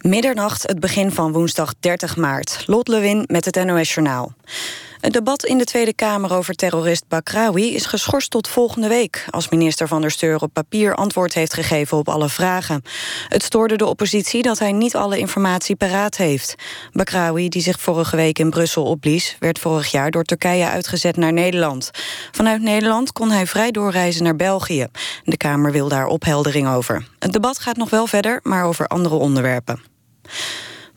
[0.00, 2.62] Middernacht, het begin van woensdag 30 maart.
[2.66, 4.32] Lot Lewin met het NOS-journaal.
[5.00, 9.26] Het debat in de Tweede Kamer over terrorist Bakrawi is geschorst tot volgende week...
[9.30, 12.82] als minister van der Steur op papier antwoord heeft gegeven op alle vragen.
[13.28, 16.54] Het stoorde de oppositie dat hij niet alle informatie paraat heeft.
[16.92, 19.36] Bakrawi, die zich vorige week in Brussel opblies...
[19.38, 21.90] werd vorig jaar door Turkije uitgezet naar Nederland.
[22.30, 24.86] Vanuit Nederland kon hij vrij doorreizen naar België.
[25.24, 27.06] De Kamer wil daar opheldering over.
[27.18, 29.82] Het debat gaat nog wel verder, maar over andere onderwerpen.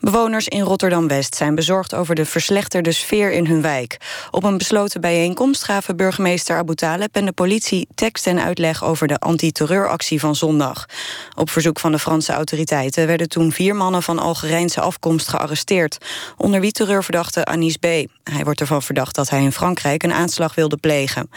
[0.04, 3.96] Bewoners in Rotterdam-West zijn bezorgd over de verslechterde sfeer in hun wijk.
[4.30, 9.06] Op een besloten bijeenkomst gaven burgemeester Abu Taleb en de politie tekst en uitleg over
[9.06, 10.86] de antiterreuractie van zondag.
[11.34, 15.98] Op verzoek van de Franse autoriteiten werden toen vier mannen van Algerijnse afkomst gearresteerd.
[16.36, 17.84] Onder wie terreurverdachte Anis B.
[17.84, 21.30] Hij wordt ervan verdacht dat hij in Frankrijk een aanslag wilde plegen.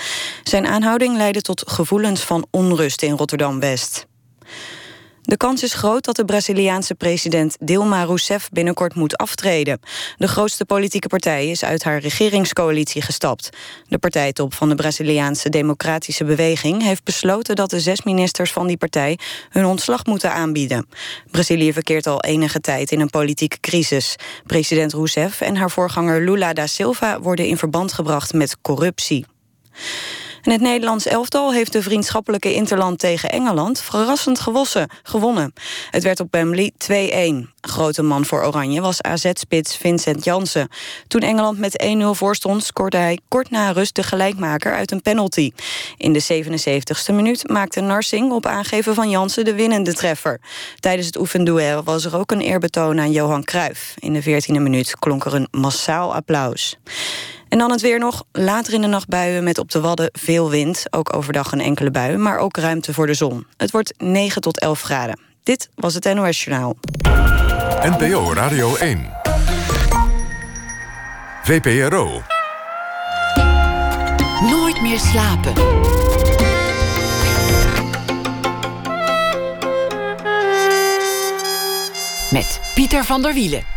[0.43, 4.07] Zijn aanhouding leidde tot gevoelens van onrust in Rotterdam-West.
[5.27, 9.79] De kans is groot dat de Braziliaanse president Dilma Rousseff binnenkort moet aftreden.
[10.17, 13.49] De grootste politieke partij is uit haar regeringscoalitie gestapt.
[13.87, 18.77] De partijtop van de Braziliaanse Democratische Beweging heeft besloten dat de zes ministers van die
[18.77, 19.19] partij
[19.49, 20.87] hun ontslag moeten aanbieden.
[21.31, 24.15] Brazilië verkeert al enige tijd in een politieke crisis.
[24.45, 29.25] President Rousseff en haar voorganger Lula da Silva worden in verband gebracht met corruptie
[30.51, 35.53] het Nederlands elftal heeft de vriendschappelijke interland tegen Engeland verrassend gewossen, gewonnen.
[35.91, 36.71] Het werd op Wembley
[37.47, 37.51] 2-1.
[37.61, 40.69] Grote man voor Oranje was AZ-spits Vincent Jansen.
[41.07, 45.51] Toen Engeland met 1-0 voorstond, scoorde hij kort na rust de gelijkmaker uit een penalty.
[45.97, 50.39] In de 77ste minuut maakte Narsing op aangeven van Jansen de winnende treffer.
[50.79, 53.93] Tijdens het oefenduel was er ook een eerbetoon aan Johan Cruijff.
[53.99, 56.77] In de 14e minuut klonk er een massaal applaus.
[57.49, 58.23] En dan het weer nog.
[58.31, 60.85] Later in de nacht buien met op de Wadden veel wind.
[60.89, 63.45] Ook overdag een enkele bui, maar ook ruimte voor de zon.
[63.57, 65.19] Het wordt 9 tot 11 graden.
[65.43, 66.75] Dit was het NOS Journaal.
[67.81, 69.09] NPO Radio 1.
[71.43, 72.21] VPRO.
[74.41, 75.53] Nooit meer slapen.
[82.31, 83.76] Met Pieter van der Wielen.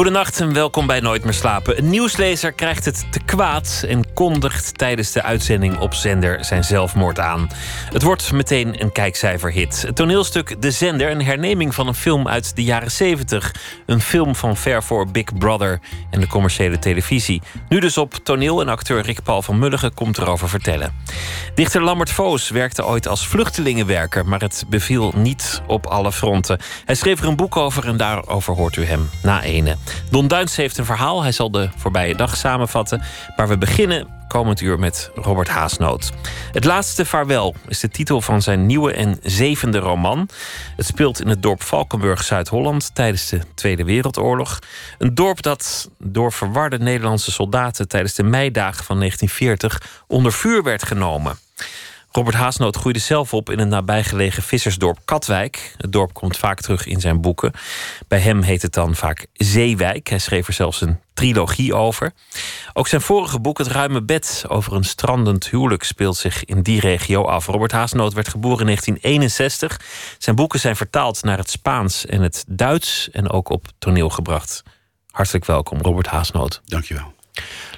[0.00, 1.78] Goedenacht en welkom bij Nooit meer slapen.
[1.78, 7.18] Een nieuwslezer krijgt het te kwaad en kondigt tijdens de uitzending op zender zijn zelfmoord
[7.18, 7.48] aan.
[7.92, 9.82] Het wordt meteen een kijkcijferhit.
[9.82, 13.54] Het toneelstuk De Zender, een herneming van een film uit de jaren 70.
[13.86, 15.80] Een film van ver voor Big Brother
[16.10, 17.42] en de commerciële televisie.
[17.68, 20.94] Nu dus op toneel en acteur Rick Paul van Mulligen komt erover vertellen.
[21.54, 26.60] Dichter Lambert Voos werkte ooit als vluchtelingenwerker, maar het beviel niet op alle fronten.
[26.84, 29.76] Hij schreef er een boek over en daarover hoort u hem na ene.
[30.10, 31.22] Don Duins heeft een verhaal.
[31.22, 33.02] Hij zal de voorbije dag samenvatten.
[33.36, 36.12] Maar we beginnen komend uur met Robert Haasnoot.
[36.52, 40.28] Het laatste vaarwel is de titel van zijn nieuwe en zevende roman.
[40.76, 44.58] Het speelt in het dorp Valkenburg, Zuid-Holland, tijdens de Tweede Wereldoorlog.
[44.98, 50.84] Een dorp dat door verwarde Nederlandse soldaten tijdens de meidagen van 1940 onder vuur werd
[50.84, 51.38] genomen.
[52.12, 55.74] Robert Haasnoot groeide zelf op in een nabijgelegen vissersdorp Katwijk.
[55.76, 57.52] Het dorp komt vaak terug in zijn boeken.
[58.08, 60.08] Bij hem heet het dan vaak Zeewijk.
[60.08, 62.12] Hij schreef er zelfs een trilogie over.
[62.72, 66.80] Ook zijn vorige boek, Het Ruime Bed, over een strandend huwelijk, speelt zich in die
[66.80, 67.46] regio af.
[67.46, 69.80] Robert Haasnoot werd geboren in 1961.
[70.18, 74.62] Zijn boeken zijn vertaald naar het Spaans en het Duits en ook op toneel gebracht.
[75.10, 76.60] Hartelijk welkom, Robert Haasnoot.
[76.64, 77.12] Dankjewel.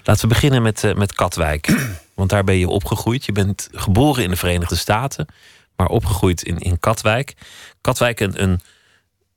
[0.04, 1.74] Laten we beginnen met, uh, met Katwijk.
[2.22, 3.24] Want daar ben je opgegroeid.
[3.24, 5.26] Je bent geboren in de Verenigde Staten,
[5.76, 7.34] maar opgegroeid in, in Katwijk.
[7.80, 8.60] Katwijk, een, een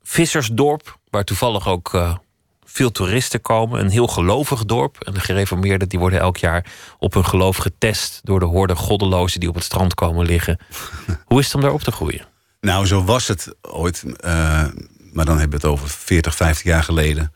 [0.03, 2.16] vissersdorp waar toevallig ook uh,
[2.63, 3.79] veel toeristen komen.
[3.79, 4.97] Een heel gelovig dorp.
[5.00, 6.66] En de gereformeerden die worden elk jaar
[7.00, 10.59] op hun geloof getest door de horde goddelozen die op het strand komen liggen.
[11.25, 12.25] Hoe is het om daar op te groeien?
[12.62, 14.03] Nou, zo was het ooit.
[14.06, 14.12] Uh,
[15.13, 17.34] maar dan hebben we het over 40, 50 jaar geleden.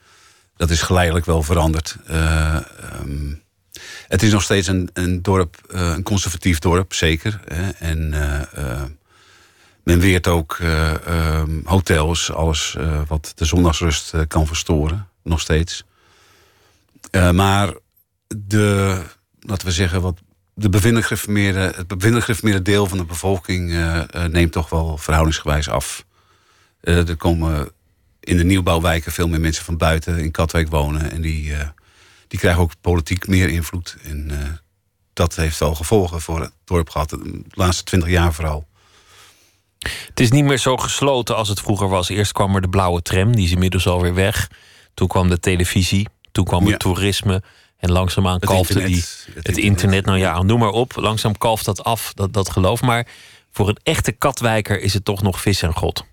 [0.55, 1.97] Dat is geleidelijk wel veranderd.
[2.09, 2.55] Uh,
[3.01, 3.47] um,
[4.07, 7.39] het is nog steeds een, een dorp, uh, een conservatief dorp, zeker.
[7.47, 7.69] Hè?
[7.69, 8.83] En uh,
[9.83, 12.77] men weert ook um, hotels, alles
[13.07, 15.83] wat de zondagsrust kan verstoren, nog steeds.
[17.11, 17.73] maar
[18.27, 19.01] de,
[19.39, 20.19] laten we zeggen, wat
[20.53, 23.73] de het bevindelijk gereformeerde deel van de bevolking
[24.31, 26.05] neemt toch wel verhoudingsgewijs af.
[26.81, 27.71] er komen
[28.19, 31.11] in de nieuwbouwwijken veel meer mensen van buiten in Katwijk wonen.
[31.11, 31.53] En die,
[32.29, 33.97] die krijgen ook politiek meer invloed.
[34.03, 34.37] En uh,
[35.13, 37.09] dat heeft al gevolgen voor het dorp gehad.
[37.09, 38.67] De laatste twintig jaar vooral.
[39.79, 42.09] Het is niet meer zo gesloten als het vroeger was.
[42.09, 44.49] Eerst kwam er de blauwe tram, die is inmiddels alweer weg.
[44.93, 47.43] Toen kwam de televisie, toen kwam het toerisme.
[47.77, 50.05] En langzaamaan kalfde die het, het internet, internet.
[50.05, 50.95] Nou ja, noem maar op.
[50.95, 52.81] Langzaam kalft dat af, dat, dat geloof.
[52.81, 53.07] Maar
[53.51, 56.05] Voor een echte katwijker is het toch nog vis en god.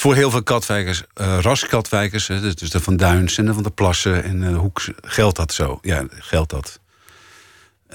[0.00, 4.24] Voor heel veel katwijkers, uh, raskatwijkers, dus de Van Duins en de Van de Plassen
[4.24, 5.78] en uh, Hoek, geldt dat zo.
[5.82, 6.80] Ja, geldt dat.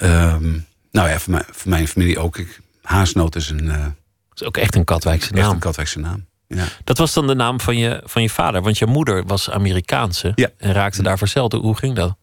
[0.01, 2.37] Um, nou ja, voor, mij, voor mijn familie ook.
[2.37, 3.65] Ik, Haasnoot is een.
[3.65, 3.85] Uh,
[4.33, 5.43] is ook echt een Katwijkse naam.
[5.43, 6.25] Echt een Katwijkse naam.
[6.47, 6.65] Ja.
[6.83, 10.31] Dat was dan de naam van je, van je vader, want je moeder was Amerikaanse
[10.35, 10.49] ja.
[10.57, 11.53] en raakte daar verzeld.
[11.53, 12.15] Hoe ging dat?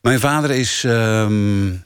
[0.00, 1.84] Mijn vader is um,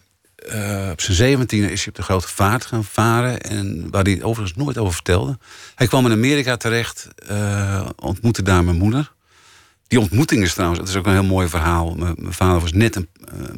[0.54, 3.40] uh, op zijn zeventiende is hij op de grote vaart gaan varen.
[3.40, 5.38] En waar hij overigens nooit over vertelde.
[5.74, 9.12] Hij kwam in Amerika terecht, uh, ontmoette daar mijn moeder.
[9.86, 11.94] Die ontmoeting is trouwens, dat is ook een heel mooi verhaal.
[11.94, 13.08] Mijn, vader was net een,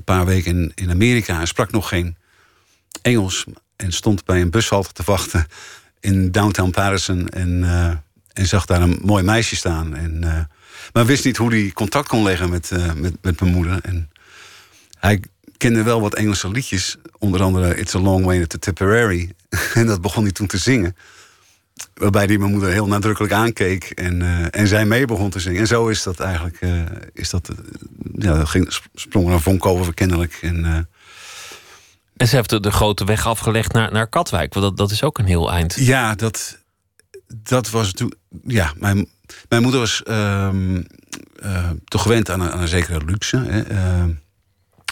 [0.05, 2.17] paar weken in, in Amerika en sprak nog geen
[3.03, 3.45] Engels.
[3.77, 5.47] En stond bij een bushalte te wachten
[6.01, 7.29] in downtown Patterson.
[7.29, 7.87] En, uh,
[8.33, 9.97] en zag daar een mooi meisje staan.
[9.97, 10.21] En,
[10.93, 13.79] maar wist niet hoe hij contact kon leggen met, met, met mijn moeder.
[13.83, 14.11] En
[14.99, 15.21] hij
[15.61, 16.97] kende wel wat Engelse liedjes.
[17.19, 19.31] Onder andere It's a Long Way to Tipperary.
[19.75, 20.97] en dat begon hij toen te zingen.
[21.95, 25.61] Waarbij hij mijn moeder heel nadrukkelijk aankeek en, uh, en zij mee begon te zingen.
[25.61, 26.61] En zo is dat eigenlijk.
[26.61, 27.57] Uh, is dat, uh,
[28.19, 30.39] ja, ging, sprong er een vonk over kennelijk.
[30.43, 30.89] En,
[32.17, 34.55] en ze heeft de, de, grote weg afgelegd naar, naar Katwijk.
[34.55, 35.75] Want dat, dat is ook een heel eind.
[35.79, 36.59] Ja, dat,
[37.27, 38.15] dat was toen.
[38.47, 39.09] Ja, mijn,
[39.49, 40.87] mijn moeder was um,
[41.85, 43.37] toch gewend aan een, aan een zekere luxe.
[43.37, 43.63] Hè.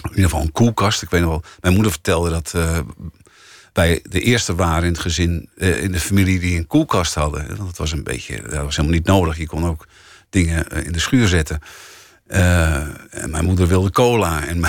[0.02, 1.02] In ieder geval een koelkast.
[1.02, 1.42] Ik weet nog wel.
[1.60, 2.54] Mijn moeder vertelde dat
[3.78, 7.56] wij de eerste waren in het gezin, uh, in de familie die een koelkast hadden.
[7.56, 9.38] Dat was een beetje, dat was helemaal niet nodig.
[9.38, 9.86] Je kon ook
[10.30, 11.60] dingen in de schuur zetten.
[12.26, 14.46] En mijn moeder wilde cola.
[14.46, 14.60] En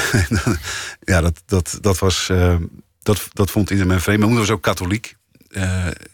[1.11, 2.31] ja, dat, dat, dat was,
[3.03, 4.19] dat, dat vond iedereen vreemd.
[4.19, 5.15] Mijn moeder was ook katholiek.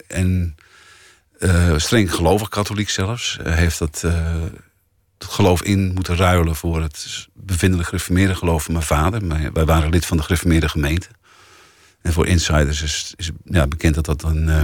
[0.06, 0.56] en
[1.76, 3.38] streng gelovig katholiek zelfs.
[3.42, 4.04] heeft dat,
[5.18, 9.52] dat geloof in moeten ruilen voor het bevindelijk gereformeerde geloof van mijn vader.
[9.52, 11.08] Wij waren lid van de gereformeerde gemeente.
[12.02, 14.48] En voor insiders is, is bekend dat dat een.
[14.48, 14.62] Uh,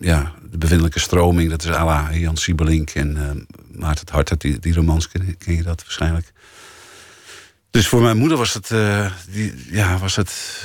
[0.00, 3.30] ja, de bevindelijke stroming, dat is à la Jan Siebelink en uh,
[3.78, 4.40] Maarten het Hart.
[4.40, 6.32] Die, die romans ken, ken, je dat waarschijnlijk.
[7.70, 8.68] Dus voor mijn moeder was het,
[9.30, 10.62] die, ja, was het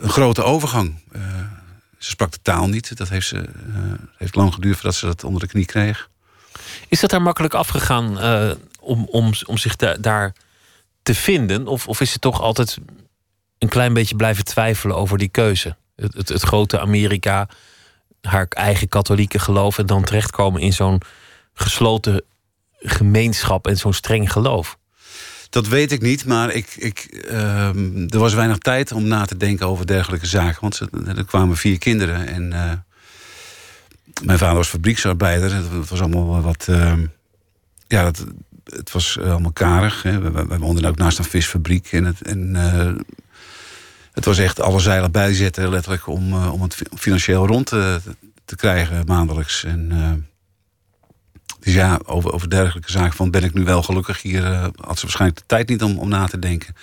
[0.00, 0.94] een grote overgang.
[1.98, 2.96] ze sprak de taal niet.
[2.96, 3.48] Dat heeft, ze,
[4.16, 6.10] heeft lang geduurd voordat ze dat onder de knie kreeg.
[6.88, 8.18] Is dat daar makkelijk afgegaan
[8.80, 10.32] om, om, om zich da daar
[11.02, 11.66] te vinden?
[11.66, 12.78] Of, of is het toch altijd
[13.58, 15.76] een klein beetje blijven twijfelen over die keuze.
[15.96, 17.48] Het, het, het, grote Amerika,
[18.20, 21.00] haar eigen katholieke geloof en dan terechtkomen in zo'n
[21.54, 22.22] gesloten
[22.78, 24.78] gemeenschap en zo'n streng geloof.
[25.50, 29.36] Dat weet ik niet, maar ik, ik, uh, er was weinig tijd om na te
[29.36, 30.60] denken over dergelijke zaken.
[30.60, 30.80] Want
[31.16, 32.72] er kwamen vier kinderen en uh,
[34.22, 35.54] mijn vader was fabrieksarbeider.
[35.54, 36.66] Het was allemaal wat.
[36.70, 36.92] Uh,
[37.86, 38.04] ja,
[38.64, 40.02] het, was allemaal karig.
[40.02, 40.20] Hè.
[40.20, 41.92] We, we, woonden ook naast een visfabriek.
[41.92, 42.54] En, het, en
[44.12, 48.00] het was echt alle zeilen bijzetten, letterlijk, om, uh, om het financieel rond te,
[48.44, 49.64] te krijgen maandelijks.
[49.64, 50.28] En,
[51.60, 54.42] dus ja, over, over dergelijke zaken van ben ik nu wel gelukkig hier,
[54.80, 56.74] had ze waarschijnlijk de tijd niet om, om na te denken.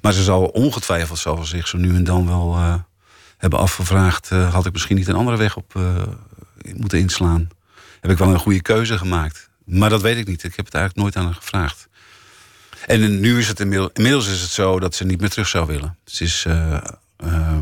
[0.00, 2.58] Maar ze zal ongetwijfeld, zal zich zo nu en dan wel
[3.36, 5.74] hebben afgevraagd, had ik misschien niet een andere weg op
[6.76, 7.48] moeten inslaan.
[8.00, 9.48] Heb ik wel een goede keuze gemaakt.
[9.64, 10.44] Maar dat weet ik niet.
[10.44, 11.88] Ik heb het eigenlijk nooit aan haar gevraagd.
[12.86, 15.66] En nu is het inmiddels, inmiddels is het zo dat ze niet meer terug zou
[15.66, 15.96] willen.
[16.04, 16.80] Ze is uh,
[17.24, 17.58] uh,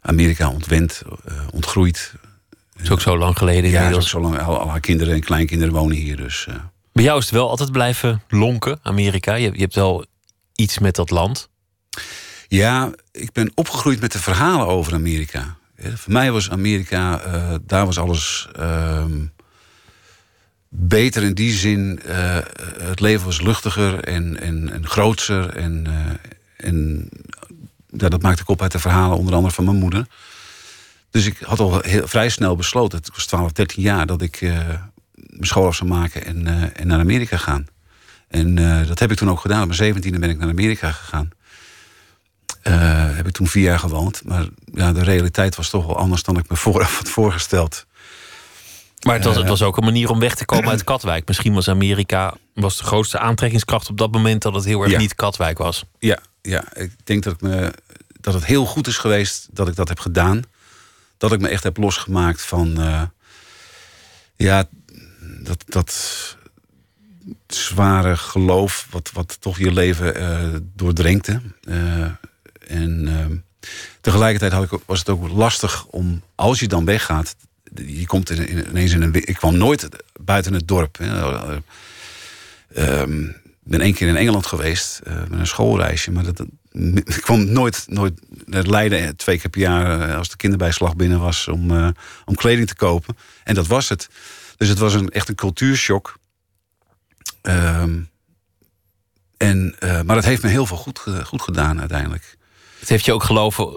[0.00, 2.12] Amerika ontwend, uh, ontgroeid.
[2.50, 4.08] Dat is ook zo lang geleden ja, inmiddels.
[4.08, 6.16] zo lang, al, al, haar kinderen en kleinkinderen wonen hier.
[6.16, 6.46] Dus,
[6.92, 9.34] Bij jou is het wel altijd blijven lonken, Amerika.
[9.34, 10.06] Je, je hebt wel
[10.54, 11.48] iets met dat land.
[12.48, 15.55] Ja, ik ben opgegroeid met de verhalen over Amerika.
[15.78, 17.20] Voor mij was Amerika,
[17.66, 19.24] daar was alles ehm,
[20.68, 22.00] beter in die zin.
[22.06, 22.38] Uh,
[22.78, 25.56] het leven was luchtiger en, en, en grootser.
[25.56, 27.08] En, uh, en
[27.86, 30.06] dat maakte ik op uit de verhalen, onder andere van mijn moeder.
[31.10, 34.40] Dus ik had al heel, vrij snel besloten, het was 12, 13 jaar, dat ik
[34.40, 37.66] mijn school af zou maken en, en naar Amerika gaan.
[38.28, 38.54] En
[38.86, 39.62] dat heb ik toen ook gedaan.
[39.62, 41.30] Op mijn 17e ben ik naar Amerika gegaan.
[42.72, 44.22] Heb ik toen vier jaar gewoond.
[44.24, 47.86] Maar ja, de realiteit was toch wel anders dan ik me vooraf had voorgesteld.
[49.02, 51.26] Maar het was, het was ook een manier om weg te komen uit Katwijk.
[51.26, 54.98] Misschien was Amerika was de grootste aantrekkingskracht op dat moment dat het heel erg Ja.
[54.98, 55.84] niet Katwijk was.
[55.98, 57.72] Ja, ja, ik denk dat, ik me,
[58.20, 60.42] dat het heel goed is geweest dat ik dat heb gedaan.
[61.18, 62.80] Dat ik me echt heb losgemaakt van.
[62.80, 63.02] eh,
[64.36, 64.64] ja,
[65.42, 65.92] dat, dat
[67.46, 68.86] zware geloof.
[68.90, 71.40] wat, wat toch je leven eh doordrenkte.
[71.68, 72.06] Eh,
[72.66, 73.36] en eh,
[74.00, 77.36] tegelijkertijd had ik, was het ook lastig om, als je dan weggaat.
[77.74, 79.14] Je komt in, in- ineens in een.
[79.14, 79.88] Ik kwam nooit
[80.20, 80.98] buiten het dorp.
[82.74, 83.24] Ehm,
[83.62, 86.10] ben één keer in Engeland geweest eh, met een schoolreisje.
[86.10, 86.40] Maar dat,
[87.16, 91.48] ik kwam nooit, nooit naar Leiden twee keer per jaar als de kinderbijslag binnen was
[91.48, 91.70] om,
[92.24, 93.16] om kleding te kopen.
[93.44, 94.08] En dat was het.
[94.56, 96.18] Dus het was een, echt een cultuurshock.
[97.42, 98.00] Ehm,
[99.36, 99.74] en,
[100.06, 102.36] maar het heeft me heel veel goed, goed gedaan uiteindelijk.
[102.86, 103.68] Het heeft je ook geloven,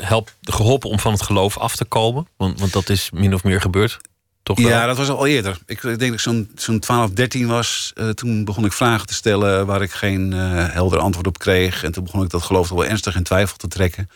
[0.00, 2.26] help, geholpen om van het geloof af te komen?
[2.36, 3.98] Want, want dat is min of meer gebeurd.
[4.42, 5.58] Toch ja, dat was al eerder.
[5.66, 7.92] Ik, denk dat ik zo'n zo'n 12, 13 was.
[7.94, 11.84] Uh, toen begon ik vragen te stellen waar ik geen uh, helder antwoord op kreeg.
[11.84, 14.10] En toen begon ik dat geloof wel ernstig in twijfel te trekken.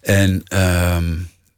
[0.00, 0.96] En, uh,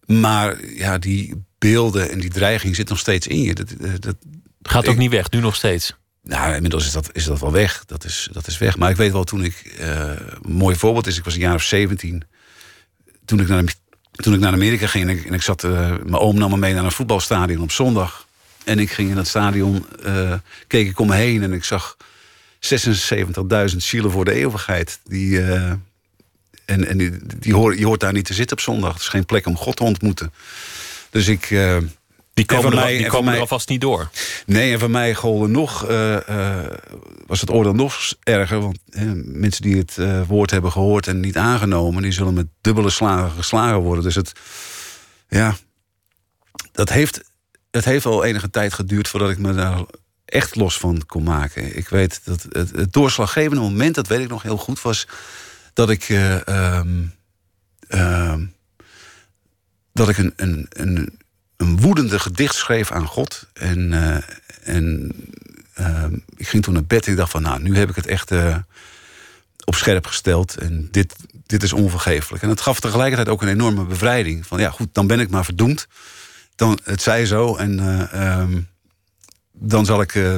[0.06, 3.54] maar ja, die beelden en die dreiging zit nog steeds in je.
[3.54, 4.16] Dat, eh, dat
[4.62, 5.96] gaat ook niet weg, nu nog steeds.
[6.22, 7.84] Nou, inmiddels is dat, is dat wel weg.
[7.86, 8.76] Dat is, dat is weg.
[8.76, 9.76] Maar ik weet wel, toen ik...
[9.78, 12.22] een mooi voorbeeld is, ik was een jaar of 17.
[13.24, 13.64] Toen ik naar
[14.20, 16.56] toen ik naar Amerika ging en ik, en ik zat, uh, mijn oom nam me
[16.56, 18.26] mee naar een voetbalstadion op zondag.
[18.64, 20.34] En ik ging in dat stadion, uh,
[20.66, 21.96] keek ik om me heen en ik zag
[22.60, 25.00] 76.000 zielen voor de eeuwigheid.
[25.04, 25.42] Die,
[26.64, 28.92] en en die, die hoor, je hoort daar niet te zitten op zondag.
[28.92, 30.32] Het is geen plek om God te ontmoeten.
[31.10, 31.48] Dus ik,
[32.46, 34.10] die komen, er, die komen er alvast niet door.
[34.46, 36.58] Nee, en voor mij golden nog, uh, uh,
[37.26, 38.60] was het oordeel nog erger.
[38.60, 38.78] Want
[39.24, 42.02] mensen die het uh, woord hebben gehoord en niet aangenomen...
[42.02, 44.04] die zullen met dubbele slagen geslagen worden.
[44.04, 44.32] Dus het,
[45.28, 45.56] ja,
[46.72, 47.20] dat heeft,
[47.70, 49.08] het heeft al enige tijd geduurd...
[49.08, 49.84] voordat ik me daar
[50.24, 51.76] echt los van kon maken.
[51.76, 54.82] Ik weet dat het, het doorslaggevende moment, dat weet ik nog heel goed...
[54.82, 55.06] was
[55.72, 56.08] dat ik...
[56.48, 57.18] Um,
[59.92, 61.19] dat ik een, een, een
[61.60, 63.46] een woedende gedicht schreef aan God.
[63.52, 64.16] En, uh,
[64.62, 65.12] en
[65.80, 66.04] uh,
[66.36, 67.42] ik ging toen naar bed en ik dacht van...
[67.42, 68.56] nou, nu heb ik het echt uh,
[69.64, 70.56] op scherp gesteld.
[70.56, 71.14] En dit,
[71.46, 72.42] dit is onvergeeflijk.
[72.42, 74.46] En het gaf tegelijkertijd ook een enorme bevrijding.
[74.46, 75.86] Van ja, goed, dan ben ik maar verdoemd.
[76.56, 77.56] Dan, het zij zo.
[77.56, 77.78] En
[78.22, 78.68] um,
[79.52, 80.36] dan zal ik nou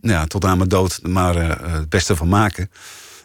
[0.00, 1.34] ja, tot aan mijn dood maar
[1.70, 2.70] het beste van maken.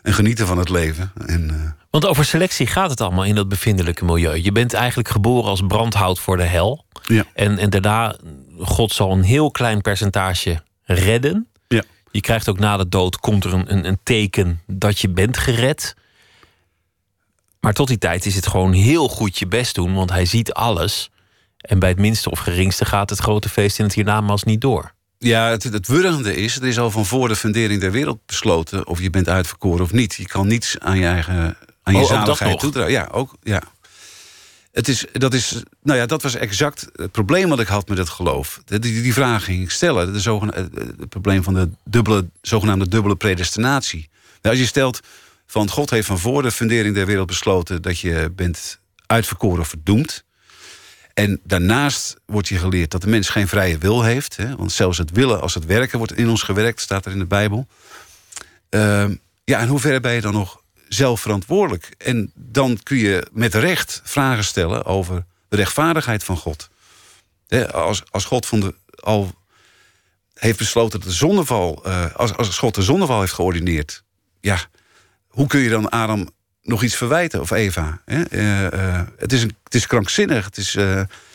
[0.07, 1.11] En genieten van het leven.
[1.25, 4.43] En, Want over selectie gaat het allemaal in dat bevindelijke milieu.
[4.43, 6.85] Je bent eigenlijk geboren als brandhout voor de hel.
[7.01, 7.25] Ja.
[7.33, 8.15] En, en daarna,
[8.59, 11.47] God zal een heel klein percentage redden.
[11.67, 11.83] Ja.
[12.11, 15.37] Je krijgt ook na de dood, komt er een, een, een teken dat je bent
[15.37, 15.95] gered.
[17.59, 20.53] Maar tot die tijd is het gewoon heel goed je best doen, want hij ziet
[20.53, 21.09] alles.
[21.57, 24.93] En bij het minste of geringste gaat het grote feest in het hiernamaals niet door.
[25.19, 28.87] Ja, het, het wurgende is, het is al van voor de fundering der wereld besloten...
[28.87, 30.15] of je bent uitverkoren of niet.
[30.15, 32.91] Je kan niets aan je eigen aan je oh, zaligheid toedragen.
[32.91, 33.61] Ja, ook, ja.
[34.71, 37.97] Het is, dat, is, nou ja, dat was exact het probleem wat ik had met
[37.97, 38.61] het geloof.
[38.65, 40.13] Die, die vraag ging ik stellen.
[40.13, 40.49] De
[40.99, 44.09] het probleem van de dubbele, zogenaamde dubbele predestinatie.
[44.41, 44.99] Nou, als je stelt
[45.45, 47.81] van God heeft van voor de fundering der wereld besloten...
[47.81, 50.23] dat je bent uitverkoren of verdoemd.
[51.17, 54.35] En daarnaast wordt je geleerd dat de mens geen vrije wil heeft.
[54.35, 56.81] Hè, want zelfs het willen als het werken wordt in ons gewerkt...
[56.81, 57.67] staat er in de Bijbel.
[58.69, 59.05] Uh,
[59.43, 61.95] ja, en hoe ver ben je dan nog zelf verantwoordelijk.
[61.97, 66.69] En dan kun je met recht vragen stellen over de rechtvaardigheid van God.
[67.71, 69.31] als, als God van de, al
[70.33, 71.83] heeft besloten dat de zondeval...
[71.87, 74.03] Uh, als, als God de zondeval heeft geordineerd...
[74.41, 74.59] ja,
[75.27, 76.29] hoe kun je dan Adam
[76.67, 78.01] nog iets verwijten, of Eva?
[78.05, 80.45] Uh, uh, het, is een, het is krankzinnig.
[80.45, 80.71] Het is,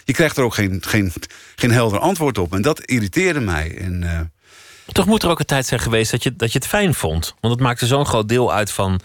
[0.04, 1.12] je krijgt er ook geen, geen,
[1.56, 2.54] geen helder antwoord op.
[2.54, 3.76] En dat irriteerde mij.
[3.78, 4.32] En,
[4.86, 7.34] Toch moet er ook een tijd zijn geweest dat je, dat je het fijn vond.
[7.40, 9.00] Want het maakte zo'n groot deel uit van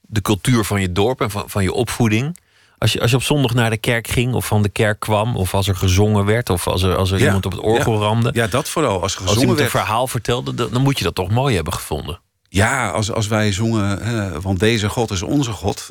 [0.00, 2.38] de cultuur van je dorp en van, van je opvoeding.
[2.78, 5.36] Als je, als je op zondag naar de kerk ging of van de kerk kwam...
[5.36, 7.98] of als er gezongen werd of als er, als er iemand op het orgel ja.
[7.98, 8.30] ramde...
[8.32, 9.02] Ja, dat vooral.
[9.02, 9.60] Als gezongen als werd.
[9.60, 12.20] een verhaal vertelde, dan moet je dat toch mooi hebben gevonden.
[12.52, 15.90] Ja, als, als wij zongen, hè, want deze God is onze God...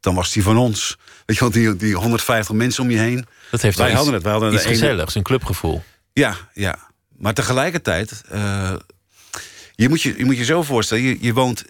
[0.00, 0.96] dan was die van ons.
[1.26, 3.26] Weet je, want die, die 150 mensen om je heen...
[3.50, 4.22] Dat heeft wij hadden het.
[4.22, 5.82] Wij hadden iets gezelligs, een clubgevoel.
[6.12, 6.78] Ja, ja.
[7.16, 8.22] Maar tegelijkertijd...
[8.32, 8.72] Uh,
[9.74, 11.64] je, moet je, je moet je zo voorstellen, je, je woont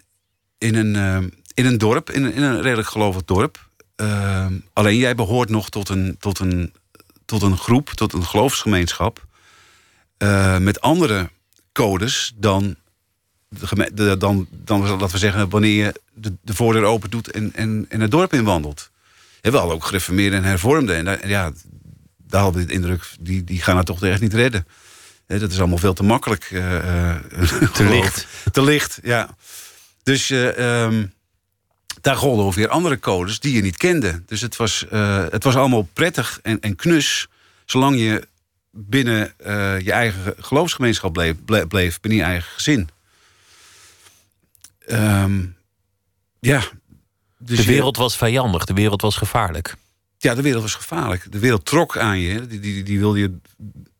[0.57, 0.95] in een...
[0.95, 3.69] Uh, in een dorp, in een, in een redelijk gelovig dorp.
[4.01, 6.73] Uh, alleen jij behoort nog tot een, tot een,
[7.25, 9.25] tot een groep, tot een geloofsgemeenschap.
[10.59, 11.29] Met andere
[11.73, 12.75] codes dan,
[13.49, 17.51] de, de, dan, dan, laten we zeggen, wanneer je de, de voordeur open doet en,
[17.55, 18.89] en, en het dorp inwandelt.
[19.41, 20.95] Ja, we hadden ook gereformeerden en hervormden.
[20.95, 21.51] En daar, ja,
[22.17, 24.67] daar hadden we de indruk, die, die gaan het toch echt niet redden.
[25.27, 26.51] dat is allemaal veel te makkelijk.
[26.51, 27.15] Uh,
[27.73, 28.27] te licht.
[28.51, 29.35] Te licht, ja.
[30.03, 31.13] Dus um,
[32.01, 34.21] daar golden ook weer andere codes die je niet kende.
[34.25, 37.27] Dus het was, uh, het was allemaal prettig en, en knus...
[37.65, 38.27] zolang je
[38.71, 39.33] binnen
[39.83, 41.35] je eigen geloofsgemeenschap bleef,
[41.67, 42.89] bleef, binnen je eigen gezin.
[44.91, 45.55] Um,
[46.39, 46.63] ja.
[47.37, 49.75] Dus de wereld was vijandig, de wereld was gevaarlijk.
[50.17, 51.31] Ja, de wereld was gevaarlijk.
[51.31, 52.47] De wereld trok aan je.
[52.47, 53.37] Die, die, die wilde je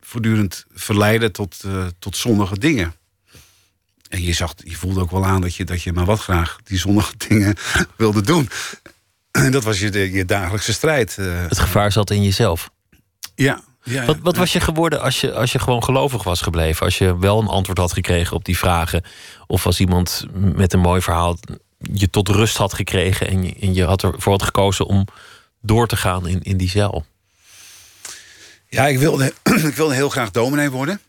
[0.01, 2.93] voortdurend verleiden tot, uh, tot zondige dingen.
[4.09, 6.57] En je, zag, je voelde ook wel aan dat je, dat je maar wat graag
[6.63, 7.55] die zonnige dingen
[7.97, 8.49] wilde doen.
[9.31, 11.17] En dat was je, je dagelijkse strijd.
[11.17, 11.41] eh.
[11.41, 12.69] Het gevaar zat in jezelf.
[13.35, 16.85] ja, ja, Wat, wat was je geworden als je, als je gewoon gelovig was gebleven?
[16.85, 19.03] Als je wel een antwoord had gekregen op die vragen?
[19.47, 21.37] Of als iemand met een mooi verhaal
[21.77, 23.27] je tot rust had gekregen...
[23.27, 25.07] en je, en je had ervoor had gekozen om
[25.61, 27.05] door te gaan in, in die cel?
[28.67, 29.33] Ja, ik wilde,
[29.71, 31.01] ik wilde heel graag dominee worden.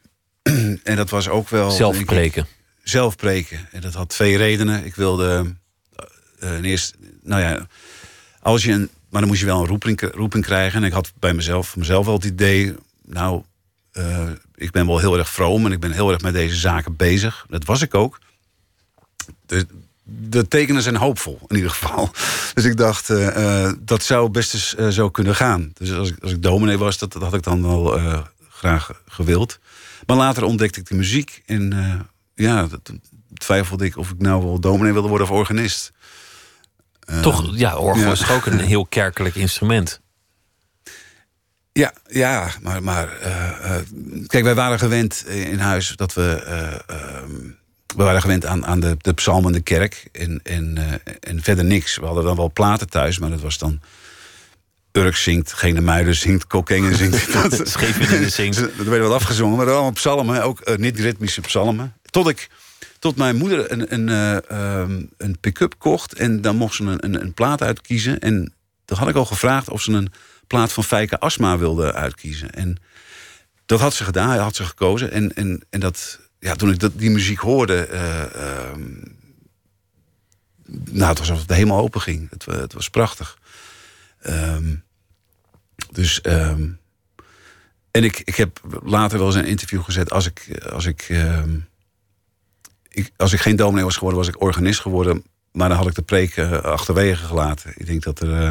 [0.83, 1.71] en dat was ook wel...
[1.71, 2.47] Zelf ik, spreken.
[2.83, 3.69] zelf preken.
[3.73, 4.85] En dat had twee redenen.
[4.85, 5.55] Ik wilde
[5.97, 7.67] eh, eh, eerst, nou ja,
[8.41, 9.81] als je een, maar dan moest je wel een
[10.15, 10.81] roeping, krijgen.
[10.81, 12.75] En ik had bij mezelf, mezelf wel het idee,
[13.05, 13.43] nou,
[13.93, 16.97] eh, ik ben wel heel erg vroom en ik ben heel erg met deze zaken
[16.97, 17.47] bezig.
[17.49, 18.19] Dat was ik ook.
[19.47, 19.67] De,
[20.03, 22.11] de tekenen zijn hoopvol, in ieder geval.
[22.55, 25.71] Dus ik dacht, eh, eh, dat zou best eens zo kunnen gaan.
[25.75, 27.99] Dus als ik, als ik dominee was, dat, had ik dan wel
[28.49, 29.59] graag gewild.
[30.07, 31.43] Maar later ontdekte ik de muziek.
[31.47, 31.73] En
[32.35, 32.93] ja, dat-
[33.35, 35.93] twijfelde ik of ik nou wel dominee wilde worden of organist.
[37.11, 38.13] Eh, Toch, ja, orgel ja.
[38.13, 40.01] is toch ook een heel kerkelijk instrument.
[41.73, 43.83] Ja, ja maar, maar eh, eh,
[44.27, 46.43] kijk, wij waren gewend in huis dat we.
[46.47, 47.31] eh, ehm,
[47.97, 50.79] we waren gewend aan, aan de, de psalmen, de kerk en, en,
[51.21, 51.97] en verder niks.
[51.97, 53.81] We hadden dan wel platen thuis, maar dat was dan.
[54.93, 57.33] Urk zingt, Gene Muiden zingt, Kokkengen zingt.
[57.51, 58.57] dat, Scheveningen zingt.
[58.59, 61.95] dat werd wel afgezongen, maar allemaal psalmen, ook niet-ritmische psalmen.
[62.11, 62.49] Tot ik,
[63.01, 67.21] tot mijn moeder een, een, eh, ehm, een pick-up kocht en dan mocht ze een,
[67.21, 68.19] een, plaat uitkiezen.
[68.19, 68.53] En
[68.85, 70.13] dan had ik al gevraagd of ze een
[70.47, 72.51] plaat van Fijke Asma wilde uitkiezen.
[72.51, 72.77] En
[73.67, 75.11] dat had ze gedaan, had ze gekozen.
[75.11, 78.83] En, en, en dat, ja, toen ik dat, die muziek hoorde, eh, ehm,
[80.67, 82.31] nou, het was alsof het helemaal open ging.
[82.31, 83.39] Het, wa- het was prachtig.
[84.21, 84.75] Ehm,
[85.91, 86.79] dus, en
[87.91, 90.11] ik, ik heb later wel eens een interview gezet.
[90.11, 91.09] Als ik, als ik,
[92.91, 95.25] ik, als ik geen dominee was geworden, was ik organist geworden.
[95.53, 97.73] Maar dan had ik de preek eh, achterwege gelaten.
[97.77, 98.43] Ik denk dat er.
[98.43, 98.51] eh,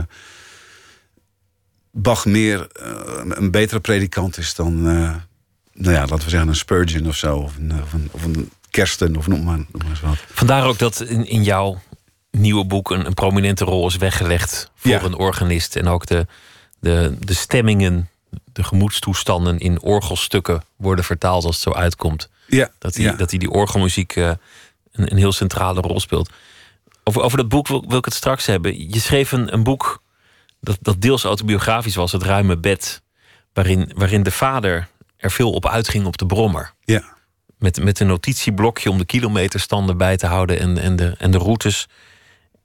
[1.92, 2.92] Bach meer eh,
[3.30, 7.38] een betere predikant is dan, nou ja, laten we zeggen, een Spurgeon of zo.
[7.38, 10.18] Of een, of een, of een Kersten, of noem maar, noem maar eens wat.
[10.34, 11.82] Vandaar ook dat in, in jouw
[12.32, 15.04] nieuwe boek een, een prominente rol is weggelegd voor Ja.
[15.04, 15.76] een organist.
[15.76, 16.28] En ook de,
[16.80, 18.10] de, de stemmingen,
[18.54, 22.30] de gemoedstoestanden in orgelstukken worden vertaald als het zo uitkomt.
[22.48, 23.14] Ja, Dat ja.
[23.14, 24.28] dat die, die orgelmuziek eh,
[24.92, 26.30] een, een heel centrale rol speelt.
[27.04, 28.90] Over, over dat boek wil, wil ik het straks hebben.
[28.90, 30.02] Je schreef een, een boek
[30.62, 33.02] dat, dat deels autobiografisch was, Het Ruime Bed.
[33.54, 36.74] Waarin, waarin de vader er veel op uitging op de brommer.
[36.84, 37.18] ja.
[37.58, 41.38] Met, met een notitieblokje om de kilometerstanden bij te houden en, en, de, en de
[41.38, 41.88] routes.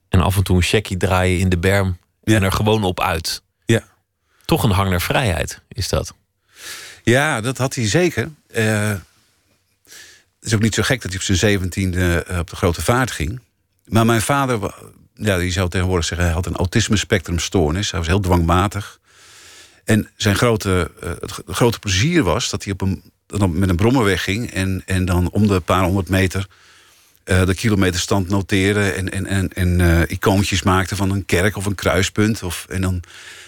[0.09, 1.99] En af en toe een checkie draaien in de berm.
[2.23, 2.35] Ja.
[2.37, 3.42] En er gewoon op uit.
[4.55, 6.14] Toch een hang naar vrijheid is dat.
[7.03, 8.31] Ja, dat had hij zeker.
[8.51, 9.01] Eh, het
[10.40, 13.11] is ook niet zo gek dat hij op zijn zeventiende eh, op de grote vaart
[13.11, 13.40] ging.
[13.85, 14.75] Maar mijn vader,
[15.14, 16.27] ja, die zou tegenwoordig zeggen...
[16.27, 17.90] hij had een autisme-spectrumstoornis.
[17.90, 19.01] Hij was heel dwangmatig.
[19.85, 23.77] En zijn grote, eh, het grote plezier was dat hij op een, dan met een
[23.77, 24.51] brommer wegging...
[24.51, 26.47] en, en dan om de paar honderd meter
[27.25, 28.90] de kilometerstand noteerde...
[28.90, 32.43] en, en, en, en icoontjes maakte van een kerk of een kruispunt.
[32.43, 33.03] Of, en dan,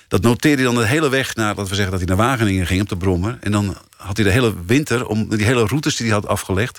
[0.09, 1.55] dat noteerde hij dan de hele weg naar...
[1.55, 3.38] dat we zeggen dat hij naar Wageningen ging op de brommer.
[3.40, 6.79] En dan had hij de hele winter, om die hele routes die hij had afgelegd...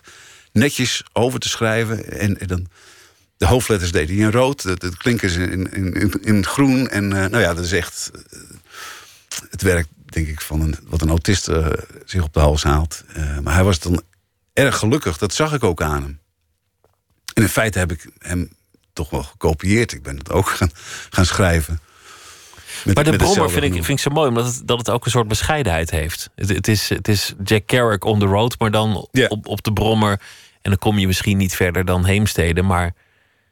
[0.51, 2.19] netjes over te schrijven.
[2.19, 2.67] En, dan,
[3.37, 6.89] de hoofdletters deed hij in rood, de, klinkers in, in, in, groen.
[6.89, 8.39] En eh, nou ja, dat is echt eh,
[9.49, 11.67] het werk, denk ik, van een, wat een autist eh,
[12.05, 13.03] zich op de hals haalt.
[13.43, 14.01] Maar hij was dan
[14.53, 16.19] erg gelukkig, dat zag ik ook aan hem.
[17.33, 18.51] En in feite heb ik hem
[18.93, 19.91] toch wel gekopieerd.
[19.91, 20.71] Ik ben het ook gaan,
[21.09, 21.79] gaan schrijven.
[22.85, 25.05] Met- Maar de brommer vind ik, vind ik zo mooi, omdat het, dat het ook
[25.05, 26.29] een soort bescheidenheid heeft.
[26.35, 29.27] Het, het, is, het is Jack Kerouac on the road, maar dan Ja.
[29.27, 30.11] op, op de brommer.
[30.61, 32.93] En dan kom je misschien niet verder dan Heemstede, maar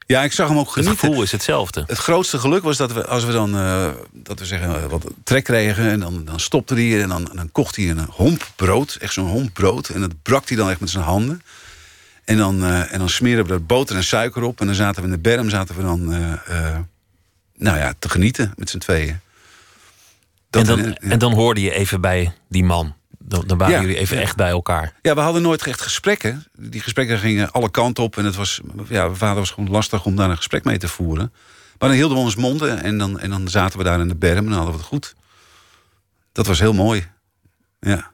[0.06, 0.98] Ja, ik zag hem ook het genieten.
[0.98, 1.84] gevoel is hetzelfde.
[1.86, 5.44] Het grootste geluk was dat we, als we dan, eh, dat we zeggen, wat trek
[5.44, 5.90] kregen.
[5.90, 8.96] En dan, dan stopte hij en dan, en dan kocht hij een homp brood.
[9.00, 9.88] Echt zo'n homp brood.
[9.88, 11.42] En dat brak hij dan echt met zijn handen.
[12.24, 14.60] En dan, eh, en dan smeren we er boter en suiker op.
[14.60, 16.76] En dan zaten we in de berm, zaten we dan, eh,
[17.56, 19.20] nou ja, te genieten met z'n tweeën.
[20.50, 21.10] Dat en, dan, ja.
[21.10, 22.94] en dan hoorde je even bij die man.
[23.18, 24.22] Dan, dan waren Ja, jullie even ja.
[24.22, 24.92] echt bij elkaar.
[25.02, 26.46] Ja, we hadden nooit echt gesprekken.
[26.58, 28.16] Die gesprekken gingen alle kanten op.
[28.16, 30.88] En het was, ja, mijn vader was gewoon lastig om daar een gesprek mee te
[30.88, 31.32] voeren.
[31.78, 34.16] Maar dan hielden we ons monden en dan, en dan zaten we daar in de
[34.16, 35.14] berm en dan hadden we het goed.
[36.32, 37.08] Dat was heel mooi.
[37.80, 38.10] Ja.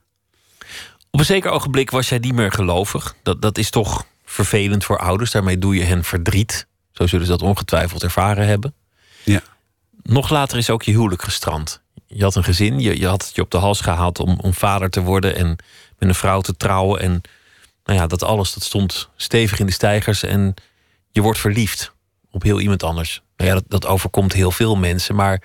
[1.11, 3.15] Op een zeker ogenblik was jij niet meer gelovig.
[3.23, 5.31] Dat, dat is toch vervelend voor ouders.
[5.31, 6.67] Daarmee doe je hen verdriet.
[6.93, 8.75] Zo zullen ze dat ongetwijfeld ervaren hebben.
[9.25, 9.43] Ja.
[10.03, 11.81] Nog later is ook je huwelijk gestrand.
[12.07, 14.55] Je had een gezin, je, je had het je op de hals gehaald om, om
[14.55, 15.49] vader te worden en
[15.99, 17.01] met een vrouw te trouwen.
[17.01, 17.21] En
[17.85, 20.55] nou ja, dat alles dat stond stevig in de stijgers en
[21.11, 21.93] je wordt verliefd
[22.31, 23.23] op heel iemand anders.
[23.37, 25.43] Nou ja, dat, dat overkomt heel veel mensen, maar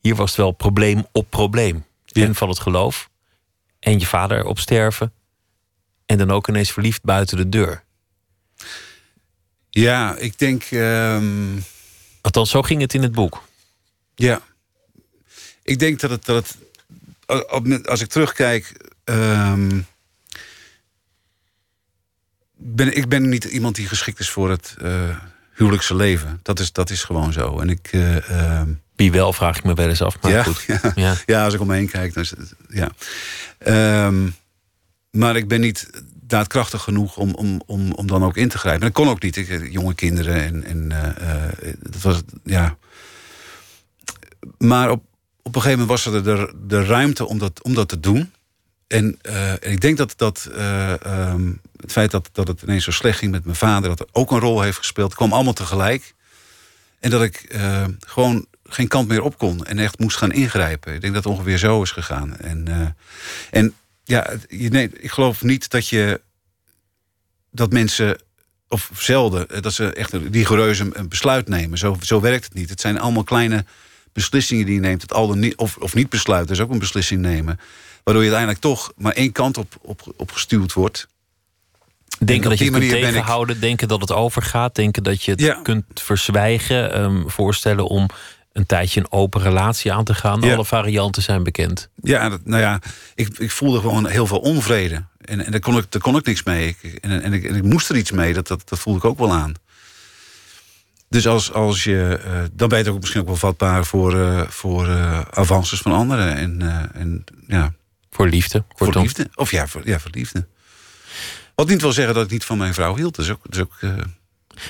[0.00, 1.84] hier was het wel probleem op probleem.
[2.12, 3.10] En van het geloof
[3.78, 5.12] en je vader op sterven
[6.06, 7.84] en dan ook ineens verliefd buiten de deur.
[9.70, 10.70] Ja, ik denk.
[10.70, 11.64] Um...
[12.22, 13.42] Althans, zo ging het in het boek.
[14.14, 14.40] Ja.
[15.62, 16.24] Ik denk dat het.
[16.24, 16.56] Dat
[17.26, 18.90] het als ik terugkijk.
[19.04, 19.86] Um,
[22.56, 25.18] ben, ik ben niet iemand die geschikt is voor het uh,
[25.54, 26.40] huwelijkse leven.
[26.42, 27.60] Dat is, dat is gewoon zo.
[27.60, 27.92] En ik.
[27.92, 28.62] Uh,
[28.96, 30.20] Wie wel, vraag ik me wel eens af.
[30.20, 30.64] Maar ja, goed.
[30.66, 31.16] Ja, ja.
[31.26, 32.14] ja, als ik om me heen kijk.
[32.14, 32.90] Dan is het, ja.
[34.06, 34.34] Um,
[35.10, 35.90] maar ik ben niet
[36.32, 38.80] daadkrachtig genoeg om, om, om, om dan ook in te grijpen.
[38.80, 39.36] En dat kon ook niet.
[39.36, 42.76] Ik, jonge kinderen en, en uh, dat was, ja.
[44.58, 45.04] Maar op,
[45.42, 48.32] op een gegeven moment was er de, de ruimte om dat, om dat te doen.
[48.86, 53.18] En, uh, ik denk dat, dat um, het feit dat, dat het ineens zo slecht
[53.18, 53.96] ging met mijn vader...
[53.96, 55.14] dat ook een rol heeft gespeeld.
[55.14, 56.14] Kwam allemaal tegelijk.
[57.00, 57.56] En dat ik
[58.06, 59.64] gewoon geen kant meer op kon.
[59.64, 60.94] En echt moest gaan ingrijpen.
[60.94, 62.36] Ik denk dat het ongeveer zo is gegaan.
[62.36, 62.96] En,
[63.50, 66.20] en ja, nee, ik geloof niet dat je
[67.50, 68.18] dat mensen
[68.68, 71.78] of zelden dat ze echt rigoureus een besluit nemen.
[71.78, 72.70] Zo, zo werkt het niet.
[72.70, 73.64] Het zijn allemaal kleine
[74.12, 75.02] beslissingen die je neemt.
[75.02, 77.60] Het al niet, of, of niet besluiten, dus ook een beslissing nemen.
[78.02, 81.08] Waardoor je uiteindelijk toch maar één kant op, op, op gestuurd wordt.
[82.18, 83.60] Denken dat je het kunt tegenhouden, ik...
[83.60, 85.60] denken dat het overgaat, denken dat je het ja.
[85.62, 87.00] kunt verzwijgen.
[87.02, 88.08] Um, voorstellen om
[88.52, 90.42] een tijdje een open relatie aan te gaan.
[90.42, 91.88] Alle varianten zijn bekend.
[92.02, 92.80] Ja, dat, nou ja,
[93.14, 95.04] ik, ik voelde gewoon heel veel onvrede.
[95.20, 96.76] En, en daar, kon ik, daar kon ik niks mee.
[96.80, 99.04] Ik, en, en, ik, en ik moest er iets mee, dat, dat, dat voelde ik
[99.04, 99.54] ook wel aan.
[101.08, 104.40] Dus als, als je, uh, dan ben je ook misschien ook wel vatbaar voor, uh,
[104.48, 106.36] voor uh, avances van anderen.
[106.36, 106.62] En,
[106.94, 107.72] en, ja.
[108.10, 108.64] Voor liefde.
[108.74, 109.28] Voor liefde.
[109.34, 110.46] Of ja voor, ja, voor liefde.
[111.54, 113.16] Wat niet wil zeggen dat ik niet van mijn vrouw hield.
[113.16, 113.78] Dat is ook, is ook,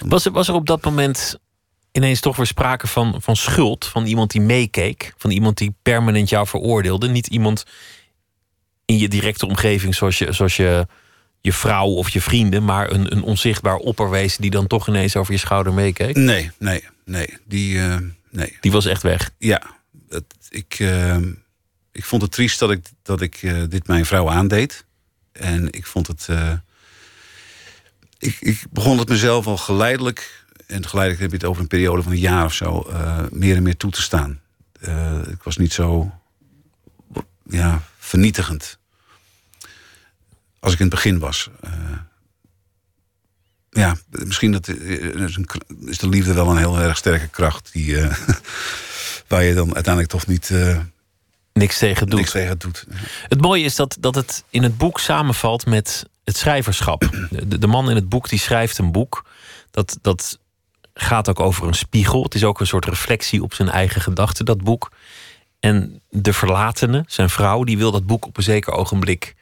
[0.00, 1.38] was, er, was er op dat moment
[1.92, 3.86] ineens toch weer sprake van, van schuld?
[3.86, 5.14] Van iemand die meekeek?
[5.16, 7.08] Van iemand die permanent jou veroordeelde?
[7.08, 7.64] Niet iemand
[8.84, 10.86] in je directe omgeving zoals je, zoals je,
[11.40, 12.64] je vrouw of je vrienden...
[12.64, 16.16] maar een, een onzichtbaar opperwezen die dan toch ineens over je schouder meekeek?
[16.16, 17.38] Nee, nee, nee.
[17.44, 17.96] Die, uh,
[18.30, 18.56] nee.
[18.60, 19.30] die was echt weg?
[19.38, 19.62] Ja.
[20.08, 21.16] Het, ik, uh,
[21.92, 24.84] ik vond het triest dat ik, dat ik uh, dit mijn vrouw aandeed.
[25.32, 26.28] En ik vond het...
[28.18, 30.41] ik, ik begon het mezelf al geleidelijk
[30.72, 33.56] en geleidelijk heb je het over een periode van een jaar of zo uh, meer
[33.56, 34.40] en meer toe te staan.
[34.80, 36.10] Uh, ik was niet zo
[37.48, 38.78] ja, vernietigend
[40.58, 41.50] als ik in het begin was.
[41.64, 41.70] Uh,
[43.70, 44.68] ja, misschien dat,
[45.86, 47.96] is de liefde wel een heel erg sterke kracht die,
[49.28, 50.52] waar je dan uiteindelijk toch niet.
[51.52, 52.18] Niks tegen doet.
[52.18, 52.86] Niks tegen doet.
[53.28, 57.26] Het mooie is dat, dat het in het boek samenvalt met het schrijverschap.
[57.30, 59.24] De, de man in het boek die schrijft een boek.
[59.70, 60.38] Dat, dat
[60.94, 62.22] gaat ook over een spiegel.
[62.22, 64.90] Het is ook een soort reflectie op zijn eigen gedachten, dat boek.
[65.60, 69.34] En de verlatene, zijn vrouw, die wil dat boek op een zeker ogenblik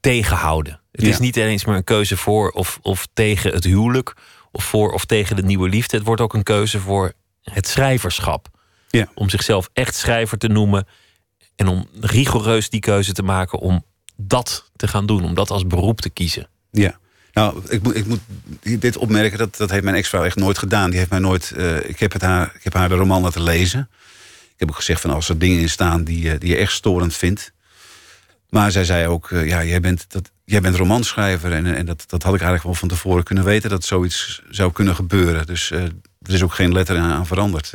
[0.00, 0.80] tegenhouden.
[0.92, 4.14] Het is niet eens maar een keuze voor of, of tegen het huwelijk,
[4.52, 5.96] of voor of tegen de nieuwe liefde.
[5.96, 8.48] Het wordt ook een keuze voor het schrijverschap.
[8.88, 9.08] Ja.
[9.14, 10.86] Om zichzelf echt schrijver te noemen
[11.56, 13.84] en om rigoureus die keuze te maken om
[14.16, 16.48] dat te gaan doen, om dat als beroep te kiezen.
[16.70, 16.98] Ja.
[17.32, 18.20] Nou, ik moet, ik moet
[18.62, 20.90] dit opmerken, dat, dat heeft mijn ex-vrouw echt nooit gedaan.
[20.90, 21.52] Die heeft mij nooit.
[21.56, 23.88] Uh, ik, heb het haar, ik heb haar de roman laten lezen.
[24.52, 27.14] Ik heb ook gezegd van als er dingen in staan die, die je echt storend
[27.14, 27.52] vindt.
[28.48, 31.52] Maar zij zei ook, uh, ja, jij bent, dat, jij bent romanschrijver.
[31.52, 34.72] En, en dat, dat had ik eigenlijk wel van tevoren kunnen weten dat zoiets zou
[34.72, 35.46] kunnen gebeuren.
[35.46, 35.92] Dus er
[36.26, 37.72] is ook geen letter aan, aan veranderd.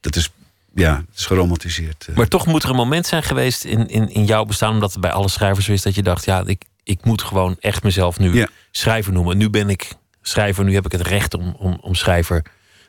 [0.00, 0.30] dat is
[0.74, 2.08] ja, het is geromantiseerd.
[2.14, 5.00] Maar toch moet er een moment zijn geweest in, in, in jouw bestaan, omdat het
[5.00, 8.46] bij alle schrijvers is, dat je dacht, ja, ik, ik moet gewoon echt mezelf nu
[8.70, 9.36] schrijver noemen.
[9.36, 12.44] Nu ben ik schrijver, nu heb ik het recht om, om, om schrijver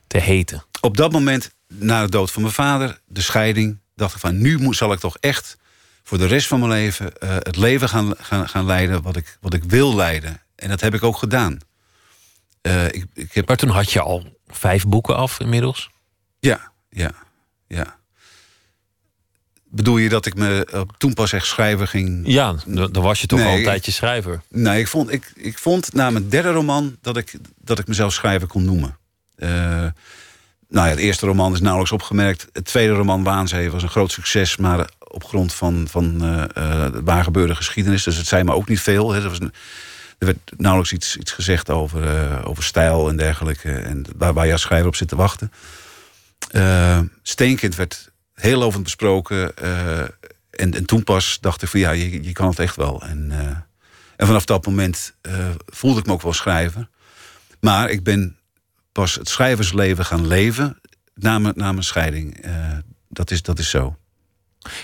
[0.08, 0.64] te heten.
[0.82, 4.58] Op dat moment, na de dood van mijn vader, de scheiding, dacht ik van nu
[4.58, 5.58] moet, zal ik toch echt
[6.04, 9.38] voor de rest van mijn leven uh, het leven gaan, gaan, gaan leiden wat ik,
[9.42, 10.42] wat ik wil leiden.
[10.56, 11.58] En dat heb ik ook gedaan.
[12.62, 13.48] Uh, ik, ik heb...
[13.48, 15.90] Maar toen had je al vijf boeken af inmiddels?
[16.40, 17.12] Ja, ja,
[17.68, 17.99] ja.
[19.72, 22.22] Bedoel je dat ik me uh, toen pas echt schrijver ging?
[22.26, 24.42] Ja, dan was je toch nee, al een tijdje schrijver.
[24.50, 28.14] Nee, ik vond, ik, ik vond na mijn derde roman dat ik, dat ik mezelf
[28.14, 28.98] schrijver kon noemen.
[29.38, 29.50] Uh,
[30.70, 32.48] nou ja, het eerste roman is nauwelijks opgemerkt.
[32.54, 34.58] Het tweede roman, Waanzee, was een groot succes...
[34.58, 36.44] maar op grond van, van uh,
[36.92, 38.04] de waargebeurde geschiedenis.
[38.04, 39.12] Dus het zei me ook niet veel.
[39.12, 39.22] Hè.
[39.22, 39.54] Er, was een,
[40.18, 43.72] er werd nauwelijks iets, iets gezegd over, over stijl en dergelijke.
[43.72, 45.52] En waar, waar je als schrijver op zit te wachten.
[47.22, 48.09] Steenkind werd
[48.42, 49.52] heel lovend besproken.
[49.62, 50.00] Uh,
[50.50, 53.02] en, en toen pas dacht ik van ja, je, je kan het echt wel.
[53.02, 53.40] En, uh,
[54.16, 55.16] En vanaf dat moment
[55.66, 56.90] voelde ik me ook wel schrijver.
[57.60, 58.38] Maar ik ben
[58.92, 60.82] pas het schrijversleven gaan leven
[61.14, 62.46] na mijn, na mijn scheiding.
[63.08, 63.98] dat, is, dat is zo.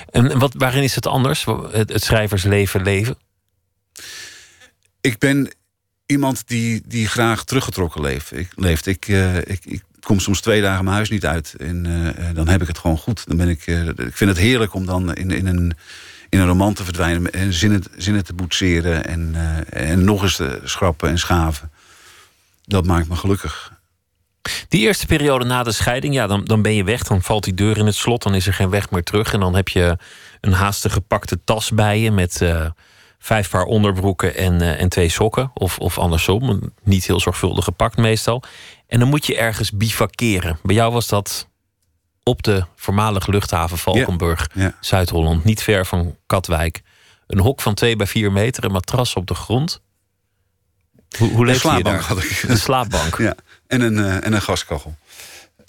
[0.09, 3.17] En wat, waarin is het anders, het, het schrijversleven leven?
[5.01, 5.49] Ik ben
[6.05, 8.31] iemand die, die graag teruggetrokken leeft.
[8.31, 8.85] Ik, leeft.
[8.85, 11.55] Ik, uh, ik, ik, kom soms twee dagen mijn huis niet uit.
[11.57, 13.27] En uh, dan heb ik het gewoon goed.
[13.27, 15.73] Dan ben ik, uh, ik vind het heerlijk om dan in, in, een,
[16.29, 17.31] in een roman te verdwijnen.
[17.31, 19.05] En zinnen, zinnen te boetseren.
[19.05, 19.35] En,
[19.69, 21.71] en nog eens te schrappen en schaven.
[22.63, 23.73] Dat maakt me gelukkig.
[24.67, 27.03] Die eerste periode na de scheiding, ja, dan, dan ben je weg.
[27.03, 28.23] Dan valt die deur in het slot.
[28.23, 29.33] Dan is er geen weg meer terug.
[29.33, 29.97] En dan heb je
[30.41, 32.41] een haastig gepakte tas bij je met
[33.19, 35.51] vijf paar onderbroeken en, en twee sokken.
[35.53, 38.43] Of, of andersom, niet heel zorgvuldig gepakt meestal.
[38.87, 40.59] En dan moet je ergens bivakeren.
[40.63, 41.47] Bij jou was dat
[42.23, 45.43] op de voormalige luchthaven Valkenburg, Zuid-Holland.
[45.43, 46.81] Niet ver van Katwijk.
[47.27, 49.81] Een hok van twee bij vier meter, een matras op de grond.
[51.17, 52.01] Hoe, hoe leefde je daar?
[52.01, 52.43] Had ik.
[52.47, 53.17] Een slaapbank.
[53.17, 53.35] Ja,
[53.67, 54.95] en een, uh, en een gaskachel.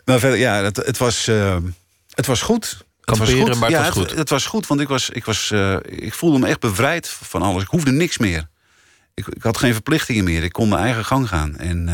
[0.04, 1.56] Maar verder, ja, het, het was, uh,
[2.10, 3.60] het was goed kamperen, het was goed.
[3.60, 4.16] maar het ja, was goed.
[4.18, 7.42] Het, was goed, want ik, was, ik, was, uh, ik voelde me echt bevrijd van
[7.42, 7.62] alles.
[7.62, 8.48] Ik hoefde niks meer.
[9.14, 10.42] Ik, ik had geen verplichtingen meer.
[10.42, 11.56] Ik kon mijn eigen gang gaan.
[11.56, 11.88] En,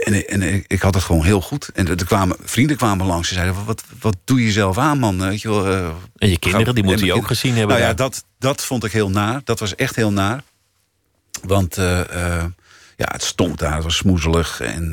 [0.00, 1.70] en, en ik had het gewoon heel goed.
[1.74, 3.28] En er kwamen, vrienden kwamen langs.
[3.28, 5.18] Ze zeiden, wat, wat doe je zelf aan, man?
[5.18, 7.76] Weet je wel, uh, en je kinderen, die moeten je ook gezien hebben.
[7.76, 9.40] Nou ja, dat, dat vond ik heel naar.
[9.44, 10.42] Dat was echt heel naar.
[11.42, 11.74] Want
[12.96, 14.60] ja, het stonk daar, het was smoezelig.
[14.60, 14.92] En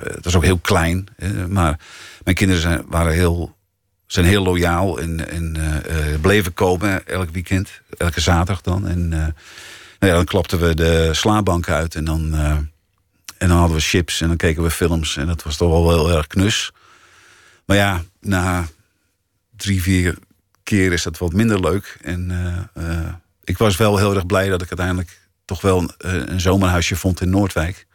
[0.00, 1.08] het was ook heel klein.
[1.48, 1.80] maar
[2.24, 3.56] mijn kinderen zijn, waren heel,
[4.06, 5.56] zijn heel loyaal en, en
[6.20, 8.88] bleven komen elk weekend, elke zaterdag dan.
[8.88, 9.32] En nou
[9.98, 12.34] ja, dan klapten we de slaapbank uit en dan,
[13.38, 15.16] en dan hadden we chips en dan keken we films.
[15.16, 16.72] En dat was toch wel heel erg knus.
[17.64, 18.66] Maar ja, na
[19.56, 20.18] drie, vier
[20.62, 21.98] keer is dat wat minder leuk.
[22.02, 22.32] En
[23.44, 27.30] ik was wel heel erg blij dat ik uiteindelijk toch wel een zomerhuisje vond in
[27.30, 27.86] Noordwijk.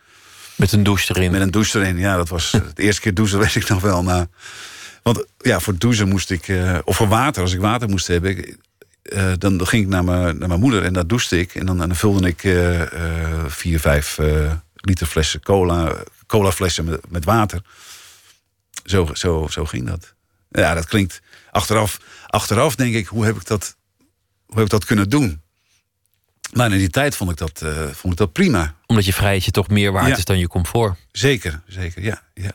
[0.55, 1.31] Met een douche erin.
[1.31, 2.15] Met een douche erin, ja.
[2.15, 4.03] Dat was de eerste keer douchen, weet ik nog wel.
[4.03, 4.27] Maar,
[5.03, 6.47] want ja, voor douchen moest ik...
[6.47, 8.37] Uh, of voor water, als ik water moest hebben...
[8.37, 8.57] Ik,
[9.03, 11.55] uh, dan, ging ik naar mijn, naar mijn moeder en daar douchte ik.
[11.55, 12.81] En dan, en dan vulde ik uh,
[13.47, 14.19] vier, vijf
[14.81, 16.03] liter flessen cola...
[16.27, 17.61] cola flessen met, met water.
[18.85, 20.13] Zo, zo, zo ging dat.
[20.49, 21.21] Ja, dat klinkt...
[21.51, 23.75] Achteraf, achteraf denk ik, hoe heb ik dat,
[24.45, 25.41] hoe heb ik dat kunnen doen?
[26.53, 28.75] Maar in die tijd vond ik dat, uh, vond ik dat prima.
[28.85, 30.97] Omdat je vrijheidje toch meer waard is dan je comfort.
[31.11, 32.51] Zeker, zeker, ja, ja.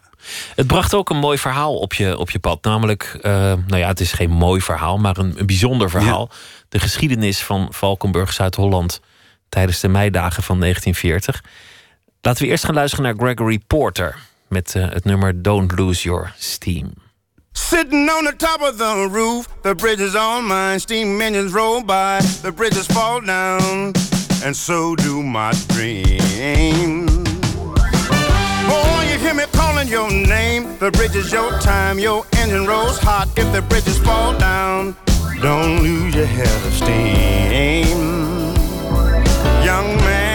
[0.55, 2.65] Het bracht ook een mooi verhaal op je, op je pad.
[2.65, 3.23] Namelijk, uh,
[3.67, 6.29] nou ja, het is geen mooi verhaal, maar een, een bijzonder verhaal.
[6.31, 6.37] Ja.
[6.69, 9.01] De geschiedenis van Valkenburg, Zuid-Holland...
[9.49, 11.51] tijdens de meidagen van 1940.
[12.27, 14.17] Laten we eerst gaan luisteren naar Gregory Porter...
[14.49, 16.93] met uh, het nummer Don't Lose Your Steam.
[17.53, 20.79] Sitting on the top of the roof, the bridge is on mine.
[20.79, 23.93] Steam engines roll by, the bridges fall down,
[24.45, 27.11] and so do my dreams.
[28.69, 30.77] Oh, you hear me calling your name.
[30.79, 33.29] The bridge is your time, your engine rolls hot.
[33.37, 34.95] If the bridges fall down,
[35.41, 37.99] don't lose your head of steam.
[39.65, 40.26] Young man,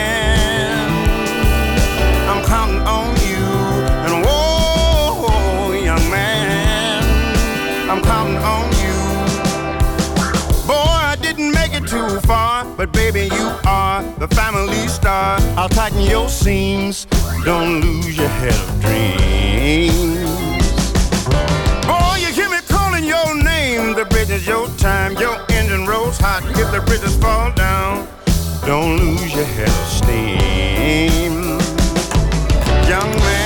[12.82, 15.38] but baby, you are the family star.
[15.56, 17.06] I'll tighten your seams.
[17.46, 20.18] Don't lose your head of dreams.
[21.86, 23.94] Boy, you hear me calling your name.
[23.94, 25.14] The bridge is your time.
[25.18, 26.42] Your engine rolls hot.
[26.58, 28.08] If the bridges fall down,
[28.66, 31.34] don't lose your head of steam.
[32.90, 33.41] Young man,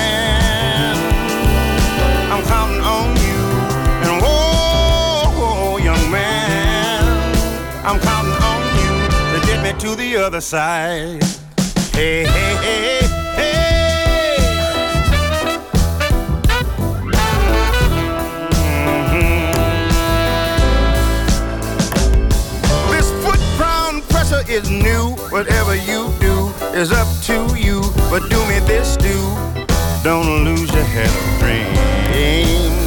[9.86, 11.24] to the other side.
[11.94, 13.02] Hey, hey, hey,
[13.36, 13.58] hey.
[18.66, 19.52] Mm-hmm.
[22.92, 25.12] This foot ground pressure is new.
[25.30, 27.82] Whatever you do is up to you.
[28.10, 29.16] But do me this, do.
[30.04, 32.85] Don't lose your head of dreams.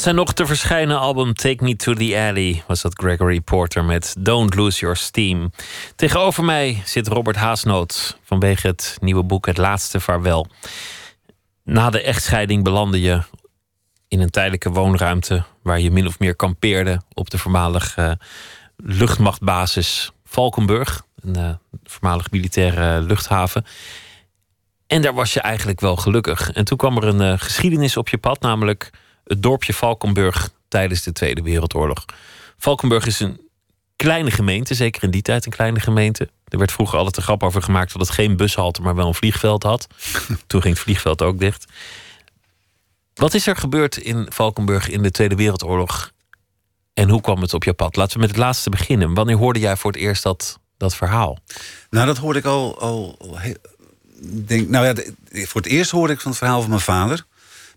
[0.00, 4.14] Zijn nog te verschijnen album Take Me to the Alley was dat Gregory Porter met
[4.18, 5.52] Don't Lose Your Steam.
[5.96, 10.46] Tegenover mij zit Robert Haasnoot vanwege het nieuwe boek Het Laatste Vaarwel.
[11.64, 13.22] Na de echtscheiding belandde je
[14.08, 18.18] in een tijdelijke woonruimte waar je min of meer kampeerde op de voormalige
[18.76, 21.50] luchtmachtbasis Valkenburg, een uh,
[21.84, 23.64] voormalig militaire luchthaven.
[24.86, 26.50] En daar was je eigenlijk wel gelukkig.
[26.50, 28.90] En toen kwam er een uh, geschiedenis op je pad, namelijk
[29.30, 32.04] het dorpje Valkenburg tijdens de Tweede Wereldoorlog.
[32.56, 33.40] Valkenburg is een
[33.96, 36.28] kleine gemeente, zeker in die tijd een kleine gemeente.
[36.48, 39.14] Er werd vroeger altijd een grap over gemaakt dat het geen bushalte, maar wel een
[39.14, 39.86] vliegveld had.
[40.46, 41.64] Toen ging het vliegveld ook dicht.
[43.14, 46.12] Wat is er gebeurd in Valkenburg in de Tweede Wereldoorlog?
[46.94, 47.96] En hoe kwam het op je pad?
[47.96, 49.14] Laten we met het laatste beginnen.
[49.14, 51.38] Wanneer hoorde jij voor het eerst dat, dat verhaal?
[51.90, 52.80] Nou, dat hoorde ik al.
[52.80, 53.18] al
[54.22, 54.94] denk, nou ja,
[55.46, 57.26] voor het eerst hoorde ik van het verhaal van mijn vader.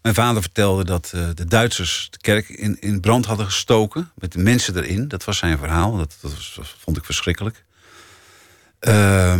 [0.04, 4.12] Mijn vader vertelde dat uh, de Duitsers de kerk in, in brand hadden gestoken.
[4.16, 5.08] Met de mensen erin.
[5.08, 5.98] Dat was zijn verhaal.
[5.98, 6.34] Dat, dat,
[6.80, 7.64] vond ik verschrikkelijk.
[8.82, 9.36] Uh,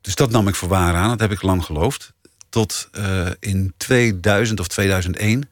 [0.00, 1.08] dus dat nam ik voor waar aan.
[1.08, 2.12] Dat heb ik lang geloofd.
[2.48, 5.50] Tot uh, in 2000 of 2001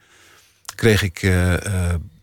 [0.74, 1.54] kreeg ik uh,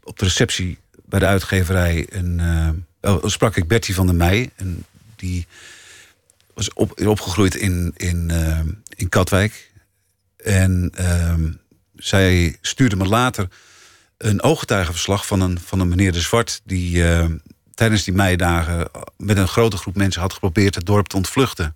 [0.04, 2.86] op de receptie bij de uitgeverij een,
[3.23, 4.52] sprak ik Bertie van der Meij.
[4.56, 5.47] En die
[6.54, 8.32] was op, opgegroeid in, in,
[8.95, 9.71] in Katwijk.
[10.38, 11.50] En ehm,
[11.98, 13.48] zij stuurde me later
[14.18, 16.62] een ooggetuigenverslag van een, van een meneer De Zwart...
[16.64, 17.26] die uh,
[17.74, 20.76] tijdens die meidagen met een grote groep mensen had geprobeerd...
[20.76, 21.76] het dorp te ontvluchten.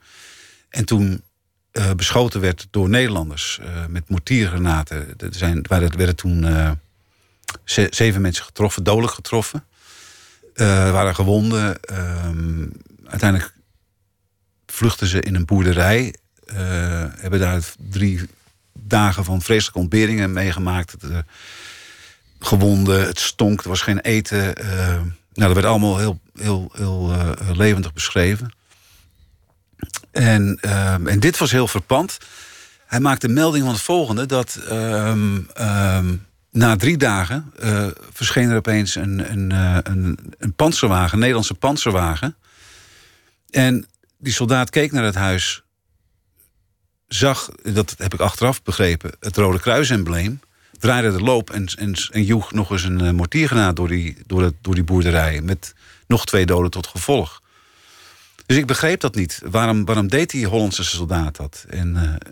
[0.70, 1.24] En toen
[1.72, 5.14] uh, beschoten werd door Nederlanders uh, met mortiergranaten.
[5.18, 6.46] Er, zijn, er werden toen
[7.64, 9.66] ze, zeven mensen getroffen, dodelijk getroffen.
[10.56, 11.82] Waren gewonden.
[11.82, 12.68] Ehm,
[13.06, 13.54] uiteindelijk
[14.66, 16.16] vluchten ze in een boerderij.
[17.16, 18.30] hebben daar drie
[18.92, 20.92] dagen van vreselijke ontberingen meegemaakt.
[20.92, 21.18] Het, uh,
[22.40, 24.64] gewonden, het stonk, er was geen eten.
[24.64, 24.68] Uh,
[25.34, 28.54] nou, dat werd allemaal heel, heel, heel uh, levendig beschreven.
[30.12, 32.18] En, ehm, en dit was heel verpand.
[32.86, 37.54] Hij maakte melding van het volgende: dat um, um, na drie dagen
[38.14, 39.52] verscheen er opeens een, een,
[39.92, 42.36] een, een panzerwagen, Nederlandse panzerwagen.
[43.50, 43.86] En
[44.18, 45.64] die soldaat keek naar het huis
[47.14, 50.40] zag, dat heb ik achteraf begrepen, het Rode Kruis-embleem.
[50.80, 51.66] Draaide de loop en,
[52.12, 55.42] en, joeg nog eens een uh, mortiergranaat door die, door, het, door die boerderij.
[55.42, 55.74] Met
[56.08, 57.42] nog twee doden tot gevolg.
[58.46, 59.42] Dus ik begreep dat niet.
[59.46, 61.66] Waarom, waarom deed die Hollandse soldaat dat?
[61.70, 62.32] En uh,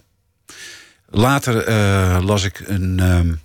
[1.09, 3.39] later uh, las ik een um,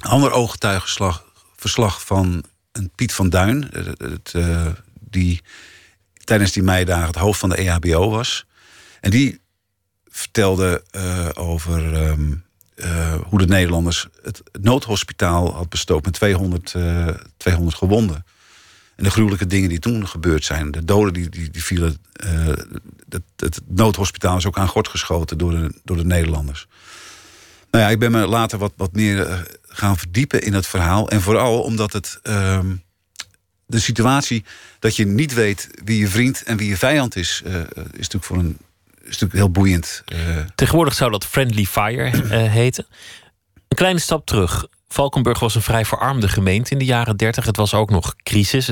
[0.00, 3.68] ander ooggetuigenverslag van een Piet van Duin.
[3.96, 4.34] Het,
[5.00, 5.42] die
[6.24, 8.46] tijdens die meidagen het hoofd van de EHBO was.
[9.00, 9.40] En die
[10.16, 12.44] vertelde uh, over um,
[12.76, 18.24] uh, hoe de Nederlanders het noodhospitaal had bestookt met 200, uh, 200 gewonden.
[18.96, 20.70] En de gruwelijke dingen die toen gebeurd zijn.
[20.70, 21.96] De doden die, die, die vielen.
[23.08, 26.66] Het, het, noodhospitaal is ook aan gort geschoten door de, door de Nederlanders.
[27.70, 31.10] Nou ja, ik ben me later wat, wat meer gaan verdiepen in het verhaal.
[31.10, 32.20] En vooral omdat het.
[32.22, 32.60] Uh,
[33.68, 34.44] de situatie
[34.78, 38.38] dat je niet weet wie je vriend en wie je vijand is, is natuurlijk voor
[38.38, 38.58] een
[39.08, 40.02] is natuurlijk heel boeiend.
[40.12, 40.38] Uh...
[40.54, 42.86] Tegenwoordig zou dat Friendly Fire uh, heten.
[43.68, 44.66] Een kleine stap terug.
[44.88, 47.44] Valkenburg was een vrij verarmde gemeente in de jaren 30.
[47.44, 48.70] Het was ook nog crisis.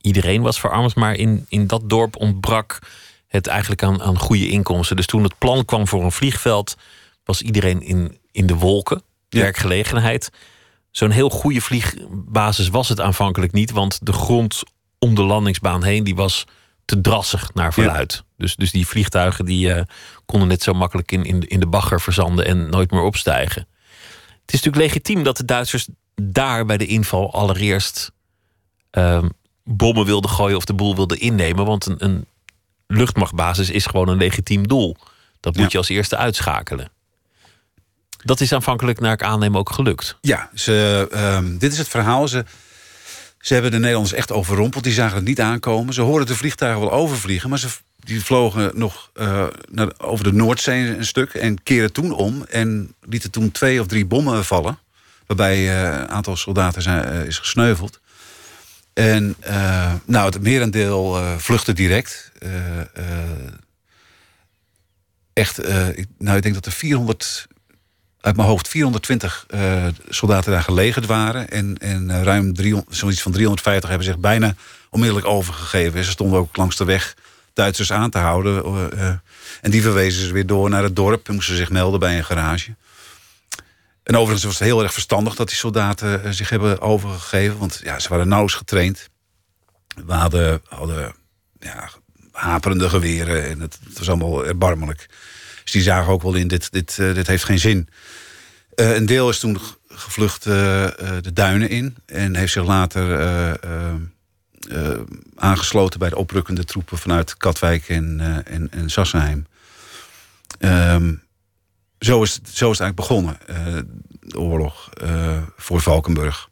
[0.00, 2.78] Iedereen was verarmd, maar in, in dat dorp ontbrak
[3.26, 4.96] het eigenlijk aan, aan goede inkomsten.
[4.96, 6.76] Dus toen het plan kwam voor een vliegveld,
[7.24, 9.02] was iedereen in, in de wolken.
[9.28, 10.30] Werkgelegenheid.
[10.90, 14.62] Zo'n heel goede vliegbasis was het aanvankelijk niet, want de grond
[14.98, 16.46] om de landingsbaan heen die was
[16.92, 18.24] te drassig naar verluid.
[18.36, 19.82] Dus, dus die vliegtuigen die, uh,
[20.26, 23.66] konden net zo makkelijk in, in, in de bagger verzanden en nooit meer opstijgen.
[24.40, 28.12] Het is natuurlijk legitiem dat de Duitsers daar bij de inval allereerst
[28.92, 29.22] uh,
[29.64, 31.64] bommen wilden gooien of de boel wilden innemen.
[31.64, 32.26] Want een, een
[32.86, 34.96] luchtmachtbasis is gewoon een legitiem doel.
[35.40, 36.90] Dat moet je als eerste uitschakelen.
[38.16, 40.18] Dat is aanvankelijk, naar ik aanneem, ook gelukt.
[40.20, 42.28] Ja, ze, uh, dit is het verhaal.
[42.28, 42.44] Ze,
[43.42, 44.84] ze hebben de Nederlanders echt overrompeld.
[44.84, 45.94] Die zagen het niet aankomen.
[45.94, 47.68] Ze hoorden de vliegtuigen wel overvliegen, maar ze
[47.98, 49.10] die vlogen nog
[49.70, 53.86] naar, over de Noordzee een stuk en keren toen om en lieten toen twee of
[53.86, 54.78] drie bommen vallen,
[55.26, 58.00] waarbij uh, een aantal soldaten zijn, uh, is gesneuveld.
[58.92, 59.36] En
[60.04, 62.32] nou, het merendeel vluchtte direct.
[65.32, 65.58] echt,
[66.18, 67.46] nou, ik denk dat er 400
[68.22, 71.48] uit mijn hoofd 420 uh, soldaten daar gelegerd waren.
[71.48, 74.54] En, en uh, ruim 300, zoiets van 350 hebben zich bijna
[74.90, 76.04] onmiddellijk overgegeven.
[76.04, 77.14] Ze stonden ook langs de weg
[77.52, 78.64] Duitsers aan te houden.
[78.94, 79.08] Uh,
[79.60, 81.28] en die verwezen ze weer door naar het dorp.
[81.28, 82.74] En moesten zich melden bij een garage.
[84.02, 87.58] En overigens was het heel erg verstandig dat die soldaten eh, zich hebben overgegeven.
[87.58, 89.08] Want ja, ze waren nauwelijks getraind.
[90.06, 91.14] We hadden, hadden
[91.60, 91.90] ja,
[92.32, 95.08] haperende geweren en het, het was allemaal erbarmelijk.
[95.62, 97.88] Dus die zagen ook wel in, dit, dit, uh, dit heeft geen zin.
[98.76, 99.58] Uh, een deel is toen
[99.88, 100.52] gevlucht uh,
[101.20, 101.96] de duinen in.
[102.06, 103.58] En heeft zich later
[105.34, 109.46] aangesloten bij de oprukkende troepen vanuit Katwijk en, en, en Sassenheim.
[110.58, 111.22] Um,
[111.98, 113.38] zo, is, zo is het eigenlijk begonnen,
[114.20, 114.88] de oorlog
[115.56, 116.48] voor Valkenburg.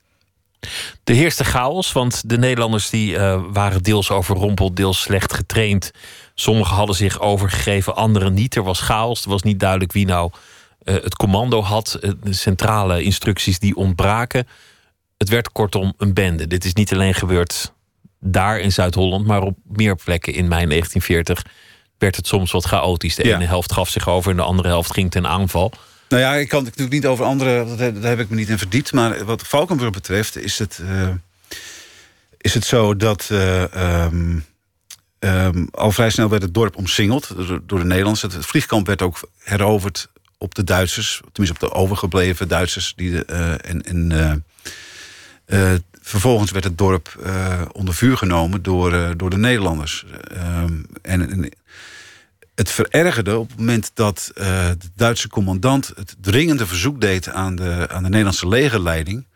[1.05, 3.19] De heerste chaos, want de Nederlanders die,
[3.53, 5.91] waren deels overrompeld, deels slecht getraind.
[6.41, 8.57] Sommigen hadden zich overgegeven, anderen niet.
[8.57, 10.31] Er was chaos, er was niet duidelijk wie nou
[10.85, 11.99] uh, het commando had.
[12.01, 14.47] Uh, de centrale instructies die ontbraken.
[15.19, 16.47] Het werd kortom een bende.
[16.47, 17.73] Dit is niet alleen gebeurd
[18.21, 21.45] daar in Zuid-Holland, maar op meer plekken in mei 1940
[21.99, 23.15] werd het soms wat chaotisch.
[23.15, 23.35] De Ja.
[23.37, 25.73] ene helft gaf zich over en de andere helft ging ten aanval.
[26.09, 28.37] Nou ja, ik kan het natuurlijk niet over andere, dat heb- daar heb ik me
[28.37, 28.93] niet in verdiept.
[28.93, 31.09] Maar wat Valkenburg betreft is het, eh,
[32.37, 34.05] is het zo dat eh,
[35.21, 37.35] ehm, al vrij snel werd het dorp omsingeld
[37.67, 38.23] door, de Nederlanders.
[38.23, 40.09] Het vliegkamp werd ook heroverd
[40.39, 42.93] op de Duitsers, tenminste op de overgebleven Duitsers.
[42.97, 44.33] Die eh, en eh,
[45.73, 47.19] eh, vervolgens werd het dorp
[47.73, 50.05] onder vuur genomen door, door de Nederlanders.
[50.25, 51.51] Ehm, en,
[52.55, 57.87] het verergerde op het moment dat de Duitse commandant het dringende verzoek deed aan de,
[57.89, 59.27] aan de Nederlandse legerleiding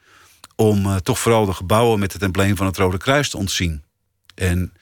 [0.57, 3.82] om toch vooral de gebouwen met het embleem van het Rode Kruis te ontzien.
[4.35, 4.72] En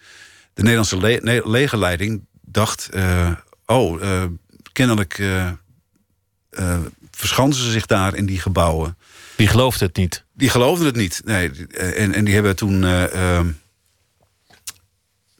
[0.54, 3.30] de Nederlandse le- ne- legerleiding dacht: eh,
[3.66, 4.24] oh, eh,
[4.72, 6.78] kennelijk eh,
[7.10, 8.96] verschansen ze zich daar in die gebouwen.
[9.36, 10.24] Die geloofde het niet.
[10.32, 11.22] Die geloofden het niet.
[11.24, 12.84] Nee, en, en die hebben toen.
[12.84, 13.50] eh, ehm,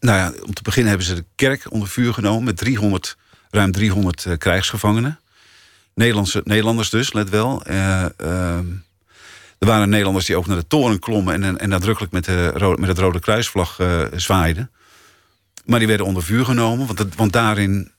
[0.00, 3.16] nou ja, om te beginnen hebben ze de kerk onder vuur genomen met 300,
[3.50, 5.20] ruim 300 eh, krijgsgevangenen.
[5.94, 7.64] Nederlandse, Nederlanders dus, let wel.
[7.64, 8.66] Eh, ehm,
[9.58, 12.74] er waren Nederlanders die ook naar de toren klommen en, en, en nadrukkelijk met, de,
[12.78, 13.80] met het Rode Kruisvlag
[14.16, 14.70] zwaaiden.
[15.64, 17.92] Maar die werden onder vuur genomen, want, want daarin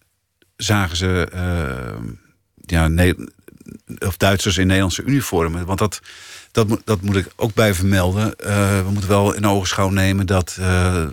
[0.56, 2.10] zagen ze eh,
[2.66, 3.14] ja,
[4.08, 5.66] of Duitsers in Nederlandse uniformen.
[5.66, 6.02] Want dat,
[6.52, 8.36] dat, dat moet ik ook bij vermelden.
[8.36, 10.58] Eh, we moeten wel in ogenschouw nemen dat.
[10.60, 11.06] eh,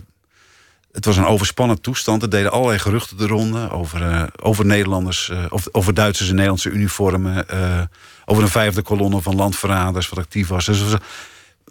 [0.91, 2.21] het was een overspannen toestand.
[2.21, 7.45] Er deden allerlei geruchten de ronde over, over Nederlanders, of over Duitsers in Nederlandse uniformen.
[8.25, 10.65] over een vijfde kolonne van landverraders wat actief was.
[10.65, 10.99] Dus was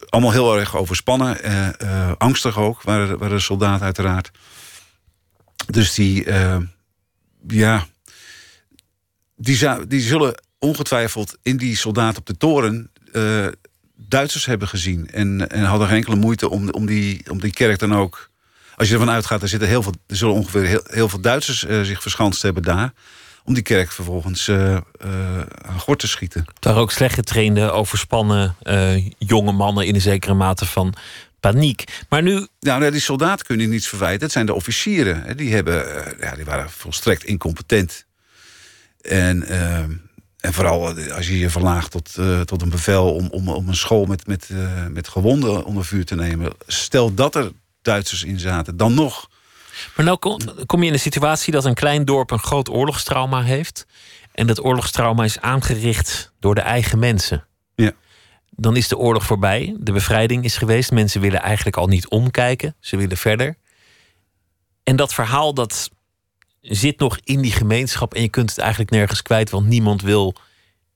[0.08, 1.36] allemaal heel erg overspannen.
[2.18, 4.30] angstig ook, waren, waren de soldaten uiteraard.
[5.66, 6.58] Dus die, eh,
[7.48, 7.86] ja,
[9.36, 13.46] die, die zullen ongetwijfeld in die soldaten op de toren eh,
[13.96, 15.10] Duitsers hebben gezien.
[15.10, 18.30] En, en hadden geen enkele moeite om, om, die, om die kerk dan ook.
[18.76, 21.80] Als je ervan uitgaat, er, zitten heel veel, er zullen ongeveer heel, veel Duitsers eh,
[21.80, 22.92] zich verschanst hebben daar.
[23.44, 24.76] Om die kerk vervolgens eh,
[25.62, 26.44] aan gort te schieten.
[26.60, 28.56] Waren ook slecht getrainde, overspannen
[29.18, 30.94] jonge mannen in een zekere mate van
[31.40, 31.84] paniek.
[32.08, 34.22] Maar nu, Nou, nee, die soldaten kunnen niets verwijten.
[34.22, 35.36] Het zijn de officieren.
[35.36, 38.06] Die, hebben, eh, ja, die waren volstrekt incompetent.
[39.00, 39.78] En, eh,
[40.40, 43.76] en vooral eh, als je je verlaagt tot, tot een bevel om, om, om een
[43.76, 44.48] school met, met,
[44.90, 46.52] met gewonden onder vuur te nemen.
[46.66, 49.28] Stel dat er Duitsers in zaten, dan nog.
[49.96, 53.42] maar nou kom, kom je in de situatie dat een klein dorp een groot oorlogstrauma
[53.42, 53.86] heeft.
[54.32, 57.44] En dat oorlogstrauma is aangericht door de eigen mensen.
[58.50, 59.76] Dan is de oorlog voorbij.
[59.78, 60.90] De bevrijding is geweest.
[60.90, 62.74] Mensen willen eigenlijk al niet omkijken.
[62.80, 63.56] Ze willen verder.
[64.82, 65.90] En dat verhaal dat
[66.60, 68.14] zit nog in die gemeenschap.
[68.14, 69.50] En je kunt het eigenlijk nergens kwijt.
[69.50, 70.34] Want niemand wil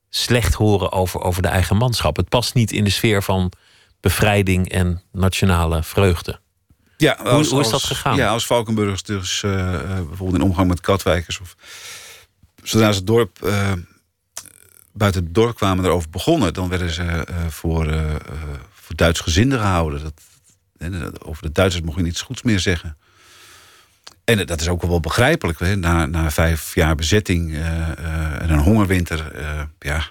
[0.09, 2.15] slecht horen over, over de eigen manschap.
[2.15, 3.51] Het past niet in de sfeer van
[3.99, 6.39] bevrijding en nationale vreugde.
[6.97, 8.15] Ja, Hoe- hoe is dat gegaan?
[8.15, 11.39] Ja, als Valkenburgers dus eh, eh, bijvoorbeeld in omgang met Katwijkers...
[11.39, 11.55] of
[12.63, 13.71] zodra ze het dorp, eh,
[14.97, 16.53] buiten het dorp kwamen erover begonnen...
[16.53, 18.15] dan werden ze eh, voor, eh,
[18.71, 20.01] voor Duits gezinden gehouden.
[20.03, 20.13] Dat,
[21.23, 22.97] over de Duitsers mocht je niets goeds meer zeggen.
[24.23, 25.59] En dat is ook wel begrijpelijk.
[25.59, 25.75] Hè?
[25.75, 29.31] Na, na vijf jaar bezetting en een hongerwinter...
[29.79, 30.09] ja,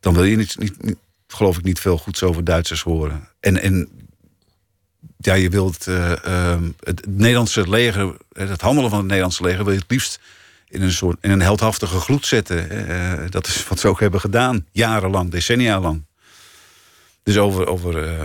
[0.00, 0.96] dan wil je niet, niet,
[1.26, 3.28] geloof ik, niet veel goeds over Duitsers horen.
[3.40, 3.88] En, en
[5.16, 9.78] ja, je wilt ehm, het Nederlandse leger, het handelen van het Nederlandse leger, wil je
[9.78, 10.20] het liefst
[10.68, 12.88] in een soort in een heldhaftige gloed zetten.
[12.88, 16.06] Eh, dat is wat ze ook hebben gedaan, jarenlang, decennia lang.
[17.22, 18.24] Dus over, over eh,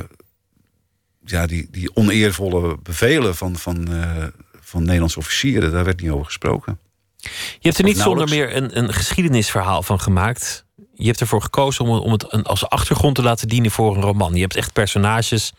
[1.26, 4.24] ja, die, die oneervolle bevelen van, van, eh,
[4.62, 6.80] van Nederlandse officieren, daar werd niet over gesproken.
[7.18, 7.30] Je
[7.62, 10.66] hebt er niet zonder meer een, een geschiedenisverhaal van gemaakt.
[10.94, 14.02] Je hebt ervoor gekozen om, om het een, als achtergrond te laten dienen voor een
[14.02, 14.34] roman.
[14.34, 15.54] Je hebt echt personages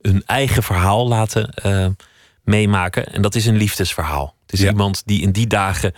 [0.00, 1.54] hun eigen verhaal laten
[2.44, 3.12] meemaken.
[3.12, 4.34] En dat is een liefdesverhaal.
[4.42, 4.70] Het is Ja.
[4.70, 5.94] iemand die in die dagen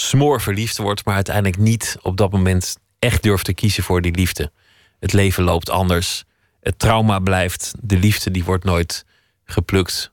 [0.00, 4.14] smoor verliefd wordt, maar uiteindelijk niet op dat moment echt durft te kiezen voor die
[4.14, 4.52] liefde.
[5.00, 6.24] Het leven loopt anders.
[6.60, 7.72] Het trauma blijft.
[7.80, 9.04] De liefde die wordt nooit
[9.44, 10.12] geplukt.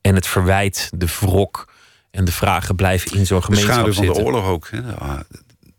[0.00, 1.72] En het verwijt, de wrok
[2.10, 3.90] en de vragen blijven in zo'n gemeenschap zitten.
[3.90, 4.68] De schaduw van de oorlog ook.
[4.70, 4.94] Hè?
[4.94, 5.20] Ah,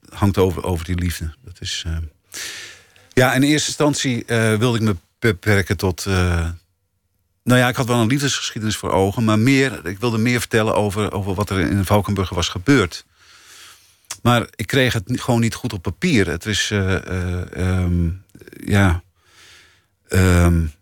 [0.10, 1.34] hangt over, over die liefde.
[1.44, 1.98] Dat is, uh...
[3.14, 6.06] Ja, in eerste instantie uh, wilde ik me beperken tot...
[6.08, 6.50] Uh...
[7.44, 9.24] Nou ja, ik had wel een liefdesgeschiedenis voor ogen...
[9.24, 13.06] maar meer, ik wilde meer vertellen over, over wat er in Valkenburg was gebeurd.
[14.22, 16.28] Maar ik kreeg het gewoon niet goed op papier.
[16.28, 16.70] Het was...
[16.70, 18.24] Um,
[18.66, 19.04] ja...
[20.10, 20.74] Um,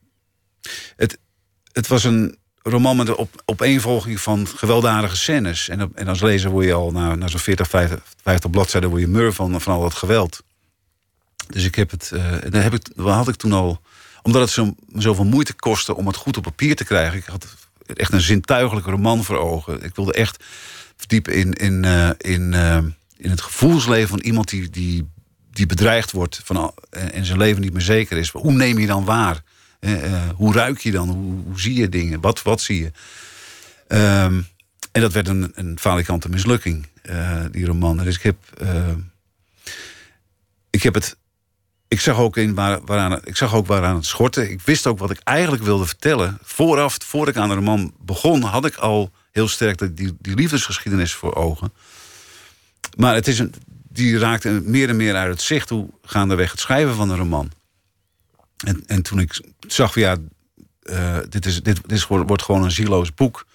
[0.96, 1.18] het,
[1.72, 5.70] het was een roman met een op, opeenvolging van gewelddadige scènes.
[5.70, 9.02] En, en als lezer word je al na, na zo'n 40, 50, 50 bladzijden word
[9.02, 10.44] je mur van, van al dat geweld.
[11.48, 13.82] Dus ik heb het, uh, daar heb ik, had ik toen al,
[14.22, 17.18] omdat het zo, zoveel moeite kostte om het goed op papier te krijgen.
[17.18, 17.48] Ik had
[17.94, 19.84] echt een zintuigelijke roman voor ogen.
[19.84, 20.44] Ik wilde echt
[20.98, 22.78] verdiepen in, in, uh, in, uh,
[23.18, 25.10] in het gevoelsleven van iemand die, die,
[25.52, 28.30] die bedreigd wordt van, en zijn leven niet meer zeker is.
[28.30, 29.44] Hoe neem je dan waar?
[30.36, 31.10] Hoe ruik je dan?
[31.10, 32.22] Hoe, hoe, zie je dingen?
[32.22, 32.92] Wat, wat zie je?
[33.98, 34.48] Um,
[34.92, 36.88] en dat werd een, een falikante mislukking,
[37.52, 37.98] die roman.
[37.98, 38.38] Dus ik heb,
[40.70, 41.18] ik heb het.
[41.92, 44.50] Ik zag, ook in waar, waaraan, ik zag ook waaraan het schortte.
[44.50, 46.38] Ik wist ook wat ik eigenlijk wilde vertellen.
[46.44, 51.14] Vooraf, voordat ik aan de roman begon, had ik al heel sterk die, die liefdesgeschiedenis
[51.14, 51.74] voor ogen.
[52.98, 53.54] Maar het is een,
[53.90, 57.52] die raakte meer en meer uit het zicht hoe gaandeweg het schrijven van de roman.
[58.66, 60.18] En, en toen ik zag ja,
[60.84, 63.46] uh, dit, is, dit, dit wordt gewoon een zieloos boek.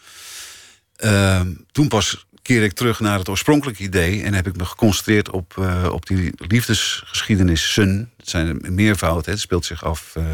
[1.04, 1.40] Uh,
[1.72, 4.22] toen pas keer ik terug naar het oorspronkelijke idee...
[4.22, 8.10] en heb ik me geconcentreerd op, uh, op die liefdesgeschiedenissen.
[8.16, 9.32] Het zijn meervoud, hè.
[9.32, 10.14] het speelt zich af...
[10.18, 10.24] Uh,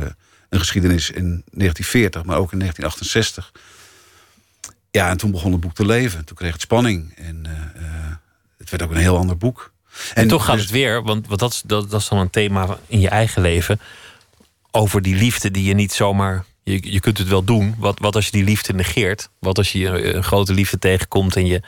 [0.49, 3.53] een geschiedenis in 1940, maar ook in 1968.
[4.91, 6.25] Ja, en toen begon het boek te leven.
[6.25, 7.15] Toen kreeg het spanning.
[7.17, 7.47] En
[8.59, 9.73] het werd ook een heel ander boek.
[9.93, 10.63] En, en toch gaat dus...
[10.63, 13.43] het weer, want, want dat, is, dat, dat is dan een thema in je eigen
[13.43, 13.81] leven
[14.71, 16.45] over die liefde die je niet zomaar.
[16.63, 17.75] Je, je kunt het wel doen.
[17.79, 19.29] Wat, wat als je die liefde negeert?
[19.39, 21.63] Wat als je een grote liefde tegenkomt en je,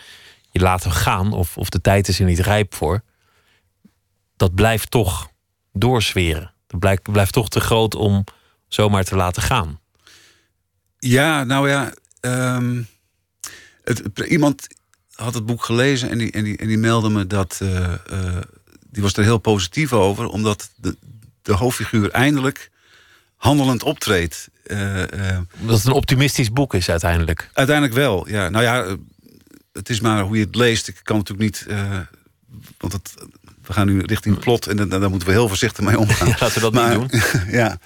[0.55, 1.33] je laat hem gaan?
[1.33, 3.03] Of, of de tijd is er niet rijp voor?
[4.37, 5.31] Dat blijft toch
[5.73, 6.53] doorzweren.
[6.67, 8.25] Dat blijft, blijft toch te groot om
[8.69, 9.81] zomaar te laten gaan.
[10.99, 11.93] Ja, nou ja.
[12.21, 12.87] Um,
[13.85, 14.67] het, iemand
[15.15, 17.61] had het boek gelezen en die, en die, en die meldde me dat.
[17.63, 18.37] Uh, uh,
[18.91, 20.97] die was er heel positief over, omdat de,
[21.43, 22.71] de hoofdfiguur eindelijk
[23.37, 24.49] handelend optreedt.
[24.67, 25.03] Uh,
[25.61, 27.51] dat het een optimistisch boek is uiteindelijk.
[27.53, 28.49] Uiteindelijk wel, ja.
[28.49, 28.97] Nou ja,
[29.75, 30.89] het is maar hoe je het leest.
[30.89, 31.67] Ik kan natuurlijk niet...
[31.69, 31.99] Uh,
[32.79, 33.15] want het,
[33.63, 36.29] we gaan nu richting plot en daar moeten we heel voorzichtig mee omgaan.
[36.35, 37.21] Ja, laten we dat maar, niet doen.
[37.61, 37.79] ja,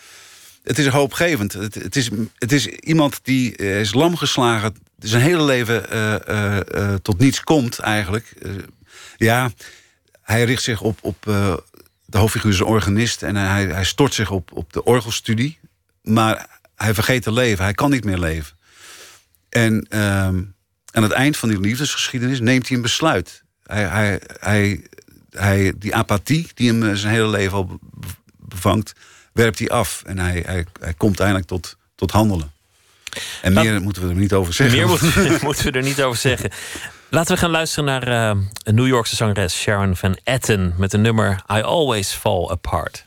[0.63, 1.53] het is hoopgevend.
[1.53, 4.75] Het, het, is, het is iemand die is lam geslagen...
[4.99, 5.83] zijn hele leven
[7.03, 8.35] tot niets komt eigenlijk.
[9.17, 9.51] ja,
[10.23, 11.17] hij richt zich op, op,
[12.11, 15.59] de hoofdfiguur is een organist en hij, hij stort zich op, op de orgelstudie.
[16.03, 17.65] Maar hij vergeet te leven.
[17.65, 18.57] Hij kan niet meer leven.
[19.49, 20.55] En um,
[20.91, 23.43] aan het eind van die liefdesgeschiedenis neemt hij een besluit.
[23.63, 24.87] Hij, hij, hij,
[25.31, 27.79] hij, die apathie die hem zijn hele leven al
[28.37, 28.93] bevangt,
[29.33, 30.03] werpt hij af.
[30.07, 32.53] En hij, hij, hij komt eindelijk tot, tot handelen.
[33.43, 34.77] En meer moeten we er niet over zeggen.
[34.77, 36.51] Meer moeten, moeten we er niet over zeggen.
[37.11, 41.01] Laten we gaan luisteren naar uh, een New Yorkse zangeres Sharon Van Etten met een
[41.01, 43.07] nummer I Always Fall Apart.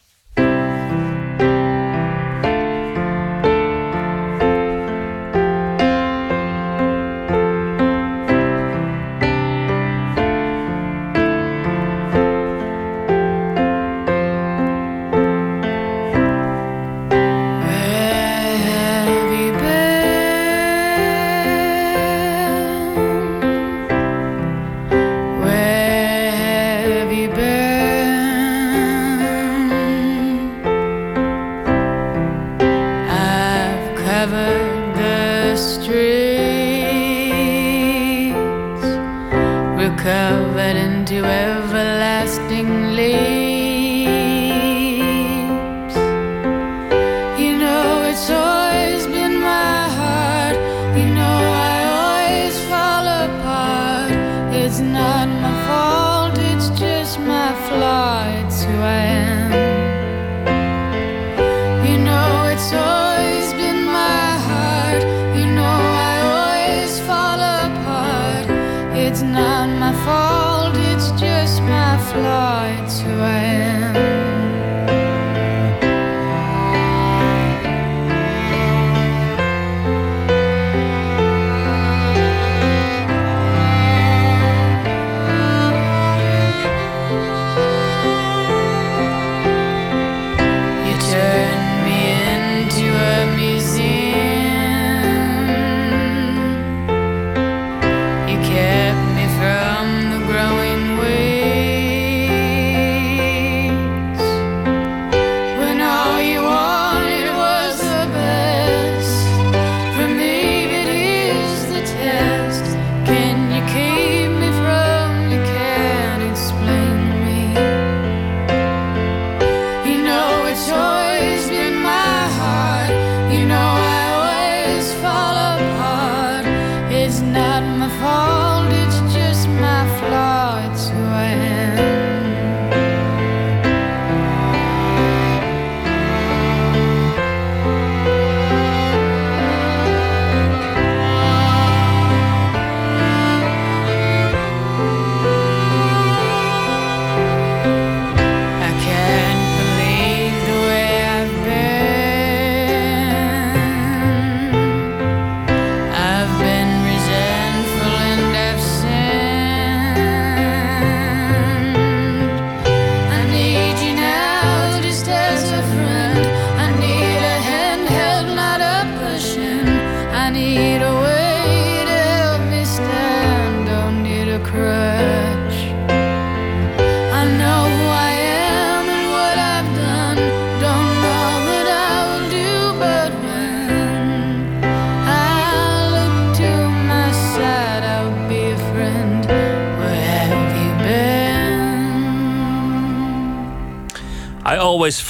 [39.98, 41.51] Covered into everything.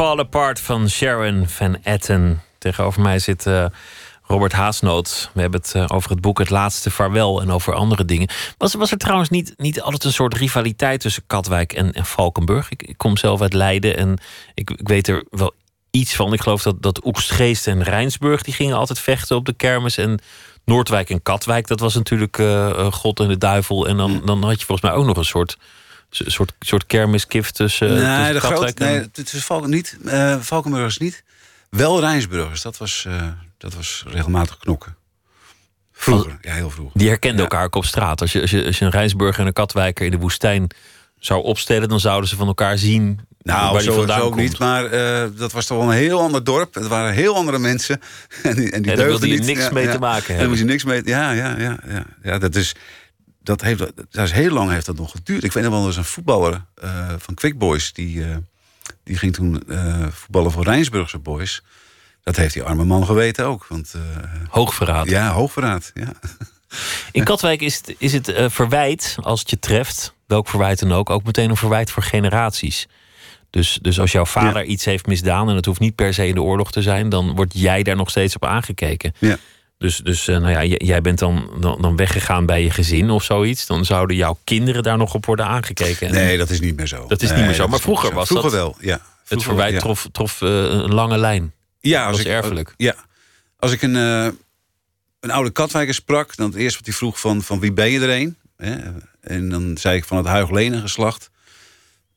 [0.01, 2.41] Fall Apart van Sharon Van Etten.
[2.57, 3.65] Tegenover mij zit eh,
[4.23, 5.29] Robert Haasnoot.
[5.33, 8.29] We hebben het eh, over het boek Het Laatste Vaarwel en over andere dingen.
[8.57, 12.69] Was, was er trouwens niet, niet altijd een soort rivaliteit tussen Katwijk en, en Valkenburg?
[12.69, 14.19] Ik, kom zelf uit Leiden en
[14.53, 15.53] ik, ik weet er wel
[15.91, 16.33] iets van.
[16.33, 18.41] Ik geloof dat, dat Oegstgeest en Rijnsburg...
[18.41, 19.97] die gingen altijd vechten op de kermis.
[19.97, 20.19] En
[20.65, 23.87] Noordwijk en Katwijk, dat was natuurlijk eh, God en de duivel.
[23.87, 25.57] En dan, dan had je volgens mij ook nog een soort...
[26.11, 28.85] soort, soort kermiskif tussen, nee, tussen de groot, Katwijk en...
[28.91, 29.97] nee, het is Valken, niet.
[30.05, 31.23] eh Valkenburgers niet.
[31.69, 32.61] Wel Rijnsburgers.
[32.61, 34.95] Dat was, eh, dat was regelmatig knokken.
[35.93, 36.99] Vroeger, ja, heel vroeger.
[36.99, 37.43] Die herkenden Ja.
[37.43, 38.21] elkaar ook op straat.
[38.21, 40.67] Als je, als, je, als je een Rijnsburger en een Katwijker in de woestijn
[41.19, 41.89] zou opstellen...
[41.89, 44.43] dan zouden ze van elkaar zien Nou, waar zo, vandaan zo ook komt.
[44.43, 44.59] niet.
[44.59, 46.73] Maar eh, dat was toch wel een heel ander dorp.
[46.73, 48.01] Het waren heel andere mensen.
[48.43, 50.47] en die, en die En daar wilde je niks mee te maken En daar hebben.
[50.47, 51.01] moest je niks mee...
[51.05, 51.77] Ja, ja, ja.
[51.87, 52.75] ja, ja dat is...
[53.43, 55.43] Dat, heeft, dat is heel lang heeft dat nog geduurd.
[55.43, 57.93] Ik weet nog wel, er was een voetballer eh, van Quick Boys...
[57.93, 58.35] die, eh,
[59.03, 61.63] die ging toen eh, voetballen voor Rijnsburgse Boys.
[62.23, 63.65] Dat heeft die arme man geweten ook.
[63.67, 63.95] Want,
[64.47, 65.09] Hoogverraad.
[65.09, 65.91] ja, hoogverraad.
[65.93, 66.11] Ja.
[67.11, 70.13] In Katwijk is het, is het verwijt, als het je treft...
[70.27, 72.87] welk verwijt dan ook, ook meteen een verwijt voor generaties.
[73.49, 75.49] Dus, dus als jouw vader iets heeft misdaan...
[75.49, 77.09] en het hoeft niet per se in de oorlog te zijn...
[77.09, 79.13] dan word jij daar nog steeds op aangekeken.
[79.19, 79.37] Ja.
[79.81, 83.23] Dus, dus eh, nou ja, jij bent dan, dan, dan weggegaan bij je gezin of
[83.23, 83.65] zoiets.
[83.65, 86.07] Dan zouden jouw kinderen daar nog op worden aangekeken.
[86.07, 87.07] En Nee, dat is niet meer zo.
[87.07, 89.01] Dat is niet meer zo, maar vroeger was vroeger dat- wel, ja.
[89.27, 89.79] het verwijt ja.
[89.79, 91.53] trof, trof eh, een lange lijn.
[91.79, 92.73] Ja, als was ik, erfelijk.
[92.77, 92.95] Ja.
[93.59, 94.27] Als ik een, eh,
[95.19, 97.99] een oude Katwijker sprak, dan het eerste wat hij vroeg van, van wie ben je
[97.99, 98.37] er een?
[99.21, 101.29] En dan zei ik van het Huiglenen geslacht.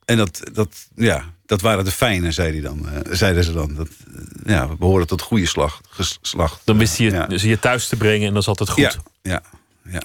[0.04, 3.74] En dat, dat, ja, dat waren de fijne, zei hij dan, eh, zeiden ze dan.
[3.74, 6.60] Dat, eh, ja, we behoren tot goede slag, geslacht.
[6.64, 7.26] Dan wist je, ja.
[7.26, 8.82] dus je thuis te brengen en dat is altijd goed.
[8.82, 8.92] Ja,
[9.22, 9.42] ja,
[9.82, 10.02] ja.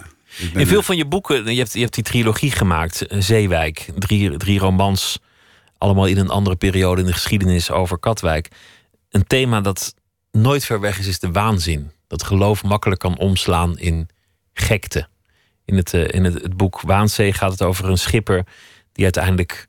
[0.54, 3.90] In veel eh, van je boeken, je hebt, je hebt die trilogie gemaakt, eh, Zeewijk.
[3.98, 5.20] Drie, drie romans,
[5.78, 8.50] allemaal in een andere periode in de geschiedenis over Katwijk.
[9.10, 9.94] Een thema dat
[10.32, 11.92] nooit ver weg is, is de waanzin.
[12.08, 14.10] Dat geloof makkelijk kan omslaan in
[14.54, 15.08] gekte.
[15.66, 18.46] In het, eh, in het, het boek Waanzee gaat het over een schipper
[18.92, 19.68] die uiteindelijk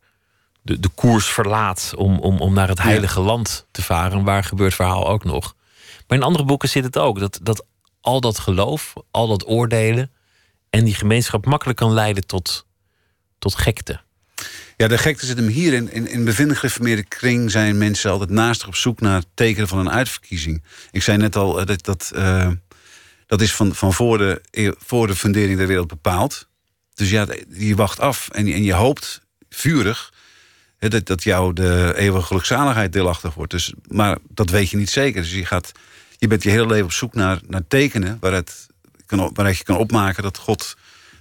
[0.63, 4.25] de, de koers verlaat om, om, om naar het heilige land te varen.
[4.25, 5.55] Waar gebeurt verhaal ook nog.
[6.09, 7.19] Maar in andere boeken zit het ook.
[7.21, 7.65] Dat, dat
[8.01, 10.11] al dat geloof, al dat oordelen
[10.71, 12.67] en die gemeenschap makkelijk kan leiden tot,
[13.39, 14.01] tot gekte.
[14.77, 15.73] Ja, de gekte zit hem hier.
[15.73, 19.69] In, in, in bevindelijk gereformeerde kring zijn mensen altijd naastig op zoek naar het tekenen
[19.69, 20.63] van een uitverkiezing.
[20.91, 22.49] Ik zei net al, eh, dat, dat, eh,
[23.27, 26.49] dat is van, van voor, de, eeuw- voor de fundering der wereld bepaald.
[26.95, 30.13] Dus ja, je wacht af en, je- en je hoopt vurig
[30.89, 33.53] dat, dat jou de eeuwige gelukzaligheid deelachtig wordt.
[33.53, 35.23] Dus, maar dat weet je niet zeker.
[35.23, 35.73] Dus je, gaat,
[36.19, 38.67] je bent je hele leven op zoek naar, naar tekenen waaruit,
[39.07, 40.77] kan, waaruit je kan opmaken dat God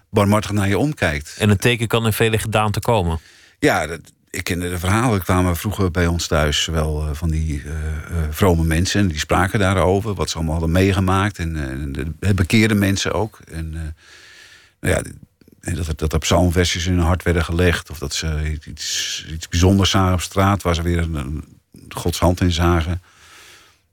[0.09, 1.35] barmhartig naar je omkijkt.
[1.37, 3.19] En een teken kan in vele gedaanten komen.
[3.59, 3.99] Ja, dat,
[4.29, 5.23] ik kende de verhalen.
[5.23, 9.01] kwamen vroeger bij ons thuis wel eh, van die eh, eh, vrome mensen.
[9.01, 11.37] En die spraken daarover, wat ze allemaal hadden meegemaakt.
[11.37, 13.39] En, en de, de bekeerde mensen ook.
[13.51, 13.71] En
[14.79, 15.01] nou ja,
[15.75, 17.89] dat, er- dat er psalmversjes in hun hart werden gelegd.
[17.89, 20.61] Of dat ze iets, iets bijzonders zagen op straat...
[20.61, 21.43] waar ze weer een, een
[21.89, 23.01] Gods hand in zagen.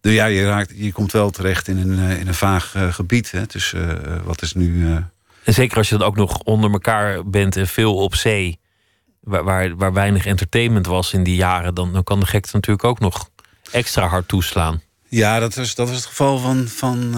[0.00, 2.92] Dus ja, je, raakt, je komt wel terecht in een, eh, in een vaag eh,
[2.92, 3.30] gebied.
[3.30, 4.86] Hè, tussen eh, wat is nu...
[5.44, 8.58] En zeker als je dan ook nog onder elkaar bent en veel op zee,
[9.20, 12.84] waar, waar, waar weinig entertainment was in die jaren, dan, dan kan de gekte natuurlijk
[12.86, 13.28] ook nog
[13.70, 14.82] extra hard toeslaan.
[15.08, 16.68] Ja, dat was, dat was het geval van.
[16.68, 17.14] van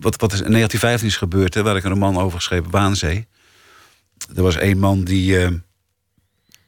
[0.00, 3.26] wat, wat is in 1915 is gebeurd, hè, waar ik een roman over geschreven, Waanzee.
[4.34, 5.52] Er was één man die, eh,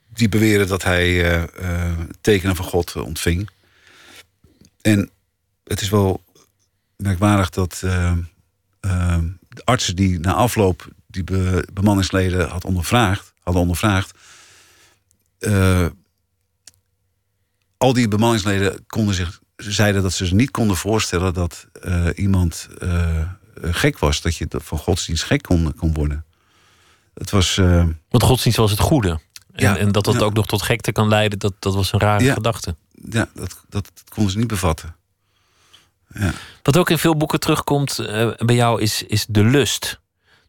[0.08, 1.42] die beweerde dat hij eh,
[1.88, 3.50] eh, tekenen van God ontving.
[4.80, 5.10] En
[5.64, 6.24] het is wel
[6.96, 7.78] merkwaardig dat
[9.48, 14.18] de artsen die na afloop die be- bemanningsleden had ondervraagd, hadden ondervraagd.
[17.76, 22.68] al die bemanningsleden konden zich, zeiden dat ze zich niet konden voorstellen dat eh, iemand
[22.78, 23.20] eh,
[23.60, 24.20] gek was.
[24.20, 26.24] Dat je van godsdienst gek kon, kon worden.
[27.14, 27.58] Het was.
[27.58, 29.08] eh, Want godsdienst was het goede.
[29.08, 29.20] En,
[29.64, 30.20] Ja, en dat dat ja.
[30.20, 32.34] ook nog tot gekte kan leiden, dat, dat was een rare Ja.
[32.34, 32.76] gedachte.
[33.10, 34.96] ja, dat, dat, konden ze niet bevatten.
[36.14, 36.32] Ja.
[36.62, 37.96] Wat ook in veel boeken terugkomt
[38.36, 40.00] bij jou is, is de lust.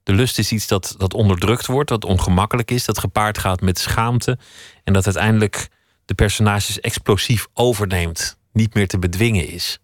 [0.04, 3.80] De lust is iets dat, dat onderdrukt wordt, dat ongemakkelijk is, dat gepaard gaat met
[3.80, 4.38] schaamte.
[4.84, 5.68] En dat uiteindelijk
[6.06, 9.80] de personages explosief overneemt, niet meer te bedwingen is.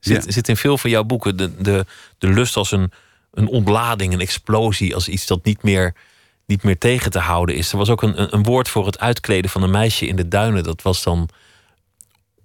[0.00, 0.30] Zit, Ja.
[0.30, 1.86] zit in veel van jouw boeken de, de,
[2.18, 2.92] de lust als een,
[3.32, 5.94] een ontlading, een explosie, als iets dat niet meer,
[6.46, 7.72] niet meer tegen te houden is.
[7.72, 10.28] Er was ook een, een, een woord voor het uitkleden van een meisje in de
[10.28, 10.62] duinen.
[10.62, 11.28] Dat was dan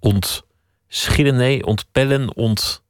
[0.00, 2.82] ontschillen, nee, ontpellen, ont.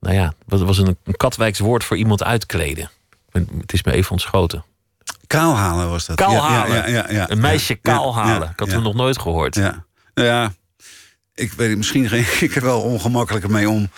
[0.00, 2.90] Nou ja, dat was een, een Katwijks woord voor iemand uitkleden.
[3.32, 4.64] Het is me even ontschoten.
[5.26, 6.16] Kaalhalen was dat.
[6.16, 6.76] Kaalhalen.
[6.76, 8.42] Ja, ja, ja, ja, Een meisje ja, kaal halen.
[8.46, 9.54] ja, Ik had hem nog nooit gehoord.
[9.54, 9.84] Ja.
[10.14, 10.52] Nou ja,
[11.34, 13.88] ik weet het, misschien ging ik er wel ongemakkelijker mee om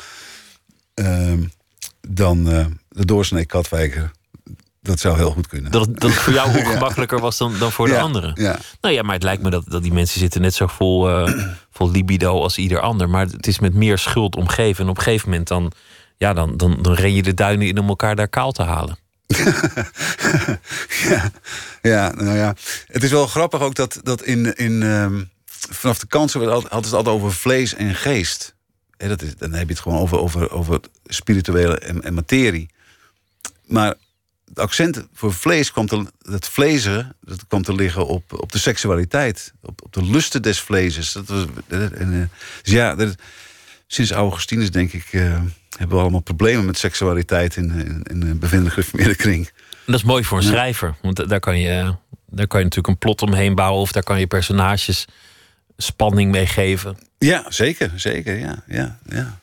[0.95, 1.43] ehm,
[2.09, 4.11] dan eh, de doorsnee Katwijker.
[4.83, 5.71] Dat zou heel goed kunnen.
[5.71, 8.33] Dat, het- dat het voor jou ongemakkelijker was dan, dan voor de Ja, anderen.
[8.35, 8.59] Ja.
[8.81, 11.33] Nou ja, maar het lijkt me dat, dat die mensen zitten net zo vol, eh,
[11.71, 13.09] vol libido als ieder ander.
[13.09, 14.85] Maar het is met meer schuld omgeven.
[14.85, 15.73] En op een gegeven moment dan,
[16.17, 18.99] ja, dan, dan, dan ren je de duinen in om elkaar daar kaal te halen.
[21.09, 21.31] ja,
[21.83, 22.55] ja, nou ja.
[22.87, 25.23] Het is wel grappig ook dat, dat in, in, ehm,
[25.71, 28.55] vanaf de kansen hadden ze het altijd over vlees en geest.
[28.97, 32.71] Dat is, dan heb je het gewoon over, over, over spirituele en, en materie.
[33.67, 33.95] Maar
[34.49, 38.59] het accent voor vlees kwam te, het vlezen, dat kwam te liggen op, op de
[38.59, 39.53] seksualiteit.
[39.63, 41.13] Op, op de lusten des vlees.
[41.13, 43.15] Dat was, en, eh, dus ja, dat,
[43.87, 45.07] sinds Augustinus denk ik...
[45.13, 45.41] eh,
[45.77, 49.47] hebben we allemaal problemen met seksualiteit in, in, in de bevindende gereformeerde kring.
[49.47, 50.51] En dat is mooi voor een Ja.
[50.51, 50.95] schrijver.
[51.03, 51.95] Want daar kan, je,
[52.27, 53.81] daar kan je natuurlijk een plot omheen bouwen.
[53.81, 55.05] Of daar kan je personages
[55.77, 56.99] spanning mee geven.
[57.19, 59.41] Ja, zeker, zeker, ja, ja, ja.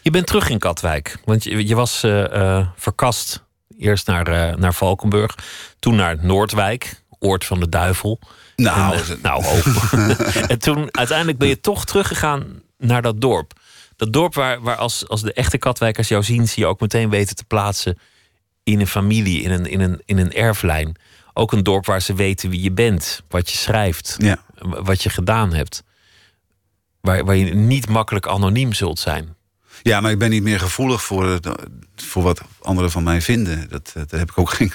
[0.00, 1.18] Je bent terug in Katwijk.
[1.24, 3.42] Want je, je was eh, eh, verkast
[3.78, 5.34] eerst naar, eh, naar Valkenburg.
[5.78, 8.18] Toen naar Noordwijk, oord van de duivel.
[8.56, 9.64] Nou, En, nou ook.
[10.52, 13.52] en toen uiteindelijk ben je toch teruggegaan naar dat dorp.
[13.96, 17.10] Dat dorp waar, waar als, als de echte Katwijkers jou zien, ze je ook meteen
[17.10, 17.98] weten te plaatsen
[18.62, 20.96] in een familie, in een, in een, in een erflijn.
[21.34, 24.44] Ook een dorp waar ze weten wie je bent, wat je schrijft, ja.
[24.58, 25.82] wat je gedaan hebt.
[27.00, 29.34] Waar, waar je niet makkelijk anoniem zult zijn.
[29.82, 31.48] ja, maar ik ben niet meer gevoelig voor, het-
[31.96, 33.68] voor wat anderen van mij vinden.
[33.68, 34.72] Dat, dat heb ik ook geen.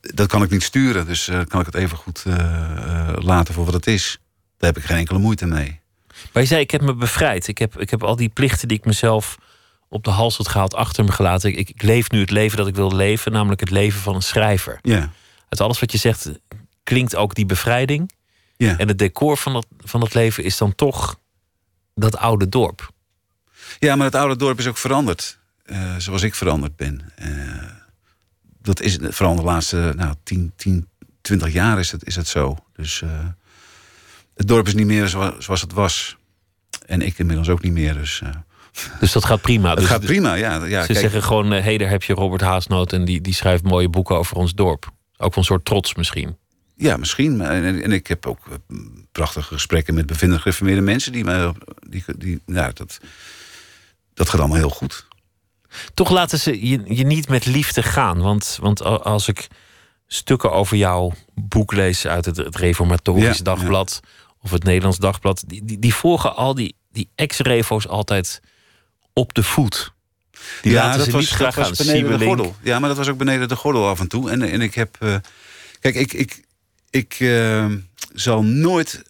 [0.00, 3.54] Dat kan ik niet sturen, dus eh, kan ik het even goed eh, eh, laten
[3.54, 4.18] voor wat het is.
[4.58, 5.80] Daar heb ik geen enkele moeite mee.
[6.32, 7.48] Maar je zei, ik heb me bevrijd.
[7.48, 9.36] Ik heb, ik heb al die plichten die ik mezelf
[9.88, 11.58] op de hals had gehaald achter me gelaten.
[11.58, 14.22] Ik, ik leef nu het leven dat ik wil leven, namelijk het leven van een
[14.22, 14.78] schrijver.
[14.82, 15.10] Ja,
[15.48, 16.30] Uit alles wat je zegt
[16.82, 18.12] klinkt ook die bevrijding.
[18.56, 18.78] ja.
[18.78, 21.18] En het decor van dat, van dat leven is dan toch
[21.94, 22.90] dat oude dorp.
[23.78, 25.38] ja maar het oude dorp is ook veranderd.
[25.64, 27.12] eh, zoals ik veranderd ben.
[27.14, 27.28] Eh,
[28.62, 30.88] dat is vooral de laatste nou, 10, 10,
[31.20, 32.56] 20 jaar is het, is het zo.
[32.76, 33.26] Dus eh,
[34.34, 36.16] het dorp is niet meer zoals, zoals het was.
[36.86, 37.94] En ik inmiddels ook niet meer.
[37.94, 38.22] Dus
[39.00, 39.70] Dus dat gaat prima.
[39.70, 40.34] het dus gaat prima.
[40.34, 42.92] Ja, ja, Ze kijk, zeggen gewoon, hé, daar heb je Robert Haasnoot...
[42.92, 44.92] en die, die schrijft mooie boeken over ons dorp.
[45.18, 46.36] Ook van een soort trots misschien.
[46.76, 47.40] Ja, misschien.
[47.40, 48.76] En, ik heb ook eh,
[49.12, 51.12] prachtige gesprekken met bevindig gereformeerde mensen.
[51.12, 51.52] Die mij,
[51.88, 52.98] die, die, nou, dat,
[54.14, 55.06] dat gaat allemaal heel goed.
[55.94, 58.20] Toch laten ze je, je niet met liefde gaan.
[58.20, 59.48] Want, want als ik
[60.06, 64.00] stukken over jouw boek lees uit het, het Reformatorisch Ja, Dagblad
[64.40, 68.40] of het Nederlands Dagblad, die, die, die volgen al die, die ex-revo's altijd
[69.12, 69.92] op de voet.
[70.62, 72.56] Die laten ze niet graag beneden de gordel.
[72.62, 74.30] Ja, maar dat was ook beneden de gordel af en toe.
[74.30, 74.96] En, en ik heb.
[74.98, 75.16] eh,
[75.80, 76.42] kijk, ik, ik,
[76.90, 77.66] ik eh,
[78.12, 79.02] zal nooit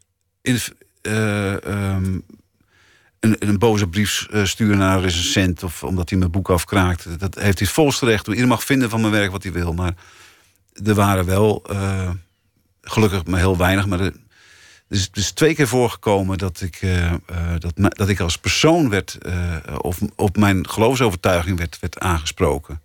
[0.43, 0.59] in,
[1.03, 2.19] eh, ehm,
[3.21, 5.63] een, een boze brief eh, sturen naar een recensent.
[5.63, 7.21] of omdat hij mijn boek afkraakt.
[7.21, 8.27] Dat heeft hij volste recht.
[8.27, 9.73] Iedereen mag vinden van mijn werk wat hij wil.
[9.73, 9.95] Maar
[10.85, 11.67] er waren wel.
[12.83, 13.87] gelukkig maar heel weinig.
[13.87, 14.13] Maar er,
[14.89, 17.17] dus het is twee keer voorgekomen dat ik, eh, eh,
[17.59, 22.81] dat, dat ik als persoon werd, eh, of op mijn geloofsovertuiging werd, werd aangesproken.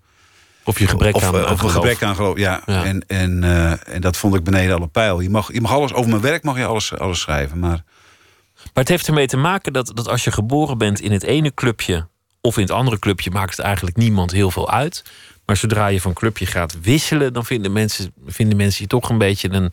[0.64, 1.74] Of je gebrek of, aan, eh, aan of een geloof.
[1.74, 2.38] gebrek aan geloof.
[2.38, 2.62] Ja.
[2.66, 2.84] Ja.
[2.84, 3.44] En, en,
[3.86, 5.20] en dat vond ik beneden alle pijl.
[5.20, 7.60] Je mag, je mag alles over mijn werk mag je alles, alles schrijven.
[7.60, 7.84] Maar
[8.64, 11.54] Maar het heeft ermee te maken dat, dat als je geboren bent in het ene
[11.54, 12.08] clubje
[12.42, 15.04] of in het andere clubje, maakt het eigenlijk niemand heel veel uit.
[15.46, 19.18] Maar zodra je van clubje gaat wisselen, dan vinden mensen, vinden mensen je toch een
[19.18, 19.72] beetje een,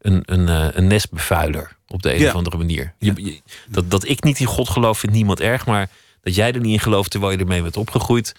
[0.00, 2.28] een, een, eh, een nestbevuiler op de een Ja.
[2.28, 2.94] of andere manier.
[2.98, 5.66] Je, je- dat, dat ik niet in God geloof, vindt niemand erg.
[5.66, 5.88] Maar
[6.22, 8.34] dat jij er niet in gelooft terwijl je ermee bent opgegroeid,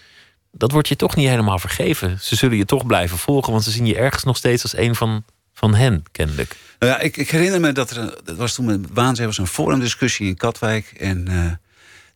[0.52, 2.18] dat wordt je toch niet helemaal vergeven.
[2.20, 4.94] Ze zullen je toch blijven volgen, want ze zien je ergens nog steeds als een
[4.94, 6.56] van, van hen, kennelijk.
[6.78, 9.46] Nou ja, ik, ik herinner me dat er, dat was toen met Waanzee was een
[9.46, 10.92] forumdiscussie in Katwijk.
[10.98, 11.44] En eh,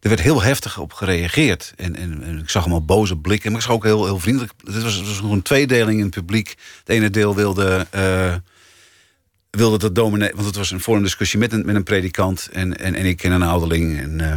[0.00, 1.72] er werd heel heftig op gereageerd.
[1.76, 3.50] En, en, en ik zag allemaal boze blikken.
[3.50, 4.52] Maar ik zag ook heel, heel vriendelijk.
[4.64, 6.48] Het was, was nog een tweedeling in het publiek.
[6.78, 8.34] Het ene deel wilde, eh,
[9.56, 10.30] wilde dat dominee...
[10.34, 12.48] Want het was een forumdiscussie met een, met een predikant.
[12.52, 14.00] En, en, en ik en een ouderling.
[14.00, 14.34] En, eh,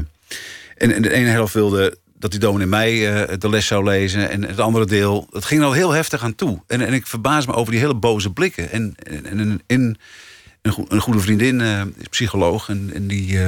[0.78, 4.30] en, de ene helft wilde dat die dominee mij eh, de les zou lezen.
[4.30, 6.62] En het andere deel, het ging er al heel heftig aan toe.
[6.68, 8.72] En, en ik verbaas me over die hele boze blikken.
[8.72, 9.98] En, en, en een,
[10.62, 12.70] een, goe- een goede vriendin eh, psycholoog.
[12.70, 13.40] En, en die,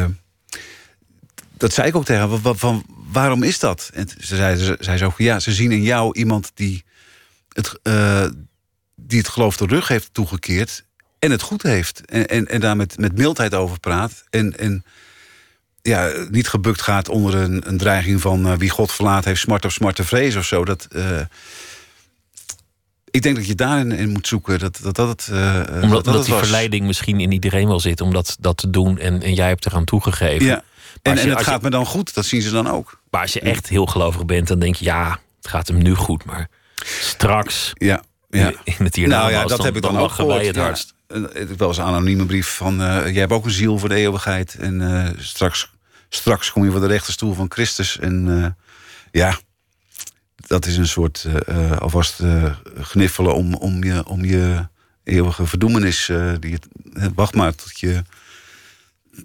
[1.58, 2.56] dat zei ik ook tegen haar.
[2.56, 3.92] Van, waarom is dat?
[3.94, 6.84] En ze zei, ze zei zo ja, ze zien in jou iemand die
[7.50, 7.80] het,
[8.96, 10.84] die het geloof de rug heeft toegekeerd...
[11.22, 12.02] en het goed heeft.
[12.06, 14.24] En, en, en daar met, met mildheid over praat.
[14.30, 14.84] En, en
[15.82, 18.46] ja, niet gebukt gaat onder een, een dreiging van...
[18.48, 20.66] eh, wie God verlaat heeft smart of smarte vrees of zo.
[20.66, 20.88] Dat...
[20.92, 21.20] eh,
[23.12, 24.60] ik denk dat je daarin in moet zoeken.
[24.60, 25.28] Dat dat, dat het.
[25.32, 26.42] eh, dat Omdat, dat die was.
[26.44, 28.98] verleiding misschien in iedereen wel zit om dat, dat te doen.
[29.00, 30.46] En, en jij hebt eraan toegegeven.
[30.46, 30.64] Ja.
[31.02, 33.00] En, en het je- gaat me dan goed, dat zien ze dan ook.
[33.10, 34.86] Maar als je echt heel gelovig bent, dan denk je...
[34.86, 36.50] ja, het gaat hem nu goed, maar
[36.86, 37.72] straks...
[37.74, 38.54] Ja, ja.
[38.64, 40.46] In het hiernamaals, nou ja, dat dan- heb ik dan, dan ook gehoord.
[40.46, 40.62] het ja.
[40.62, 40.94] hardst.
[41.34, 42.82] Heb wel eens een anonieme brief van...
[42.82, 44.56] eh, jij hebt ook een ziel voor de eeuwigheid.
[44.56, 45.72] En eh, straks,
[46.10, 48.00] straks kom je voor de rechterstoel van Christus.
[48.00, 48.50] En eh,
[49.12, 49.40] ja,
[50.36, 54.68] dat is een soort eh, eh, alvast eh, gniffelen om, om, je, om je
[55.04, 56.10] eeuwige verdoemenis.
[56.10, 56.60] eh, die
[56.94, 58.04] eh, wacht maar tot je,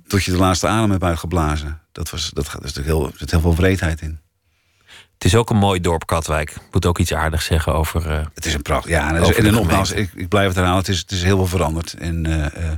[0.07, 1.80] tot je de laatste adem hebt uitgeblazen.
[1.93, 4.18] Dat was, dat gaat, er zit heel, er zit heel veel wreedheid in.
[5.16, 6.50] Het is ook een mooi dorp, Katwijk.
[6.50, 8.10] Ik moet ook iets aardigs zeggen over...
[8.10, 8.88] eh, Het is een pracht.
[8.88, 10.78] Ja, en, en de nogmaals, ik, ik blijf het herhalen.
[10.78, 11.94] Het is, het is heel veel veranderd.
[11.94, 12.72] En eh, eh,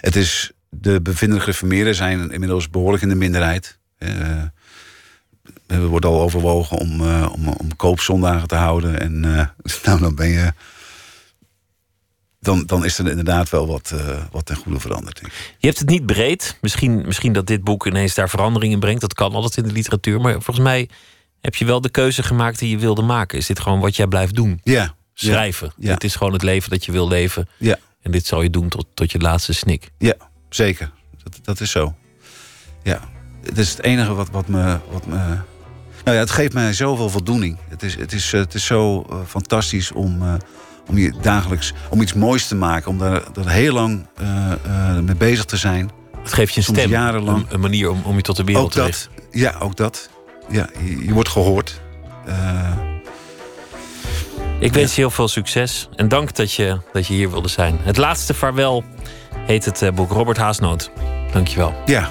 [0.00, 3.78] het is, de bevindelijke gereformeerden zijn inmiddels behoorlijk in de minderheid.
[5.66, 9.00] Er wordt al overwogen om, om, om koopzondagen te houden.
[9.00, 9.20] En
[9.84, 10.52] nou, dan ben je.
[12.40, 15.20] Dan, dan is er inderdaad wel wat, eh, wat ten goede veranderd.
[15.58, 16.58] Je hebt het niet breed.
[16.60, 19.00] Misschien, misschien dat dit boek ineens daar verandering in brengt.
[19.00, 20.20] Dat kan altijd in de literatuur.
[20.20, 20.88] Maar volgens mij
[21.48, 23.38] heb je wel de keuze gemaakt die je wilde maken.
[23.38, 24.60] Is dit gewoon wat jij blijft doen?
[24.62, 25.72] Ja, Schrijven.
[25.76, 25.92] Ja.
[25.92, 27.48] Dit is gewoon het leven dat je wil leven.
[27.56, 29.90] ja, En dit zal je doen tot, tot je laatste snik.
[29.98, 30.14] ja,
[30.48, 30.90] zeker.
[31.22, 31.94] Dat, dat is zo.
[32.82, 33.00] Ja,
[33.42, 34.78] het is het enige wat, wat me.
[34.90, 35.16] Wat me
[36.04, 37.56] nou ja, het geeft mij zoveel voldoening.
[37.68, 40.34] Het is, het is, eh, het is zo eh, fantastisch om, eh,
[40.88, 42.90] om je dagelijks om iets moois te maken.
[42.90, 44.06] Om daar, daar heel lang
[45.02, 45.90] mee bezig te zijn.
[46.22, 46.90] Het geeft je een Soms stem.
[46.90, 47.38] jarenlang.
[47.46, 49.10] Een, een manier om, om je tot de wereld Ook te richten.
[49.14, 49.24] dat.
[49.30, 50.08] Ja, ook dat.
[50.50, 51.80] Ja, je, je wordt gehoord.
[52.26, 52.72] Eh,
[54.58, 55.88] Ik wens je heel veel succes.
[55.96, 57.78] En dank dat je, dat je hier wilde zijn.
[57.82, 58.84] Het laatste vaarwel
[59.46, 60.90] heet het eh, boek Robert Haasnoot.
[61.32, 61.74] Dankjewel.
[61.86, 62.10] ja,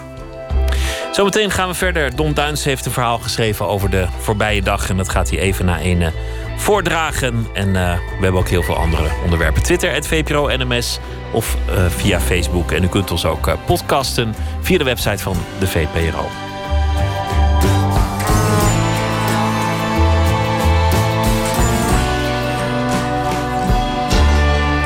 [1.12, 2.16] Zometeen gaan we verder.
[2.16, 4.90] Don Duins heeft een verhaal geschreven over de voorbije dag.
[4.90, 6.12] En dat gaat hij even na een eh,
[6.58, 7.48] voordragen.
[7.54, 9.64] En eh, we hebben ook heel veel andere onderwerpen.
[9.64, 11.00] Twitter, het VPRO NMS
[11.32, 12.72] of eh, via Facebook.
[12.72, 16.30] En u kunt ons ook podcasten via de website van de VPRO.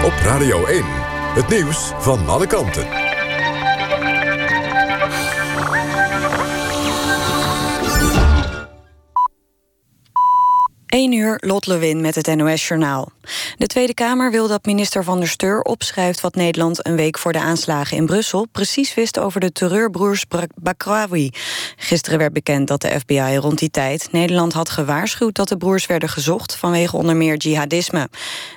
[0.03, 0.83] Op Radio 1.
[1.33, 2.87] Het nieuws van alle kanten.
[10.85, 13.11] 1 uur, Lot Lewin met het NOS-journaal.
[13.57, 16.22] De Tweede Kamer wil dat minister Van der Steur opschrijft...
[16.22, 18.47] wat Nederland een week voor de aanslagen in Brussel...
[18.51, 21.30] precies wist over de terreurbroers Bakrawi.
[21.76, 24.11] Gisteren werd bekend dat de FBI rond die tijd...
[24.11, 26.55] Nederland had gewaarschuwd dat de broers werden gezocht...
[26.55, 28.09] vanwege onder meer jihadisme.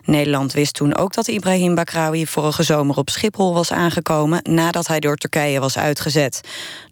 [0.05, 2.27] Nederland wist toen ook dat Ibrahim Bakrawi...
[2.27, 4.41] vorige zomer op Schiphol was aangekomen...
[4.43, 6.41] nadat hij door Turkije was uitgezet.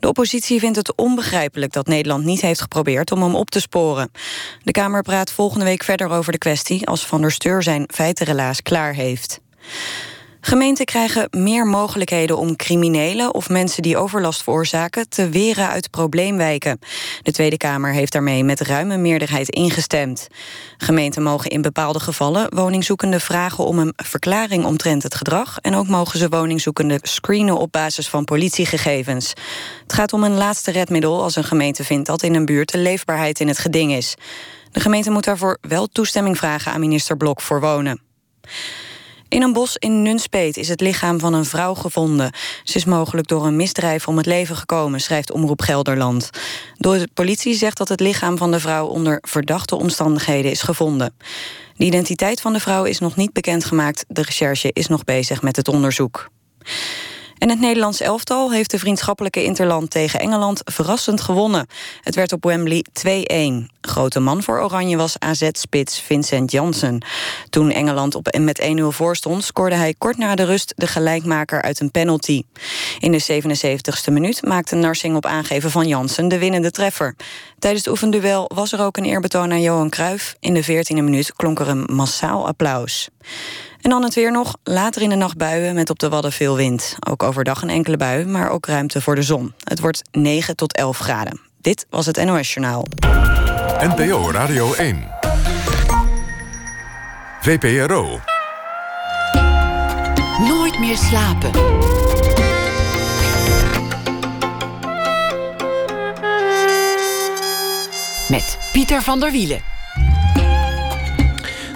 [0.00, 3.12] De oppositie vindt het onbegrijpelijk dat Nederland niet heeft geprobeerd...
[3.12, 4.10] om hem op te sporen.
[4.62, 6.86] De Kamer praat volgende week verder over de kwestie...
[6.86, 9.40] als Van der Steur zijn feitenrelaas klaar heeft.
[10.44, 16.78] Gemeenten krijgen meer mogelijkheden om criminelen of mensen die overlast veroorzaken te weren uit probleemwijken.
[17.22, 20.26] De Tweede Kamer heeft daarmee met ruime meerderheid ingestemd.
[20.76, 25.88] Gemeenten mogen in bepaalde gevallen woningzoekenden vragen om een verklaring omtrent het gedrag en ook
[25.88, 29.32] mogen ze woningzoekenden screenen op basis van politiegegevens.
[29.82, 32.78] Het gaat om een laatste redmiddel als een gemeente vindt dat in een buurt de
[32.78, 34.16] leefbaarheid in het geding is.
[34.72, 38.00] De gemeente moet daarvoor wel toestemming vragen aan minister Blok voor Wonen.
[39.28, 42.32] In een bos in Nunspeet is het lichaam van een vrouw gevonden.
[42.62, 46.30] Ze is mogelijk door een misdrijf om het leven gekomen, schrijft Omroep Gelderland.
[46.76, 51.14] De politie zegt dat het lichaam van de vrouw onder verdachte omstandigheden is gevonden.
[51.76, 54.04] De identiteit van de vrouw is nog niet bekendgemaakt.
[54.08, 56.30] De recherche is nog bezig met het onderzoek.
[57.42, 61.66] En het Nederlands elftal heeft de vriendschappelijke interland tegen Engeland verrassend gewonnen.
[62.00, 62.84] Het werd op Wembley
[63.64, 63.70] 2-1.
[63.80, 67.04] Grote man voor Oranje was AZ-spits Vincent Janssen.
[67.50, 71.62] Toen Engeland op, met 1-0 voor stond, scoorde hij kort na de rust de gelijkmaker
[71.62, 72.42] uit een penalty.
[72.98, 77.16] In de 77ste minuut maakte Narsing op aangeven van Janssen de winnende treffer.
[77.58, 80.34] Tijdens het oefenduel was er ook een eerbetoon aan Johan Cruijff.
[80.40, 83.08] In de 14e minuut klonk er een massaal applaus.
[83.82, 84.56] En dan het weer nog.
[84.64, 86.96] Later in de nacht buien met op de Wadden veel wind.
[87.08, 89.52] Ook overdag een enkele bui, maar ook ruimte voor de zon.
[89.64, 91.40] Het wordt 9 tot 11 graden.
[91.60, 92.84] Dit was het NOS Journaal.
[93.78, 95.06] NPO Radio 1.
[97.40, 98.20] VPRO.
[100.38, 101.50] Nooit meer slapen.
[108.28, 109.71] Met Pieter van der Wielen.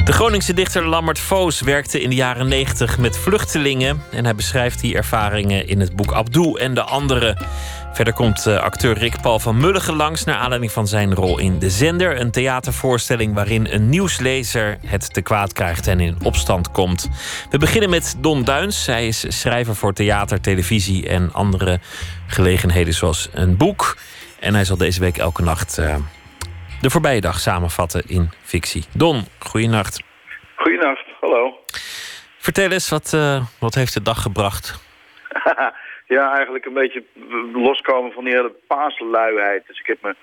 [0.07, 4.03] De Groningse dichter Lammert Voos werkte in de jaren 90 met vluchtelingen.
[4.11, 7.47] En hij beschrijft die ervaringen in het boek Abdul en de anderen.
[7.93, 10.25] Verder komt uh, acteur Rick Paul van Mulligen langs...
[10.25, 12.21] naar aanleiding van zijn rol in De Zender.
[12.21, 15.87] Een theatervoorstelling waarin een nieuwslezer het te kwaad krijgt...
[15.87, 17.09] en in opstand komt.
[17.51, 18.87] We beginnen met Don Duins.
[18.87, 21.81] Hij is schrijver voor theater, televisie en andere
[22.27, 22.95] gelegenheden...
[22.95, 23.97] zoals een boek.
[24.41, 25.79] En hij zal deze week elke nacht...
[26.81, 28.85] De voorbije dag samenvatten in fictie.
[28.95, 30.03] Don, goeienacht.
[30.55, 31.65] Goeienacht, hallo.
[32.39, 34.85] Vertel eens, wat, uh, wat heeft de dag gebracht?
[36.17, 37.05] ja, eigenlijk een beetje
[37.53, 39.67] loskomen van die hele paasluiheid.
[39.67, 40.17] Dus ik heb mijn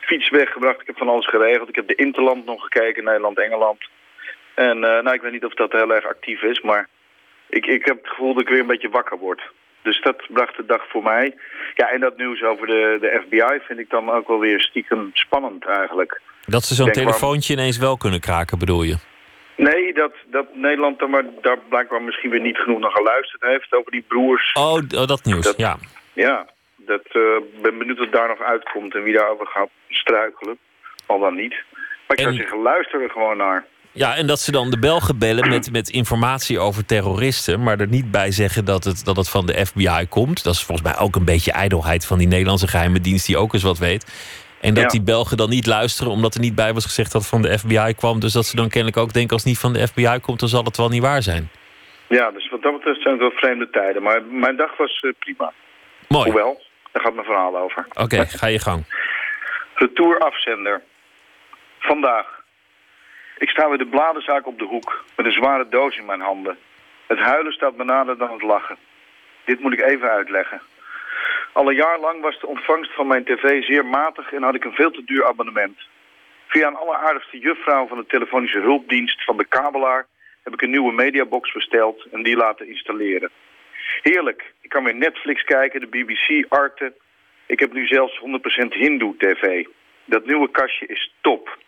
[0.00, 1.68] fiets weggebracht, ik heb van alles geregeld.
[1.68, 3.78] Ik heb de Interland nog gekeken, Nederland-Engeland.
[4.54, 6.88] En uh, nou, ik weet niet of dat heel erg actief is, maar
[7.48, 9.42] ik, ik heb het gevoel dat ik weer een beetje wakker word.
[9.82, 11.34] Dus dat bracht de dag voor mij.
[11.74, 15.10] Ja, en dat nieuws over de, de FBI vind ik dan ook wel weer stiekem
[15.12, 16.20] spannend eigenlijk.
[16.46, 18.96] Dat ze zo'n telefoontje ineens wel kunnen kraken, bedoel je?
[19.56, 23.72] Nee, dat, dat Nederland er maar daar blijkbaar misschien weer niet genoeg naar geluisterd heeft
[23.72, 24.52] over die broers.
[24.52, 25.76] Oh, oh dat nieuws, ja.
[26.12, 26.46] Ja,
[26.76, 27.22] dat uh,
[27.62, 30.58] ben benieuwd wat daar nog uitkomt en wie daarover gaat struikelen.
[31.06, 31.54] Al dan niet.
[32.06, 33.64] Maar ik zou zeggen, luister er gewoon naar.
[33.94, 37.62] Ja, en dat ze dan de Belgen bellen met, met informatie over terroristen...
[37.62, 40.44] maar er niet bij zeggen dat het, dat het van de FBI komt.
[40.44, 43.26] Dat is volgens mij ook een beetje ijdelheid van die Nederlandse geheime dienst...
[43.26, 44.04] die ook eens wat weet.
[44.60, 47.30] En dat die Belgen dan niet luisteren omdat er niet bij was gezegd dat het
[47.30, 48.20] van de FBI kwam.
[48.20, 50.40] Dus dat ze dan kennelijk ook denken als het niet van de FBI komt...
[50.40, 51.50] dan zal het wel niet waar zijn.
[52.08, 54.02] Ja, dus wat dat betreft zijn het wel vreemde tijden.
[54.02, 55.52] Maar mijn dag was uh, prima.
[56.08, 56.30] Mooi.
[56.30, 57.86] Hoewel, daar gaat mijn verhaal over.
[57.88, 58.84] Oké, okay, ga je gang.
[59.74, 60.82] Retour afzender.
[61.78, 62.43] Vandaag.
[63.38, 66.58] Ik sta bij de bladenzaak op de hoek met een zware doos in mijn handen.
[67.06, 68.76] Het huilen staat me nader dan het lachen.
[69.44, 70.60] Dit moet ik even uitleggen.
[71.52, 74.64] Al een jaar lang was de ontvangst van mijn tv zeer matig en had ik
[74.64, 75.78] een veel te duur abonnement.
[76.46, 80.06] Via een alleraardigste juffrouw van de telefonische hulpdienst van de kabelaar
[80.42, 83.30] heb ik een nieuwe mediabox besteld en die laten installeren.
[84.02, 84.52] Heerlijk.
[84.60, 86.92] Ik kan weer Netflix kijken, de BBC, Arte.
[87.46, 88.22] Ik heb nu zelfs 100%
[88.68, 89.66] Hindoe tv.
[90.04, 91.58] Dat nieuwe kastje is top.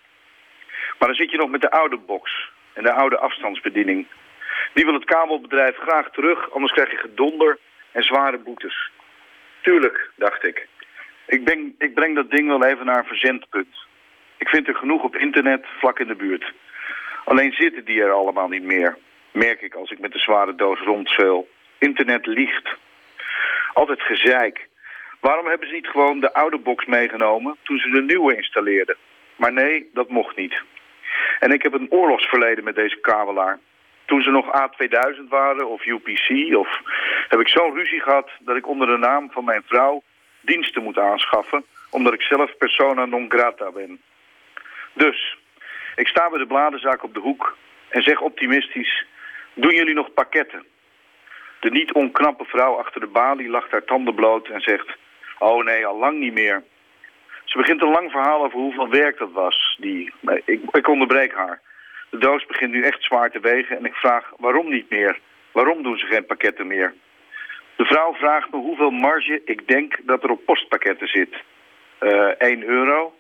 [0.99, 4.07] Maar dan zit je nog met de oude box en de oude afstandsbediening.
[4.75, 7.59] Die wil het kabelbedrijf graag terug, anders krijg je gedonder
[7.93, 8.91] en zware boetes.
[9.61, 10.69] Tuurlijk, dacht ik.
[11.27, 13.77] Ik, ben, ik breng dat ding wel even naar een verzendpunt.
[14.37, 16.53] Ik vind er genoeg op internet vlak in de buurt.
[17.25, 18.97] Alleen zitten die er allemaal niet meer,
[19.33, 21.49] merk ik als ik met de zware doos rondzeul.
[21.79, 22.69] Internet liegt.
[23.73, 24.69] Altijd gezeik.
[25.21, 28.97] Waarom hebben ze niet gewoon de oude box meegenomen toen ze de nieuwe installeerden?
[29.37, 30.63] Maar nee, dat mocht niet.
[31.41, 33.59] En ik heb een oorlogsverleden met deze kabelaar.
[34.05, 36.81] Toen ze nog A2000 waren of UPC, of
[37.29, 40.03] heb ik zo'n ruzie gehad dat ik onder de naam van mijn vrouw
[40.41, 44.01] diensten moet aanschaffen, omdat ik zelf persona non grata ben.
[44.93, 45.37] Dus,
[45.97, 47.57] ik sta bij de bladenzaak op de hoek
[47.89, 49.05] en zeg optimistisch,
[49.55, 50.65] doen jullie nog pakketten?
[51.61, 54.97] De niet onknappe vrouw achter de balie lacht haar tanden bloot en zegt,
[55.39, 56.63] oh nee, al lang niet meer.
[57.47, 59.77] Ze begint een lang verhaal over hoeveel werk dat was.
[59.81, 60.13] Die,
[60.73, 61.61] ik, onderbreek haar.
[62.11, 65.19] De doos begint nu echt zwaar te wegen en ik vraag waarom niet meer?
[65.53, 66.95] Waarom doen ze geen pakketten meer?
[67.77, 71.35] De vrouw vraagt me hoeveel marge ik denk dat er op postpakketten zit.
[72.01, 73.15] Uh, 1 euro.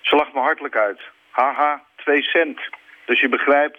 [0.00, 1.00] Ze lacht me hartelijk uit.
[1.30, 2.60] Haha, 2 cent.
[3.04, 3.78] Dus je begrijpt,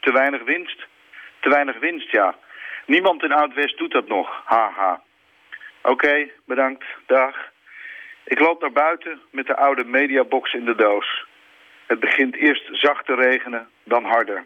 [0.00, 0.86] te weinig winst?
[1.40, 2.34] Te weinig winst, ja.
[2.86, 4.42] Niemand in Oud-West doet dat nog.
[4.44, 5.02] Haha.
[5.82, 6.84] Oké, bedankt.
[7.06, 7.52] Dag.
[8.24, 11.24] Ik loop naar buiten met de oude mediabox in de doos.
[11.86, 14.44] Het begint eerst zacht te regenen, dan harder.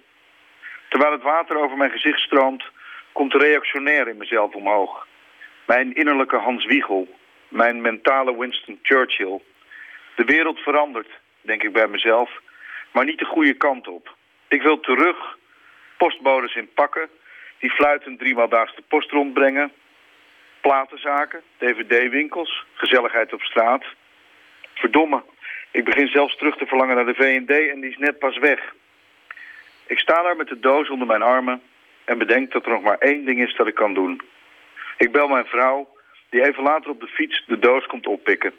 [0.89, 2.64] Terwijl het water over mijn gezicht stroomt,
[3.12, 5.07] komt de reactionair in mezelf omhoog.
[5.66, 7.09] Mijn innerlijke Hans Wiegel,
[7.49, 9.41] mijn mentale Winston Churchill.
[10.14, 11.11] De wereld verandert,
[11.41, 12.31] denk ik bij mezelf,
[12.93, 14.16] maar niet de goede kant op.
[14.49, 15.37] Ik wil terug,
[15.97, 17.09] postbodes in pakken,
[17.59, 19.72] die fluitend driemaal daags de post rondbrengen,
[20.69, 23.85] platenzaken, dvd-winkels, gezelligheid op straat.
[24.75, 25.23] Verdomme,
[25.71, 28.75] ik begin zelfs terug te verlangen naar de V&D en die is net pas weg.
[29.87, 31.62] Ik sta daar met de doos onder mijn armen
[32.05, 34.21] en bedenk dat er nog maar één ding is dat ik kan doen.
[34.97, 35.89] Ik bel mijn vrouw,
[36.31, 38.53] die even later op de fiets de doos komt oppikken.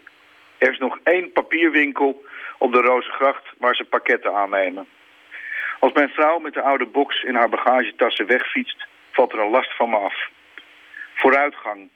[0.57, 2.26] Er is nog één papierwinkel
[2.57, 4.88] op de Rozengracht waar ze pakketten aannemen.
[5.80, 9.76] Als mijn vrouw met de oude box in haar bagagetassen wegfietst, valt er een last
[9.76, 10.30] van me af.
[11.14, 11.89] Vooruitgang.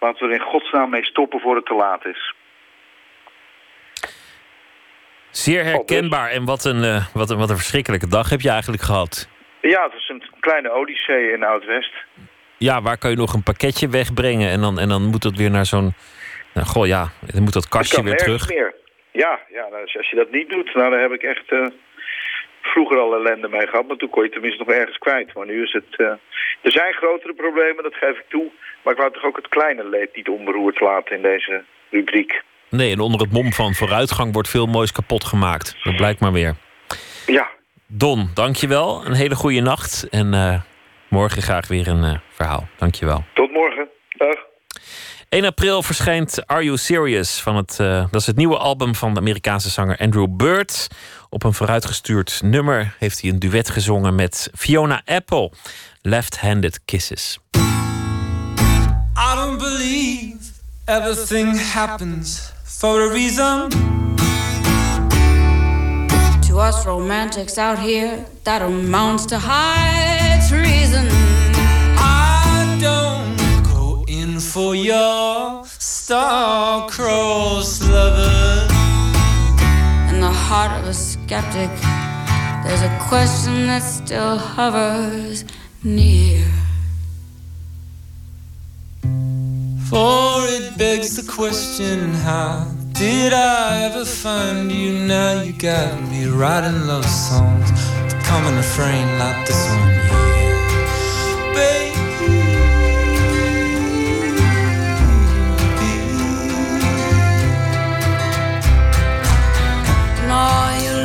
[0.00, 2.34] Laten we er in godsnaam mee stoppen voor het te laat is.
[5.30, 6.30] Zeer herkenbaar.
[6.30, 9.28] En wat een, uh, wat, een, wat een verschrikkelijke dag heb je eigenlijk gehad.
[9.60, 11.92] Ja, het is een kleine odyssee in Oud-West.
[12.58, 14.50] Ja, waar kan je nog een pakketje wegbrengen?
[14.50, 15.94] En dan, en dan moet dat weer naar zo'n...
[16.54, 18.48] Nou, goh, ja, dan moet dat kastje weer terug.
[18.48, 18.74] Meer.
[19.12, 21.66] Ja, ja nou, als je dat niet doet, nou, dan heb ik echt eh,
[22.66, 23.86] vroeger al ellende mee gehad.
[23.86, 25.34] Maar toen kon je tenminste nog ergens kwijt.
[25.34, 25.96] Maar nu is het...
[25.96, 26.06] eh,
[26.62, 28.50] er zijn grotere problemen, dat geef ik toe.
[28.82, 32.42] Maar ik wou toch ook het kleine leed niet onberoerd laten in deze rubriek.
[32.70, 35.76] Nee, en onder het mom van vooruitgang wordt veel moois kapot gemaakt.
[35.82, 36.54] Dat blijkt maar weer.
[37.26, 37.48] Ja,
[37.88, 39.06] Don, dankjewel.
[39.06, 40.08] Een hele goede nacht.
[40.10, 40.60] En eh,
[41.08, 42.68] morgen graag weer een eh, verhaal.
[42.76, 43.24] Dankjewel.
[43.34, 43.88] tot morgen.
[44.08, 44.45] Dag.
[45.28, 47.40] 1 april verschijnt Are You Serious?
[47.40, 50.86] Van het, eh, dat is het nieuwe album van de Amerikaanse zanger Andrew Bird.
[51.28, 55.52] Op een vooruitgestuurd nummer heeft hij een duet gezongen met Fiona Apple.
[56.02, 57.38] Left-Handed Kisses.
[59.16, 60.36] I don't believe
[60.84, 63.68] everything happens for a reason.
[66.48, 71.25] To us romantics out here, that amounts to high treason.
[74.56, 78.66] For your star-crossed lover.
[80.08, 81.68] In the heart of a skeptic,
[82.64, 85.44] there's a question that still hovers
[85.84, 86.42] near.
[89.90, 95.06] For it begs the question, how did I ever find you?
[95.06, 97.70] Now you got me writing love songs
[98.24, 100.06] come and refrain like this one here.
[101.58, 101.95] And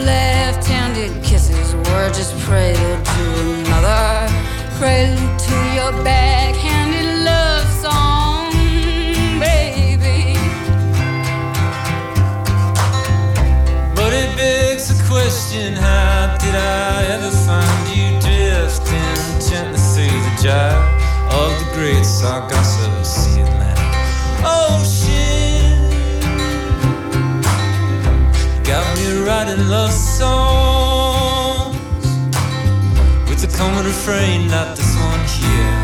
[0.02, 4.28] all your left-handed kisses were just prelude to another,
[4.78, 8.52] prelude to your backhanded love song,
[9.40, 10.36] baby.
[13.96, 20.36] But it begs the question, how did I ever find you drifting gently through the
[20.42, 21.02] gyre
[21.32, 23.01] of the great Sargasso
[28.72, 31.76] Got me writing love songs
[33.28, 35.81] with a common refrain like this one here.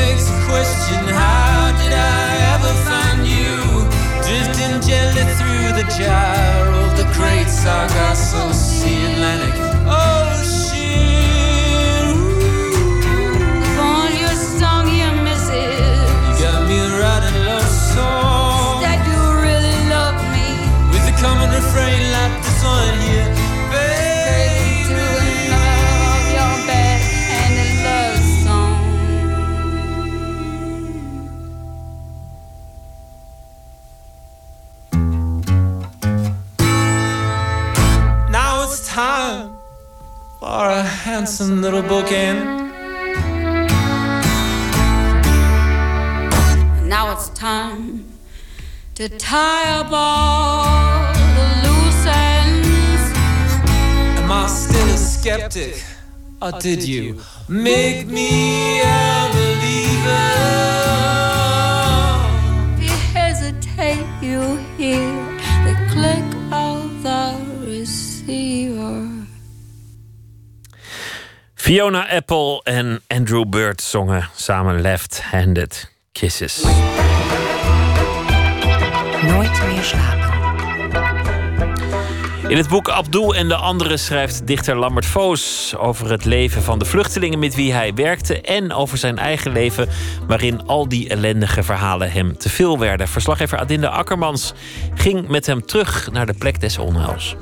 [0.00, 3.56] Begs the question, how did I ever find you?
[4.26, 8.99] Drifting gently through the gyre of the great Sargasso Sea
[41.20, 42.40] handsome little bookend.
[46.88, 48.06] Now it's time
[48.94, 53.02] to tie up all the loose ends.
[54.18, 55.84] Am I still a skeptic?
[56.40, 60.59] Or did you make me a believer?
[71.70, 76.62] Fiona Apple en Andrew Bird zongen samen Left-Handed Kisses.
[79.22, 80.28] Nooit meer slapen.
[82.48, 86.78] In het boek Abdul en de anderen schrijft dichter Lambert Voos over het leven van
[86.78, 89.88] de vluchtelingen met wie hij werkte en over zijn eigen leven,
[90.26, 93.08] waarin al die ellendige verhalen hem te veel werden.
[93.08, 94.52] Verslaggever Adinda Akkermans
[94.94, 97.36] ging met hem terug naar de plek des onheils.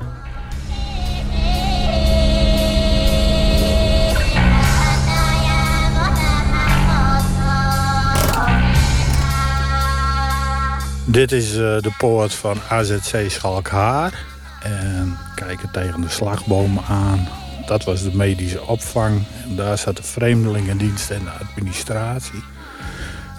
[11.11, 14.25] Dit is eh, de poort van AZC Schalkhaar.
[14.61, 17.27] En kijken tegen de slagboom aan.
[17.65, 19.23] Dat was de medische opvang.
[19.55, 22.43] Daar zat de vreemdelingendienst en de administratie.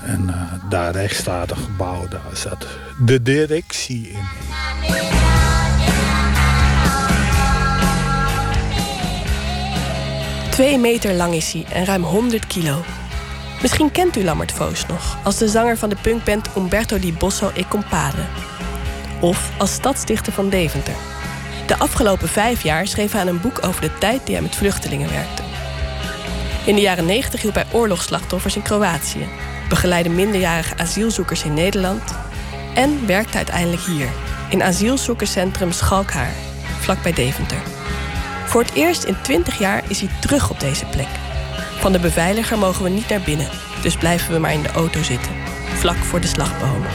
[0.04, 2.66] En eh, daar rechts staat een gebouw, daar zat
[3.04, 4.24] de directie in.
[10.50, 12.84] Twee meter lang is hij en ruim 100 kilo.
[13.60, 17.50] Misschien kent u Lammert Voos nog als de zanger van de punkband Umberto di Bosso
[17.54, 18.22] e Compare.
[19.20, 20.94] of als stadsdichter van Deventer.
[21.66, 24.56] De afgelopen vijf jaar schreef hij aan een boek over de tijd die hij met
[24.56, 25.42] vluchtelingen werkte.
[26.64, 29.28] In de jaren 90 hielp hij oorlogsslachtoffers in Kroatië,
[29.68, 32.02] begeleidde minderjarige asielzoekers in Nederland
[32.74, 34.08] en werkte uiteindelijk hier,
[34.48, 36.32] in asielzoekerscentrum Schalkhaar,
[36.80, 37.62] vlakbij Deventer.
[38.46, 41.29] Voor het eerst in 20 jaar is hij terug op deze plek.
[41.80, 43.48] Van de beveiliger mogen we niet naar binnen,
[43.82, 45.32] dus blijven we maar in de auto zitten,
[45.64, 46.90] vlak voor de slagbomen.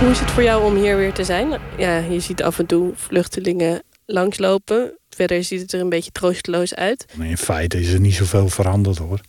[0.00, 1.60] Hoe is het voor jou om hier weer te zijn?
[1.76, 4.98] Ja, je ziet af en toe vluchtelingen langslopen.
[5.08, 7.06] Verder ziet het er een beetje troosteloos uit.
[7.20, 9.20] In feite is er niet zoveel veranderd hoor.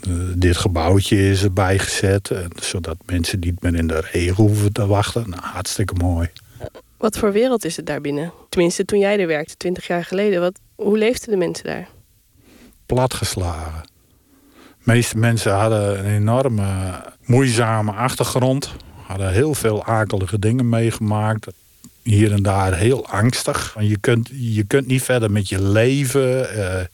[0.00, 4.72] Eh, dit gebouwtje is erbij gezet, eh, zodat mensen niet meer in de regen hoeven
[4.72, 5.30] te wachten.
[5.30, 6.28] Nou, hartstikke mooi.
[6.96, 8.32] Wat voor wereld is het daar binnen?
[8.48, 10.40] Tenminste, toen jij er werkte, 20 jaar geleden.
[10.40, 11.88] Wat, hoe leefden de mensen daar?
[12.86, 13.82] Platgeslagen.
[14.52, 16.64] De meeste mensen hadden een enorme
[17.24, 18.74] moeizame achtergrond.
[19.06, 21.46] Hadden heel veel akelige dingen meegemaakt.
[22.02, 23.76] Hier en daar heel angstig.
[23.78, 26.50] Je kunt, je kunt niet verder met je leven.
[26.50, 26.84] Eh,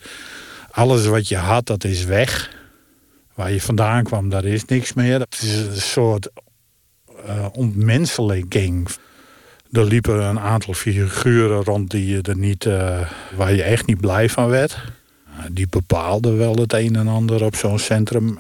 [0.71, 2.51] alles wat je had, dat is weg.
[3.35, 5.21] Waar je vandaan kwam, daar is niks meer.
[5.21, 6.31] Het is een soort
[7.27, 8.89] eh ontmenselijking.
[9.73, 13.01] Er liepen een aantal figuren rond die je er niet, eh,
[13.37, 14.79] waar je echt niet blij van werd.
[15.33, 18.39] Uh, die bepaalden wel het een en ander op zo'n centrum.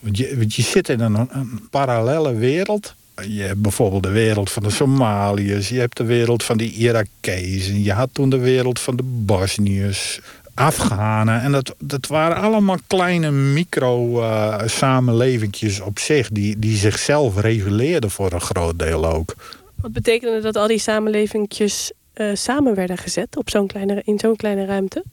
[0.00, 2.94] Want je, want je zit in een, een parallelle wereld.
[3.28, 5.68] Je hebt bijvoorbeeld de wereld van de Somaliërs.
[5.68, 7.82] Je hebt de wereld van de Irakezen.
[7.82, 10.20] Je had toen de wereld van de Bosniërs.
[10.54, 11.40] Afghanen.
[11.40, 16.28] En dat, dat waren allemaal kleine micro-samenlevingjes op zich.
[16.28, 19.34] Die, die zichzelf reguleerden voor een groot deel ook.
[19.80, 24.36] Wat betekende dat al die samenlevingjes eh, samen werden gezet op zo'n kleine, in zo'n
[24.36, 25.04] kleine ruimte?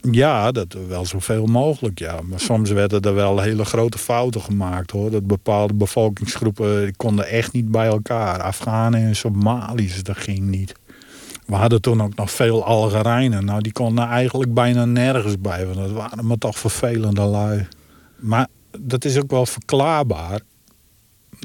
[0.00, 2.20] Ja, dat wel zoveel mogelijk, ja.
[2.22, 5.10] Maar soms werden er wel hele grote fouten gemaakt, hoor.
[5.10, 8.42] Dat bepaalde bevolkingsgroepen die konden echt niet bij elkaar.
[8.42, 10.74] Afghanen en Somaliërs, dat ging niet.
[11.46, 13.44] We hadden toen ook nog veel Algerijnen.
[13.44, 15.66] Nou, die konden eigenlijk bijna nergens bij.
[15.66, 17.66] Want dat waren maar toch vervelende lui.
[18.16, 18.46] Maar
[18.78, 20.40] dat is ook wel verklaarbaar.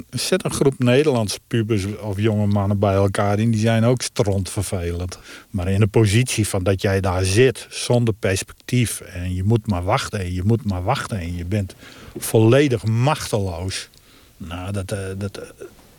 [0.10, 3.52] Zet een groep Nederlandse pubers of jonge mannen bij elkaar in.
[3.52, 5.20] Die zijn ook strontvervelend.
[5.50, 9.02] Maar in de positie van dat jij daar zit zonder perspectief.
[9.02, 11.20] En je moet maar wachten en je moet maar wachten.
[11.20, 11.76] En je bent
[12.18, 13.90] volledig machteloos.
[14.38, 15.44] Nou, dat, eh, dat, eh,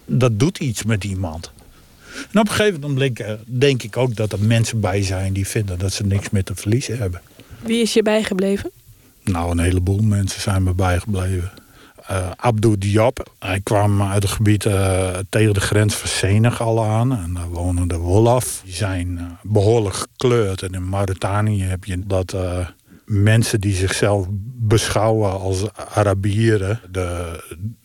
[0.05, 1.53] dat doet iets met iemand.
[2.33, 5.47] En op een gegeven moment denk, denk ik ook dat er mensen bij zijn die
[5.47, 7.21] vinden dat ze niks meer te verliezen hebben.
[7.63, 8.71] Wie is je bijgebleven?
[9.23, 11.53] Nou, een heleboel mensen zijn me bijgebleven.
[12.11, 17.17] Uh, Abdou Diop, hij kwam uit het gebied uh, tegen de grens van Senegal aan.
[17.17, 18.61] En daar wonen de Wolof.
[18.65, 20.63] Die zijn uh, behoorlijk gekleurd.
[20.63, 22.37] En in Mauritanië heb je dat
[23.05, 24.27] mensen die zichzelf
[24.57, 25.65] beschouwen als
[25.95, 26.81] Arabieren...
[26.91, 27.41] de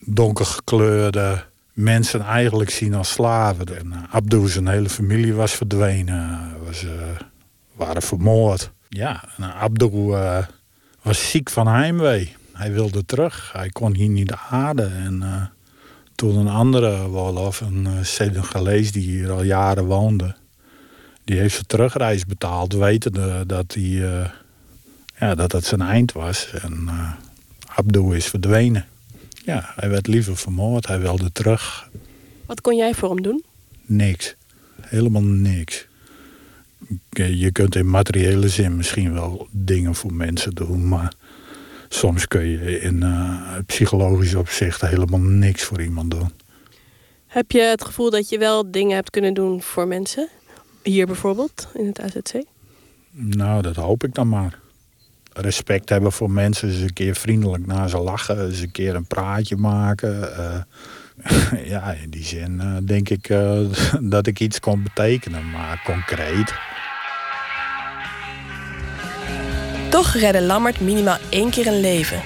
[0.06, 3.78] donkergekleurde mensen eigenlijk zien als slaven.
[3.78, 6.38] En Abdou zijn hele familie was verdwenen.
[6.64, 6.86] Was,
[7.76, 8.70] waren vermoord.
[8.88, 10.16] Ja, en Abdou
[11.02, 12.38] was ziek van heimwee.
[12.60, 13.50] Hij wilde terug.
[13.52, 14.96] Hij kon hier niet aarden.
[14.96, 15.42] En uh,
[16.14, 20.34] toen een andere Wolof, een uh, Senegalees die hier al jaren woonde,
[21.24, 24.28] die heeft zijn terugreis betaald, wetende dat hij, uh,
[25.18, 26.50] ja, dat het zijn eind was.
[26.50, 26.88] En
[27.74, 28.86] Abdou is verdwenen.
[29.44, 30.86] Ja, hij werd liever vermoord.
[30.86, 31.90] Hij wilde terug.
[32.46, 33.44] Wat kon jij voor hem doen?
[33.86, 34.34] Niks.
[34.80, 35.86] Helemaal niks.
[37.10, 41.12] Je kunt in materiële zin misschien wel dingen voor mensen doen, maar
[41.92, 46.30] soms kun je in uh, psychologisch opzicht helemaal niks voor iemand doen.
[47.26, 50.28] Heb je het gevoel dat je wel dingen hebt kunnen doen voor mensen?
[50.82, 52.44] Hier bijvoorbeeld, in het AZC?
[53.10, 54.58] Nou, dat hoop ik dan maar.
[55.32, 59.06] Respect hebben voor mensen, eens een keer vriendelijk naar ze lachen, eens een keer een
[59.06, 60.20] praatje maken.
[60.20, 63.60] Uh, ja, in die zin uh, denk ik uh,
[64.14, 66.54] dat ik iets kon betekenen, maar concreet.
[69.90, 72.22] Toch redde Lammert minimaal één keer een leven.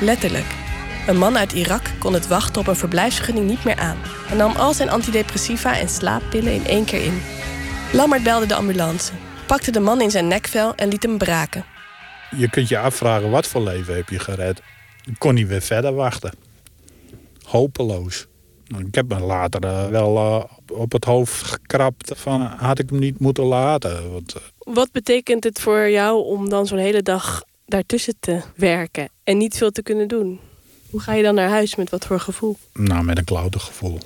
[0.00, 0.54] Letterlijk.
[1.06, 3.96] Een man uit Irak kon het wachten op een verblijfsvergunning niet meer aan
[4.30, 7.22] en nam al zijn antidepressiva en slaappillen in één keer in.
[7.92, 9.12] Lammert belde de ambulance,
[9.46, 11.64] pakte de man in zijn nekvel en liet hem braken.
[12.36, 14.60] Je kunt je afvragen wat voor leven heb je gered.
[15.18, 16.32] Kon niet weer verder wachten.
[17.44, 18.26] Hopeloos.
[18.78, 20.44] Ik heb me later uh, wel uh,
[20.78, 24.12] op het hoofd gekrapt van had ik hem niet moeten laten.
[24.12, 24.42] Want, uh...
[24.74, 29.56] Wat betekent het voor jou om dan zo'n hele dag daartussen te werken en niet
[29.56, 30.40] veel te kunnen doen?
[30.90, 32.56] Hoe ga je dan naar huis met wat voor gevoel?
[32.72, 33.98] Nou, met een klautig gevoel.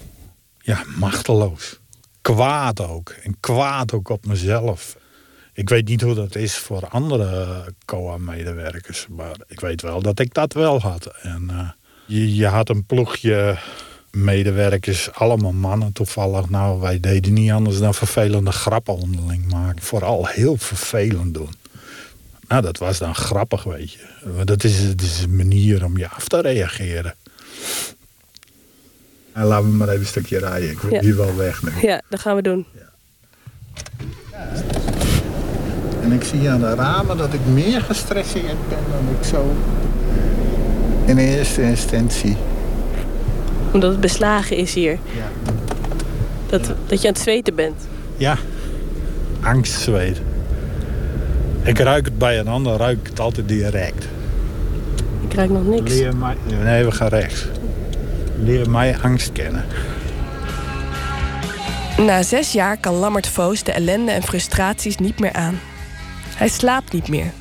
[0.59, 1.81] Ja, machteloos.
[2.20, 3.11] Kwaad ook.
[3.23, 4.97] En kwaad ook op mezelf.
[5.53, 9.07] Ik weet niet hoe dat is voor andere COA-medewerkers.
[9.09, 11.07] Maar ik weet wel dat ik dat wel had.
[11.23, 11.74] En
[12.07, 13.59] je, je had een ploegje
[14.24, 16.49] medewerkers, allemaal mannen toevallig.
[16.51, 19.82] Nou, wij deden niet anders dan vervelende grappen onderling maken.
[19.82, 21.51] Vooral heel vervelend doen.
[22.49, 23.99] Nou, dat was dan grappig, weet je.
[24.45, 27.15] Dat is, dat is een manier om je af te reageren.
[29.32, 30.70] En laten we maar even een stukje rijden.
[30.70, 31.01] Ik wil Ja.
[31.01, 31.70] hier wel weg nu.
[31.82, 32.66] Ja, dat gaan we doen.
[36.03, 39.57] En ik zie aan de ramen dat ik meer gestresseerd ben dan ik zo
[41.07, 42.36] in eerste instantie.
[43.73, 44.93] Omdat het beslagen is hier.
[44.93, 45.53] Ja.
[46.47, 47.86] Dat, dat je aan het zweten bent.
[48.16, 48.36] Ja,
[49.40, 50.20] angstzweet.
[51.62, 54.07] Ik ruik het bij een ander, ruik ik het altijd direct.
[55.28, 55.93] Ik ruik nog niks.
[55.93, 57.47] Leer mij, nee, we gaan rechts.
[58.43, 59.65] Leer mij angst kennen.
[61.97, 65.61] Na zes jaar kan Lammert Voos de ellende en frustraties niet meer aan.
[66.36, 67.32] Hij slaapt niet meer,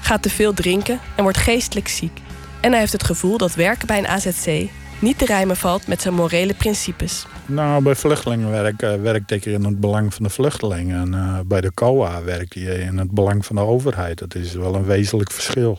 [0.00, 2.20] gaat te veel drinken en wordt geestelijk ziek.
[2.60, 4.70] En hij heeft het gevoel dat werken bij een AZC
[5.02, 7.26] niet te rijmen valt met zijn morele principes.
[7.46, 11.00] Nou, bij vluchtelingenwerk eh, werkte ik in het belang van de vluchtelingen.
[11.00, 14.18] En eh, bij de COA werkte je in het belang van de overheid.
[14.18, 15.78] Dat is wel een wezenlijk verschil.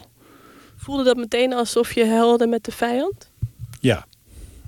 [0.78, 3.32] Voelde dat meteen alsof je helde met de vijand?
[3.80, 4.06] Ja,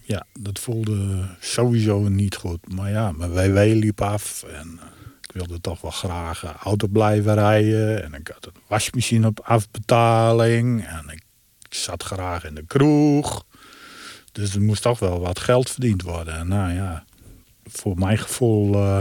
[0.03, 2.75] ja dat voelde sowieso niet goed.
[2.75, 4.87] Maar ja, mijn WW liep af en eh,
[5.21, 8.03] ik wilde toch wel graag auto blijven rijden.
[8.03, 11.23] En ik had een wasmachine op afbetaling en ik
[11.69, 13.45] zat graag in de kroeg.
[14.35, 16.37] Dus er moest toch wel wat geld verdiend worden.
[16.37, 17.03] En nou ja,
[17.67, 18.99] voor mijn gevoel eh,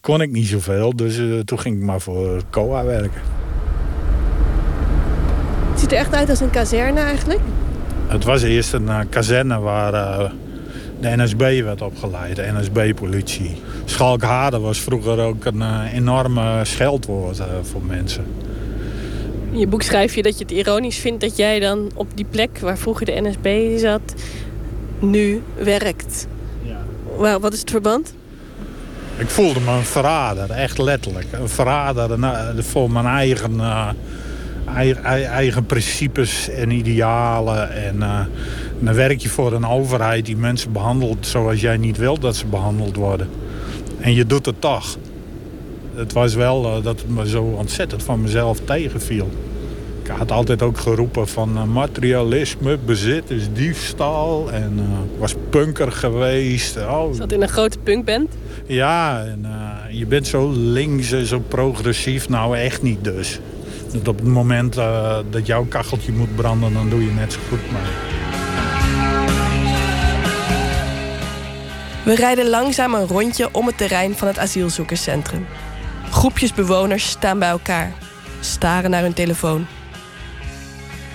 [0.00, 0.96] kon ik niet zoveel.
[0.96, 3.20] Dus eh, toen ging ik maar voor COA werken.
[5.70, 7.40] Het ziet er echt uit als een kazerne eigenlijk.
[8.06, 9.92] Het was eerst een eh, kazerne waar
[11.00, 13.56] de NSB werd opgeleid, de NSB-politie.
[13.84, 18.24] Schalkhaarde was vroeger ook een enorme scheldwoord voor mensen.
[19.52, 22.26] In je boek schrijf je dat je het ironisch vindt dat jij dan op die
[22.30, 24.14] plek waar vroeger de NSB zat,
[25.00, 26.26] nu werkt.
[27.16, 28.14] Wa- Wat is het verband?
[29.16, 31.26] Ik voelde me een verrader, echt letterlijk.
[31.30, 33.88] Een verrader eh, voor mijn eigen, eh,
[34.74, 37.70] eigen, eigen principes en idealen.
[37.72, 38.20] En eh,
[38.78, 42.46] dan werk je voor een overheid die mensen behandelt zoals jij niet wilt dat ze
[42.46, 43.28] behandeld worden.
[44.00, 44.96] En je doet het toch.
[45.94, 49.28] Het was wel dat het me zo ontzettend van mezelf tegenviel.
[50.16, 54.50] Had altijd ook geroepen van eh, materialisme, bezit is diefstal.
[54.52, 56.76] En eh, ik was punker geweest.
[56.76, 58.34] Oh, Zat in een grote punkband.
[58.66, 62.28] ja, en eh, je bent zo links en zo progressief.
[62.28, 63.40] Nou, echt niet dus.
[63.92, 67.38] Dat op het moment eh, dat jouw kacheltje moet branden, dan doe je net zo
[67.48, 67.82] goed mee.
[72.04, 75.46] We rijden langzaam een rondje om het terrein van het asielzoekerscentrum.
[76.10, 77.92] Groepjes bewoners staan bij elkaar,
[78.40, 79.66] staren naar hun telefoon.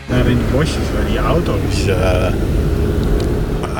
[0.09, 1.85] Daar in de bosjes waar die auto's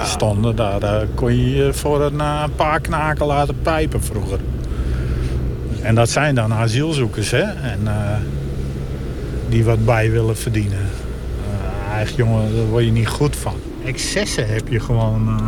[0.03, 4.39] stonden, daar eh, kon je je voor een eh, paar knaken laten pijpen vroeger.
[5.81, 7.41] En dat zijn dan asielzoekers, hè?
[7.41, 8.17] En, eh,
[9.49, 10.79] die wat bij willen verdienen.
[10.79, 13.53] Eh eigen jongen, daar word je niet goed van.
[13.85, 15.39] Excessen heb je gewoon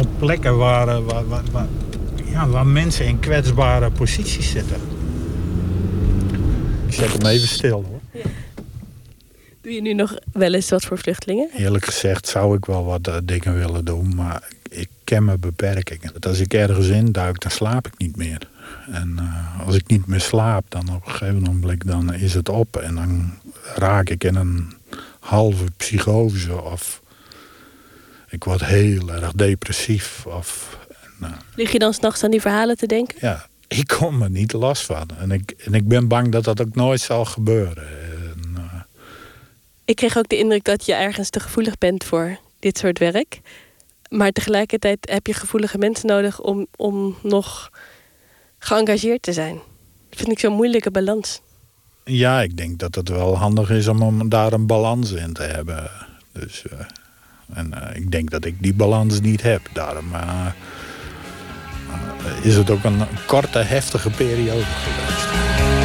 [0.00, 1.66] op plekken waar, waar, waar, waar-
[2.24, 4.76] ja, waar mensen in kwetsbare posities zitten.
[6.86, 7.95] Ik zet hem even stil hoor.
[9.66, 11.50] Doe je nu nog wel eens wat voor vluchtelingen?
[11.56, 16.12] Eerlijk gezegd zou ik wel wat eh, dingen willen doen, maar ik ken mijn beperkingen.
[16.12, 18.48] Dat als ik ergens induik, dan slaap ik niet meer.
[18.92, 22.48] En eh, als ik niet meer slaap, dan op een gegeven moment dan is het
[22.48, 22.76] op.
[22.76, 23.38] En dan
[23.74, 24.72] raak ik in een
[25.20, 27.02] halve psychose of
[28.28, 30.26] ik word heel erg depressief.
[30.26, 30.78] Of,
[31.20, 33.18] en, eh, Lig je dan s'nachts aan die verhalen te denken?
[33.20, 35.08] ja, ik kom er niet last van.
[35.18, 38.05] En ik, en ik ben bang dat dat ook nooit zal gebeuren.
[39.86, 43.40] Ik kreeg ook de indruk dat je ergens te gevoelig bent voor dit soort werk.
[44.08, 47.70] Maar tegelijkertijd heb je gevoelige mensen nodig om, om nog
[48.58, 49.54] geëngageerd te zijn.
[50.08, 51.40] Dat vind ik zo'n moeilijke balans.
[52.04, 55.42] Ja, ik denk dat het wel handig is om, om daar een balans in te
[55.42, 55.90] hebben.
[56.32, 56.78] Dus, eh,
[57.54, 59.60] en eh, ik denk dat ik die balans niet heb.
[59.72, 60.46] Daarom eh,
[62.42, 65.75] is het ook een korte, heftige periode geweest.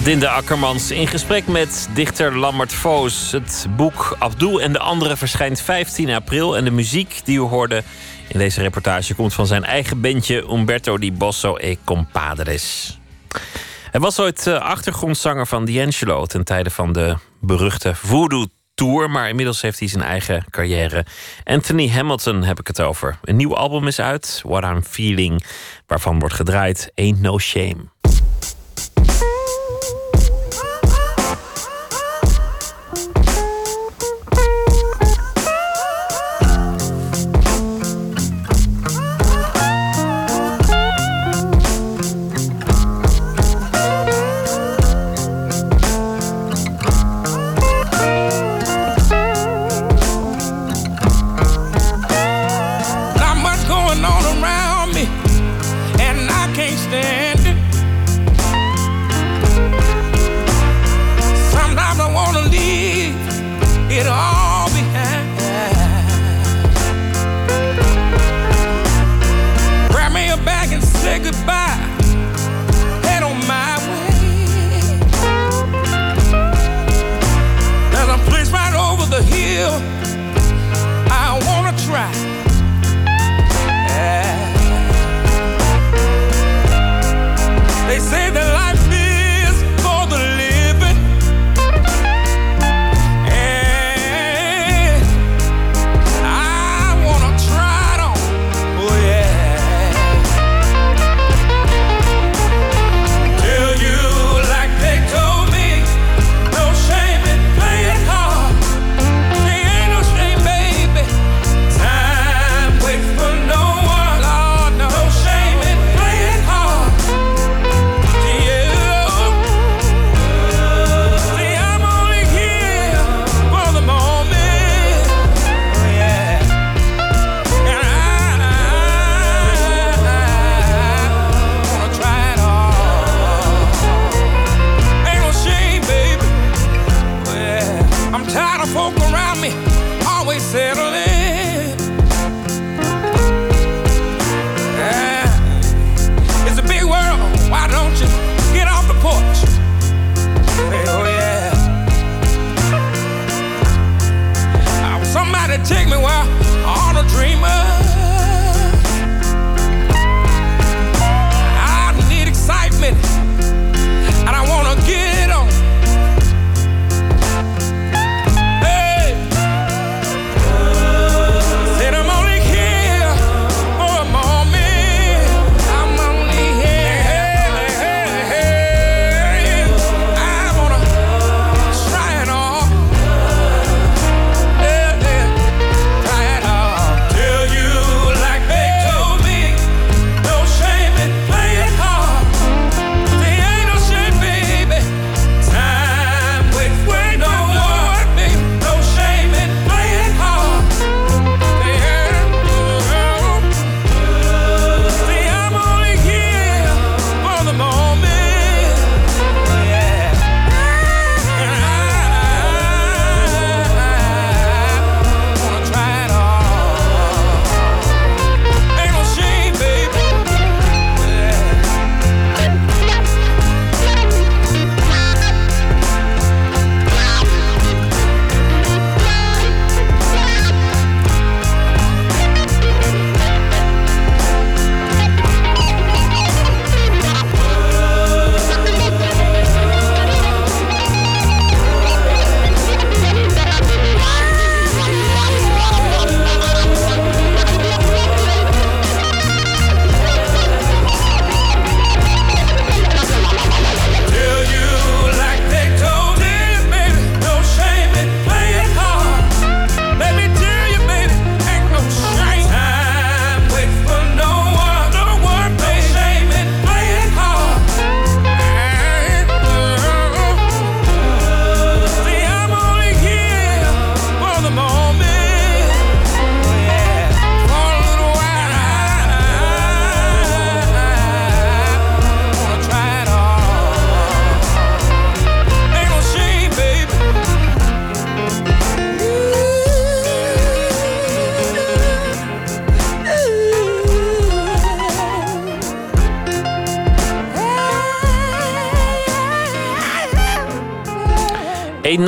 [0.00, 3.32] Adinde Akkermans in gesprek met dichter Lammert Voos.
[3.32, 6.56] Het boek Abdul en de anderen verschijnt 15 april.
[6.56, 7.82] En de muziek die u hoorde
[8.28, 12.98] in deze reportage komt van zijn eigen bandje Umberto di Bosso e Compadres.
[13.90, 19.28] Hij was ooit eh, achtergrondzanger van D'Angelo ten tijde van de beruchte Voodoo Tour, maar
[19.28, 21.06] inmiddels heeft hij zijn eigen carrière.
[21.44, 23.18] Anthony Hamilton heb ik het over.
[23.22, 25.44] Een nieuw album is uit, What I'm Feeling,
[25.86, 27.76] waarvan wordt gedraaid Ain't No Shame.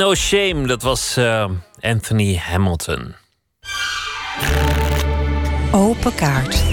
[0.03, 1.49] No Shame, dat was eh,
[1.79, 3.15] Anthony Hamilton.
[5.71, 6.63] Open kaart.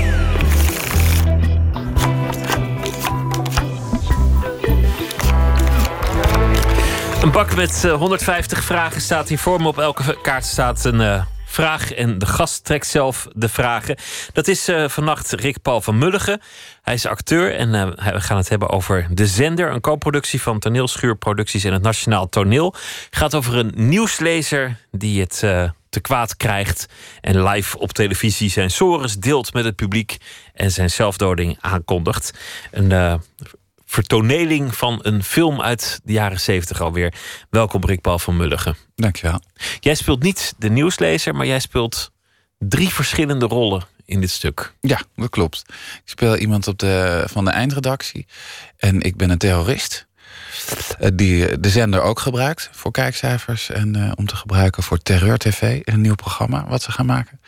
[7.23, 9.69] Een bak met eh, 150 vragen staat hier voor me.
[9.69, 13.97] Op elke kaart staat een eh, vraag en de gast trekt zelf de vragen.
[14.33, 16.41] Dat is eh, vannacht Rick Paul van Mulligen.
[16.83, 19.71] Hij is acteur en eh, we gaan het hebben over De Zender.
[19.71, 22.75] Een co-productie van Toneelschuurproducties en het Nationaal Toneel.
[23.11, 26.87] gaat over een nieuwslezer die het eh, te kwaad krijgt...
[27.21, 30.17] en live op televisie zijn sores deelt met het publiek...
[30.55, 32.39] en zijn zelfdoding aankondigt.
[32.71, 33.21] Een
[33.85, 37.15] vertoneling van een film uit de jaren zeventig alweer.
[37.49, 38.77] Welkom Rick Paul van Mulligen.
[38.95, 39.41] Dankjewel.
[39.81, 42.11] Jij speelt niet de nieuwslezer, maar jij speelt
[42.69, 44.73] drie verschillende rollen in dit stuk.
[44.81, 45.65] Ja, dat klopt.
[45.69, 48.27] Ik speel iemand op de, van de eindredactie.
[48.77, 50.07] En ik ben een terrorist.
[50.99, 53.71] eh, Die de zender ook gebruikt voor kijkcijfers.
[53.71, 55.81] En eh, om te gebruiken voor Terreur TV.
[55.85, 57.41] Een nieuw programma wat ze gaan maken.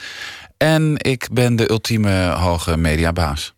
[0.56, 3.54] En ik ben de ultieme hoge mediabaas.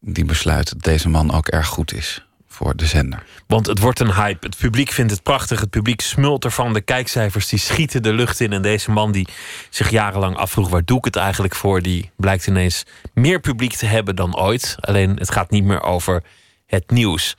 [0.00, 2.26] Die besluit dat deze man ook erg goed is
[2.58, 3.22] voor de zender.
[3.46, 4.46] Want het wordt een hype.
[4.46, 5.60] Het publiek vindt het prachtig.
[5.60, 6.72] Het publiek smult ervan.
[6.72, 8.52] De kijkcijfers die schieten de lucht in.
[8.52, 9.28] En deze man die
[9.70, 10.68] zich jarenlang afvroeg...
[10.68, 11.82] waar doe ik het eigenlijk voor?
[11.82, 14.76] Die blijkt ineens meer publiek te hebben dan ooit.
[14.80, 16.22] Alleen het gaat niet meer over
[16.66, 17.36] het nieuws.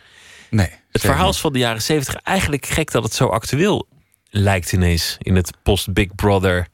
[0.50, 0.70] Nee.
[0.92, 2.16] Het verhaal is van de jaren zeventig.
[2.16, 3.88] Eigenlijk gek dat het zo actueel
[4.30, 5.16] lijkt ineens...
[5.20, 6.68] in het post-Big Brother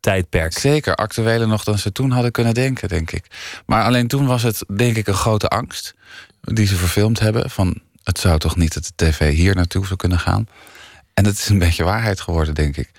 [0.00, 0.58] tijdperk.
[0.58, 3.26] Zeker, actueler nog dan ze toen hadden kunnen denken, denk ik.
[3.66, 5.94] Maar alleen toen was het, denk ik, een grote angst
[6.40, 7.50] die ze verfilmd hebben.
[7.50, 10.48] Van het zou toch niet dat de tv hier naartoe zou kunnen gaan.
[11.14, 12.90] En dat is een beetje waarheid geworden, denk ik.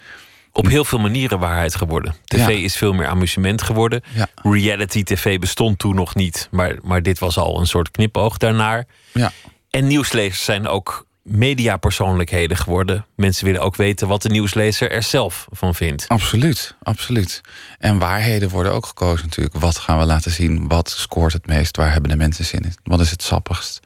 [0.51, 2.15] Op heel veel manieren waarheid geworden.
[2.25, 2.49] TV Ja.
[2.49, 4.01] is veel meer amusement geworden.
[4.13, 4.27] Ja.
[4.35, 6.47] Reality TV bestond toen nog niet.
[6.51, 8.85] Maar, maar dit was al een soort knipoog daarnaar.
[9.11, 9.31] Ja.
[9.69, 13.05] En nieuwslezers zijn ook mediapersoonlijkheden geworden.
[13.15, 16.05] Mensen willen ook weten wat de nieuwslezer er zelf van vindt.
[16.07, 17.41] Absoluut, absoluut.
[17.79, 19.59] En waarheden worden ook gekozen natuurlijk.
[19.59, 20.67] Wat gaan we laten zien?
[20.67, 21.77] Wat scoort het meest?
[21.77, 22.73] Waar hebben de mensen zin in?
[22.83, 23.79] Wat is het sappigst?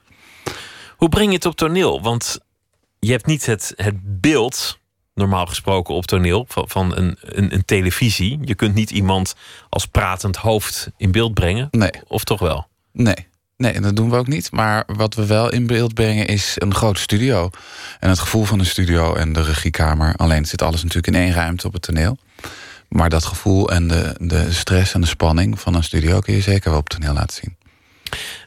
[1.02, 2.02] Hoe breng je het op toneel?
[2.02, 2.40] Want
[3.00, 4.80] je hebt niet het, het beeld,
[5.14, 8.40] normaal gesproken op toneel, van, van een, een, een televisie.
[8.42, 9.36] Je kunt niet iemand
[9.70, 11.68] als pratend hoofd in beeld brengen.
[11.72, 11.92] Nee.
[12.08, 12.68] Of toch wel?
[12.92, 13.28] Nee.
[13.58, 14.52] Nee, dat doen we ook niet.
[14.52, 17.50] Maar wat we wel in beeld brengen is een grote studio.
[18.00, 20.16] En het gevoel van een studio en de regiekamer.
[20.16, 22.18] Alleen zit alles natuurlijk in één ruimte op het toneel.
[22.90, 26.42] Maar dat gevoel en de, de stress en de spanning van een studio kun je
[26.42, 27.60] zeker wel op toneel laten zien.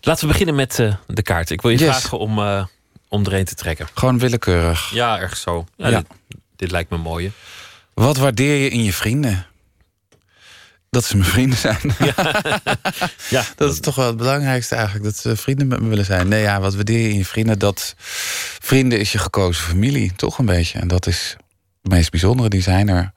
[0.01, 1.51] Laten we beginnen met eh, de kaart.
[1.51, 1.89] Ik wil je Yes.
[1.89, 2.65] vragen om, eh
[3.09, 3.89] om er een te trekken.
[3.95, 4.91] Gewoon willekeurig.
[4.93, 5.66] Ja, erg zo.
[5.77, 5.99] Ja, Ja.
[5.99, 7.32] Dit, dit lijkt me mooi.
[7.95, 9.47] Wat waardeer je in je vrienden?
[10.91, 11.81] Dat ze mijn vrienden zijn.
[13.31, 15.05] Ja, dat is toch wel het belangrijkste eigenlijk.
[15.05, 16.28] Dat ze vrienden met me willen zijn.
[16.28, 17.59] Nee, ja, wat waardeer je in je vrienden?
[17.59, 17.95] Dat
[18.61, 20.78] vrienden is je gekozen familie, toch een beetje.
[20.78, 21.36] En dat is
[21.82, 22.49] het meest bijzondere.
[22.49, 23.12] Die zijn er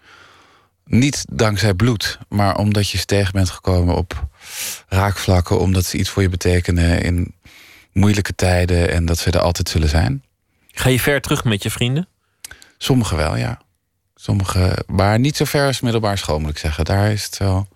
[0.87, 4.27] niet dankzij bloed, maar omdat je ze tegen bent gekomen op
[4.87, 5.59] raakvlakken.
[5.59, 7.35] Omdat ze iets voor je betekenen in
[7.91, 8.91] moeilijke tijden.
[8.91, 10.23] En dat ze er altijd zullen zijn.
[10.71, 12.07] Ga je ver terug met je vrienden?
[12.77, 13.61] Sommigen wel, ja.
[14.15, 16.85] Sommige, maar niet zo ver als middelbaar school, moet ik zeggen.
[16.85, 17.67] Daar is het wel.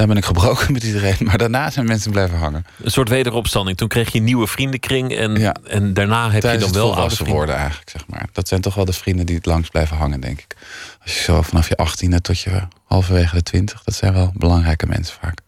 [0.00, 1.16] Daar ben ik gebroken met iedereen.
[1.20, 2.64] Maar daarna zijn mensen blijven hangen.
[2.82, 3.76] Een soort wederopstanding.
[3.76, 5.16] Toen kreeg je een nieuwe vriendenkring.
[5.16, 8.28] En, en daarna heb Tijdens je dan wel oude worden eigenlijk, zeg maar.
[8.32, 10.56] Dat zijn toch wel de vrienden die het langst blijven hangen, denk ik.
[11.02, 13.82] Als je zo vanaf je achttiende tot je halverwege de twintig...
[13.84, 15.38] dat zijn wel belangrijke mensen vaak.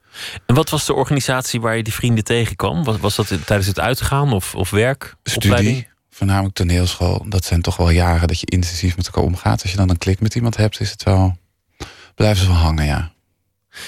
[0.46, 2.84] En wat was de organisatie waar je die vrienden tegenkwam?
[2.84, 5.14] Was, was dat tijdens het uitgaan of, of werk?
[5.34, 5.76] opleiding?
[5.76, 7.24] Studie, voornamelijk toneelschool.
[7.28, 9.62] Dat zijn toch wel jaren dat je intensief met elkaar omgaat.
[9.62, 11.36] Als je dan een klik met iemand hebt, is het wel...
[12.14, 13.12] blijven ze wel hangen, ja.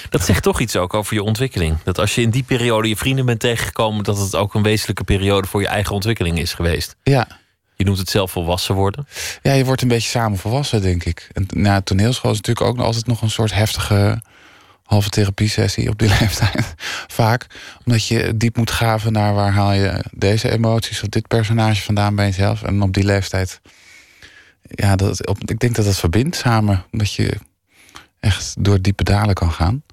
[0.09, 1.77] Dat zegt toch iets ook over je ontwikkeling.
[1.83, 4.03] Dat als je in die periode je vrienden bent tegengekomen...
[4.03, 6.95] dat het ook een wezenlijke periode voor je eigen ontwikkeling is geweest.
[7.03, 7.27] Ja.
[7.75, 9.07] Je noemt het zelf volwassen worden.
[9.41, 11.29] Ja, je wordt een beetje samen volwassen, denk ik.
[11.33, 14.21] En na toneelschool is natuurlijk ook altijd nog een soort heftige
[14.83, 16.73] halve therapiesessie op die leeftijd.
[17.07, 17.47] Vaak.
[17.85, 22.15] Omdat je diep moet graven naar waar haal je deze emoties of dit personage vandaan
[22.15, 22.63] bij jezelf.
[22.63, 23.61] En op die leeftijd.
[24.61, 26.85] Ja, dat, op, ik denk dat dat verbindt samen.
[26.91, 27.37] Dat je
[28.25, 29.83] echt door diepe dalen kan gaan.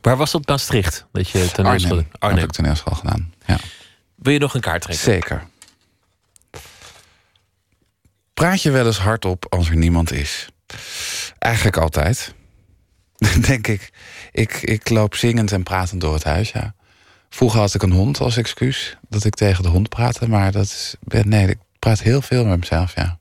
[0.00, 1.06] Waar was dat Maastricht?
[1.12, 1.96] Dat je toneelschool...
[1.96, 2.10] Arnhem.
[2.18, 2.38] Arnhem.
[2.38, 3.32] Heb ik toneelschool gedaan.
[3.46, 3.58] Ja.
[4.14, 5.04] Wil je nog een kaart trekken?
[5.04, 5.46] Zeker.
[8.34, 10.48] Praat je wel eens hardop als er niemand is?
[11.38, 12.34] Eigenlijk altijd.
[13.48, 13.90] Denk ik.
[14.32, 14.52] ik.
[14.62, 16.74] Ik loop zingend en pratend door het huis, ja.
[17.28, 18.96] Vroeger had ik een hond als excuus.
[19.08, 20.28] Dat ik tegen de hond praatte.
[20.28, 20.94] Maar dat is...
[21.04, 23.18] Nee, ik praat heel veel met mezelf, ja.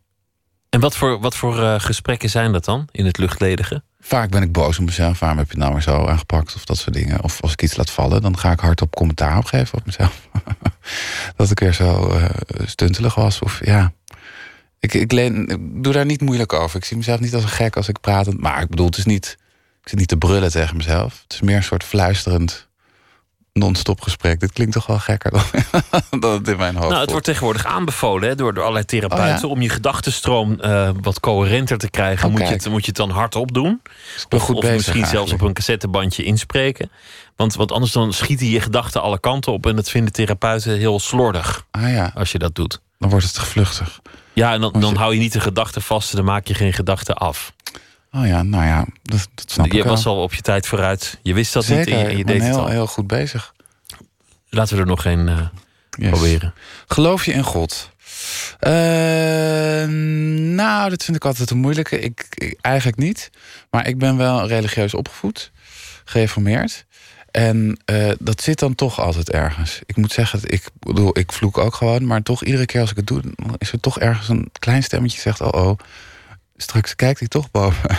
[0.69, 3.83] En wat voor, wat voor eh, gesprekken zijn dat dan in het luchtledige?
[4.07, 5.19] Vaak ben ik boos op mezelf.
[5.19, 6.55] Waarom heb je het nou maar zo aangepakt?
[6.55, 7.23] Of dat soort dingen.
[7.23, 10.29] Of als ik iets laat vallen, dan ga ik hardop commentaar opgeven op mezelf.
[11.35, 12.29] dat ik weer zo eh,
[12.65, 13.39] stuntelig was.
[13.39, 13.93] Of ja,
[14.79, 16.77] Ik, ik, leen, doe daar niet moeilijk over.
[16.77, 18.38] Ik zie mezelf niet als een gek als ik praat.
[18.38, 19.38] Maar ik bedoel, het is niet.
[19.81, 21.19] Ik zit niet te brullen tegen mezelf.
[21.23, 22.66] Het is meer een soort fluisterend
[23.57, 24.39] non-stop gesprek.
[24.39, 25.41] Dit klinkt toch wel gekker dan,
[26.19, 26.89] dan het in mijn hoofd.
[26.89, 29.47] Nou, het wordt tegenwoordig aanbevolen hè, door, door allerlei therapeuten Oh, ja?
[29.47, 32.25] om je gedachtenstroom eh, wat coherenter te krijgen.
[32.25, 33.81] Oh, moet, je het, moet je het dan hardop doen?
[34.29, 36.91] Of, goed of bezig misschien zelfs op een cassettebandje inspreken.
[37.35, 39.65] Want, want anders dan schieten je gedachten alle kanten op.
[39.65, 42.81] En dat vinden therapeuten heel slordig Ah ja, als je dat doet.
[42.99, 43.99] dan wordt het te vluchtig.
[44.34, 46.15] Ja, en dan, dan hou je niet de gedachten vast.
[46.15, 47.53] Dan maak je geen gedachten af.
[48.18, 51.19] Oh ja, nou ja, dat, dat snap je ik was al op je tijd vooruit.
[51.23, 52.68] Je wist dat Zeker, niet en je, je deed het heel, al.
[52.68, 53.53] heel goed bezig.
[54.49, 55.48] Laten we er nog een eh,
[55.89, 56.10] Yes.
[56.10, 56.53] proberen.
[56.88, 57.91] Geloof je in God?
[58.60, 58.72] Eh,
[60.56, 61.99] nou, dat vind ik altijd een moeilijke.
[61.99, 63.30] Ik, ik- eigenlijk niet.
[63.72, 65.52] Maar ik ben wel religieus opgevoed,
[66.06, 66.85] gereformeerd.
[67.31, 69.80] En eh, dat zit dan toch altijd ergens.
[69.85, 72.06] Ik moet zeggen, ik bedoel, ik vloek ook gewoon.
[72.07, 73.22] Maar toch, iedere keer als ik het doe,
[73.57, 75.77] is er toch ergens een klein stemmetje zegt: Oh, oh,
[76.57, 77.89] straks kijkt hij toch boven.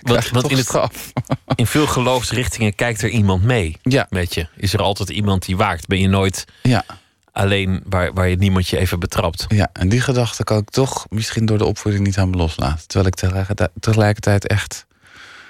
[0.00, 1.12] Want, je want toch in, het,
[1.54, 4.48] in veel geloofsrichtingen kijkt er iemand mee Ja, met je.
[4.56, 5.86] Is er altijd iemand die waakt?
[5.86, 6.84] Ben je nooit ja,
[7.32, 9.44] alleen waar, waar je niemand je even betrapt?
[9.48, 9.68] ja.
[9.72, 12.86] En die gedachte kan ik toch misschien door de opvoeding niet aan me loslaten.
[12.86, 14.86] Terwijl ik tegelijkertijd, tegelijkertijd echt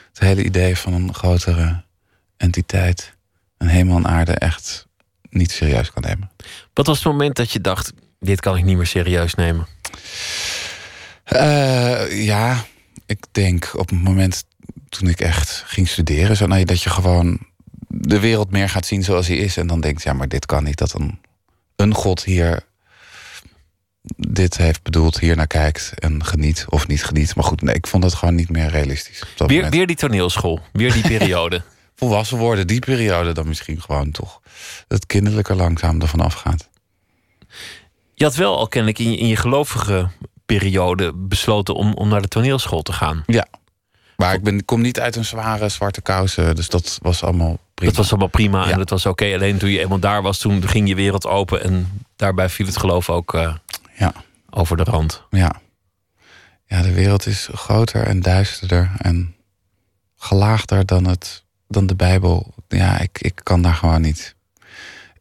[0.09, 1.85] het hele idee van een grotere
[2.37, 3.13] entiteit,
[3.59, 4.87] een hemel en aarde, echt
[5.31, 6.31] niet serieus kan nemen.
[6.75, 9.67] Wat was het moment dat je dacht: dit kan ik niet meer serieus nemen?
[11.27, 12.65] Eh, ja,
[13.07, 14.45] ik denk op het moment
[14.89, 17.39] toen ik echt ging studeren, zo, nee, dat je gewoon
[17.89, 19.57] de wereld meer gaat zien zoals hij is.
[19.57, 20.79] En dan denkt, ja, maar dit kan niet.
[20.79, 21.21] Dat een,
[21.77, 22.65] een God hier
[24.17, 27.35] dit heeft bedoeld, hier naar kijkt en geniet of niet geniet.
[27.35, 29.23] Maar goed, nee, ik vond het gewoon niet meer realistisch.
[29.23, 31.63] Op dat Weer, weer die toneelschool, weer die periode.
[31.99, 34.41] Volwassen worden, die periode dan misschien gewoon toch.
[34.89, 36.69] Het kinderlijke langzaam ervan afgaat.
[38.15, 40.09] Je had wel al kennelijk in je, in je gelovige
[40.47, 43.23] periode besloten om, om naar de toneelschool te gaan.
[43.27, 43.47] Ja.
[44.17, 47.91] Maar ik, ben, kom niet uit een zware zwarte kousen, dus dat was allemaal prima.
[47.91, 48.77] Dat was allemaal prima en Ja.
[48.77, 49.35] dat was oké.
[49.35, 51.63] Alleen toen je eenmaal daar was, toen ging je wereld open.
[51.63, 53.55] En daarbij viel het geloof ook eh,
[53.99, 54.13] Ja.
[54.51, 55.23] over de rand.
[55.31, 55.53] Ja.
[56.67, 59.35] Ja, de wereld is groter en duisterder en
[60.17, 62.55] gelaagder dan, het, dan de Bijbel.
[62.69, 64.35] Ja, ik, ik kan daar gewoon niet.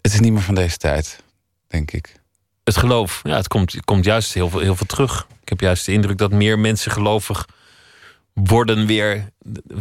[0.02, 1.20] Het is niet meer van deze tijd,
[1.68, 2.20] denk ik.
[2.66, 5.28] Het geloof, ja, het komt, het komt juist heel veel, heel veel terug.
[5.42, 7.48] Ik heb juist de indruk dat meer mensen gelovig
[8.34, 9.30] worden weer.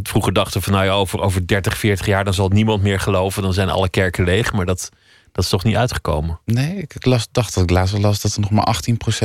[0.03, 3.43] Vroeger dachten van nou ja, over, over 30, 40 jaar dan zal niemand meer geloven.
[3.43, 4.53] Dan zijn alle kerken leeg.
[4.53, 4.91] Maar dat,
[5.33, 6.41] dat is toch niet uitgekomen.
[6.45, 8.77] Nee, ik las, dacht dat ik laatst wel las dat er nog maar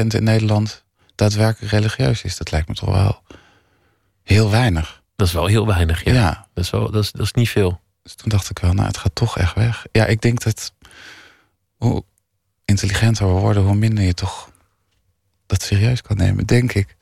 [0.03, 0.83] 18% in Nederland
[1.15, 2.37] daadwerkelijk religieus is.
[2.37, 3.21] Dat lijkt me toch wel
[4.23, 5.01] heel weinig.
[5.15, 6.03] Dat is wel heel weinig.
[6.03, 6.13] Ja.
[6.13, 6.47] Ja.
[6.53, 7.79] Dat, is wel, dat, is, dat is niet veel.
[8.03, 9.85] Dus toen dacht ik wel, nou, het gaat toch echt weg.
[9.91, 10.73] Ja, ik denk dat
[11.77, 12.03] hoe
[12.69, 14.49] intelligenter we worden, hoe minder je toch
[15.45, 16.95] dat serieus kan nemen, denk ik.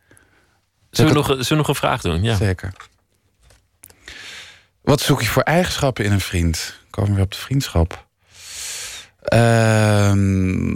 [0.89, 2.23] Zullen we, nog, zullen we nog een vraag doen?
[2.23, 2.35] Ja.
[2.35, 2.73] Zeker.
[4.81, 6.79] Wat zoek je voor eigenschappen in een vriend?
[6.89, 8.07] Komen we weer op de vriendschap.
[9.21, 10.67] Ehm,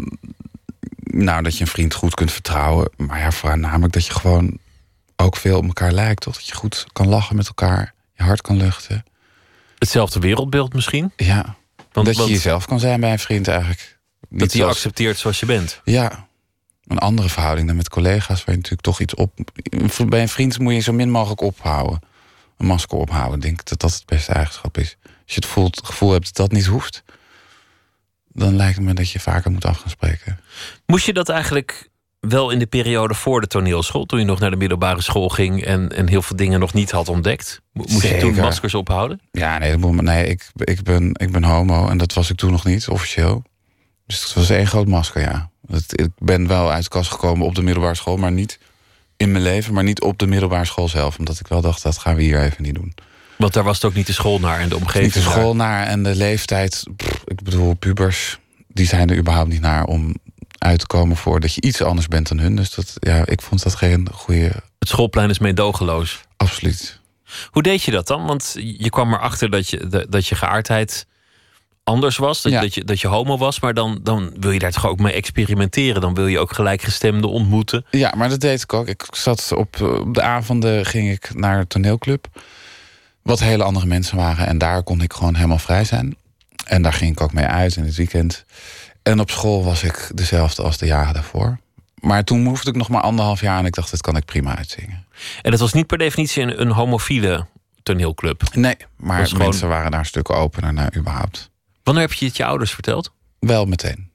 [1.03, 2.89] nou, dat je een vriend goed kunt vertrouwen.
[2.97, 4.57] Maar ja, voornamelijk dat je gewoon
[5.15, 6.21] ook veel op elkaar lijkt.
[6.21, 6.35] Toch?
[6.35, 7.93] Dat je goed kan lachen met elkaar.
[8.13, 9.03] Je hart kan luchten.
[9.77, 11.13] Hetzelfde wereldbeeld misschien.
[11.15, 11.55] Ja.
[11.91, 13.99] Want, dat je jezelf kan zijn bij een vriend eigenlijk.
[14.39, 15.81] Dat hij accepteert zoals je bent.
[15.83, 16.27] Ja.
[16.87, 19.33] Een andere verhouding dan met collega's, waar je natuurlijk toch iets op.
[20.07, 21.99] Bij een vriend moet je zo min mogelijk ophouden.
[22.57, 23.35] Een masker ophouden.
[23.35, 24.97] Ik denk dat dat het beste eigenschap is.
[25.03, 27.03] Als je het, voelt, het gevoel hebt dat dat niet hoeft,
[28.27, 30.39] dan lijkt het me dat je vaker moet af gaan spreken.
[30.85, 31.89] Moest je dat eigenlijk
[32.19, 35.63] wel in de periode voor de toneelschool, toen je nog naar de middelbare school ging
[35.63, 37.61] en, en heel veel dingen nog niet had ontdekt?
[37.73, 39.21] Mo- Moest je toen maskers ophouden?
[39.31, 42.65] Ja, nee, nee ik, ik, ben, ik ben homo en dat was ik toen nog
[42.65, 43.43] niet, officieel.
[44.11, 45.49] Dus het was één groot masker, ja.
[45.67, 48.59] Het, ik ben wel uit de kast gekomen op de middelbare school, maar niet
[49.17, 51.17] in mijn leven, maar niet op de middelbare school zelf.
[51.19, 52.93] Omdat ik wel dacht, dat gaan we hier even niet doen.
[53.37, 55.03] Want daar was het ook niet de school naar en de omgeving.
[55.03, 56.83] Niet de school naar en de leeftijd.
[56.95, 60.15] pff, ik bedoel, pubers, die zijn er überhaupt niet naar om
[60.57, 62.55] uit te komen voor dat je iets anders bent dan hun.
[62.55, 64.51] Dus dat, ja, ik vond dat geen goede.
[64.79, 66.21] Het schoolplein is meedogenloos.
[66.37, 66.99] Absoluut.
[67.45, 68.25] Hoe deed je dat dan?
[68.25, 71.05] Want je kwam erachter dat je, dat je geaardheid
[71.91, 72.41] anders was.
[72.41, 72.61] Dat, Ja.
[72.61, 73.59] dat, je, dat je homo was.
[73.59, 76.01] Maar dan, dan wil je daar toch ook mee experimenteren.
[76.01, 77.85] Dan wil je ook gelijkgestemden ontmoeten.
[77.91, 78.87] Ja, maar dat deed ik ook.
[78.87, 82.27] Ik zat op, op de avonden ging ik naar een toneelclub.
[83.21, 84.47] Wat hele andere mensen waren.
[84.47, 86.15] En daar kon ik gewoon helemaal vrij zijn.
[86.65, 88.45] En daar ging ik ook mee uit in het weekend.
[89.03, 91.57] En op school was ik dezelfde als de jaren daarvoor.
[91.99, 94.57] Maar toen hoefde ik nog maar anderhalf jaar en ik dacht, dit kan ik prima
[94.57, 95.05] uitzingen.
[95.41, 97.45] En dat was niet per definitie een, een homofiele
[97.83, 98.43] toneelclub.
[98.53, 101.49] Nee, maar gewoon- mensen waren daar een stuk opener naar überhaupt.
[101.83, 103.11] Wanneer heb je het je ouders verteld?
[103.39, 104.09] Wel meteen.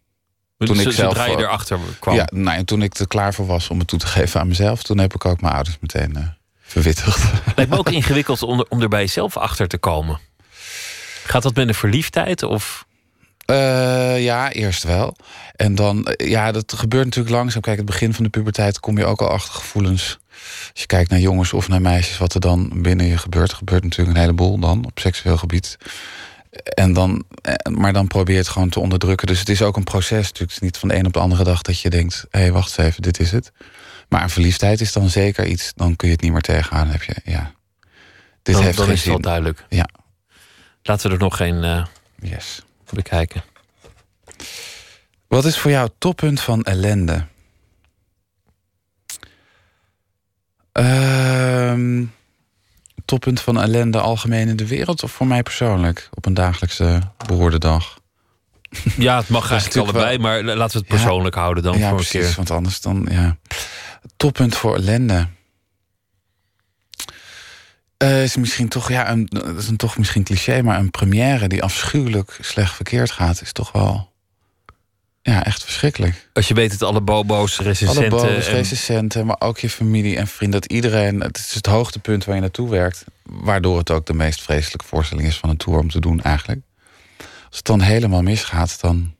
[0.58, 2.14] Dus zodra je eh, erachter kwam.
[2.14, 4.48] Ja, nou, en toen ik er klaar voor was om het toe te geven aan
[4.48, 4.82] mezelf...
[4.82, 6.22] toen heb ik ook mijn ouders meteen eh,
[6.60, 7.32] verwittigd.
[7.56, 10.18] Lijkt me ook ingewikkeld om er, om er bij jezelf achter te komen.
[11.24, 12.42] Gaat dat met een verliefdheid?
[12.42, 12.86] Of?
[13.46, 15.16] Eh, ja, eerst wel.
[15.56, 17.62] En dan, ja, dat gebeurt natuurlijk langzaam.
[17.62, 20.18] Kijk, het begin van de puberteit kom je ook al achter gevoelens.
[20.70, 23.52] Als je kijkt naar jongens of naar meisjes, wat er dan binnen je gebeurt.
[23.52, 25.76] Gebeurt natuurlijk een heleboel dan op seksueel gebied.
[26.64, 29.26] En dan, eh, maar dan probeer je het gewoon te onderdrukken.
[29.26, 30.10] Dus het is ook een proces.
[30.26, 32.40] Natuurlijk, het is niet van de een op de andere dag dat je denkt: hé,
[32.40, 33.52] hey, wacht eens even, dit is het.
[34.08, 36.88] Maar een verliefdheid is dan zeker iets, dan kun je het niet meer tegengaan.
[36.88, 37.52] Heb je, ja.
[38.42, 39.22] Dit dan, heeft dan geen is het wel zin.
[39.22, 39.64] duidelijk.
[39.68, 39.88] Ja.
[40.82, 41.86] Laten we er nog een eh,
[42.20, 42.62] yes.
[42.92, 43.42] bekijken.
[45.26, 47.26] Wat is voor jou het toppunt van ellende?
[50.72, 52.04] Ehm,
[53.06, 57.58] toppunt van ellende algemeen in de wereld of voor mij persoonlijk op een dagelijkse behoorde
[57.58, 57.98] dag?
[58.96, 62.14] Ja, het mag eigenlijk allebei, maar laten we het persoonlijk houden dan ja, voor precies,
[62.14, 62.34] een keer.
[62.36, 63.36] want anders dan ja.
[64.16, 65.26] Toppunt voor ellende.
[67.96, 71.48] Eh, is misschien toch, ja, een, dat is een toch misschien cliché, maar een première
[71.48, 74.12] die afschuwelijk slecht verkeerd gaat, is toch wel
[75.32, 76.28] ja, echt verschrikkelijk.
[76.32, 78.08] Als je weet dat alle bobo's, Alle recensenten...
[78.10, 80.60] boos, en- recensenten, maar ook je familie en vrienden.
[80.60, 83.04] Dat iedereen, het is het hoogtepunt waar je naartoe werkt.
[83.22, 86.60] Waardoor het ook de meest vreselijke voorstelling is van een tour om te doen eigenlijk.
[87.46, 89.14] Als het dan helemaal misgaat, dan...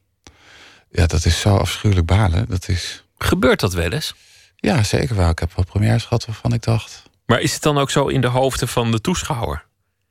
[0.91, 2.47] Ja, dat is zo afschuwelijk balen.
[2.49, 3.05] Dat is...
[3.19, 4.15] Gebeurt dat wel eens?
[4.57, 5.29] Ja, zeker wel.
[5.31, 7.03] Ik heb wel premières gehad waarvan ik dacht...
[7.27, 9.65] Maar is het dan ook zo in de hoofden van de toeschouwer?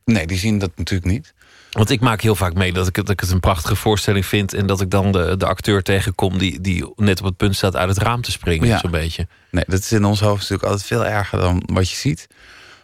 [0.05, 1.33] Nee, die zien dat natuurlijk niet.
[1.75, 4.25] Want ik maak heel vaak mee dat ik, het- dat ik het een prachtige voorstelling
[4.25, 4.53] vind...
[4.53, 7.75] en dat ik dan de, de acteur tegenkom die, die net op het punt staat
[7.75, 8.67] uit het raam te springen.
[8.67, 8.77] Ja.
[8.79, 9.27] Zo'n beetje.
[9.51, 12.27] Nee, dat is in ons hoofd natuurlijk altijd veel erger dan wat je ziet.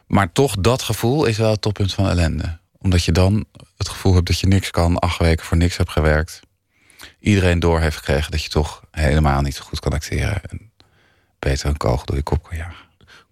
[0.07, 2.57] Maar toch, dat gevoel is wel het toppunt van ellende.
[2.77, 3.45] Omdat je dan
[3.77, 6.39] het gevoel hebt dat je niks kan, acht weken voor niks hebt gewerkt.
[7.19, 10.41] Iedereen door heeft gekregen dat je toch helemaal niet zo goed kan acteren.
[10.49, 10.71] En
[11.39, 12.75] beter een kogel door je kop kan jagen.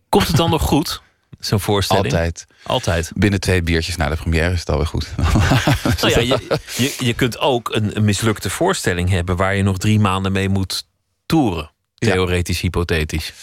[0.09, 1.01] Komt het dan nog goed,
[1.39, 2.05] zo'n voorstelling?
[2.05, 2.45] Altijd.
[2.63, 3.11] Altijd.
[3.15, 5.07] Binnen twee biertjes na de première is het alweer goed.
[6.01, 9.35] Nou ja, je, je, je kunt ook een, een mislukte voorstelling hebben...
[9.35, 10.87] waar je nog drie maanden mee moet
[11.25, 11.71] toeren.
[11.95, 13.33] Theoretisch, hypothetisch.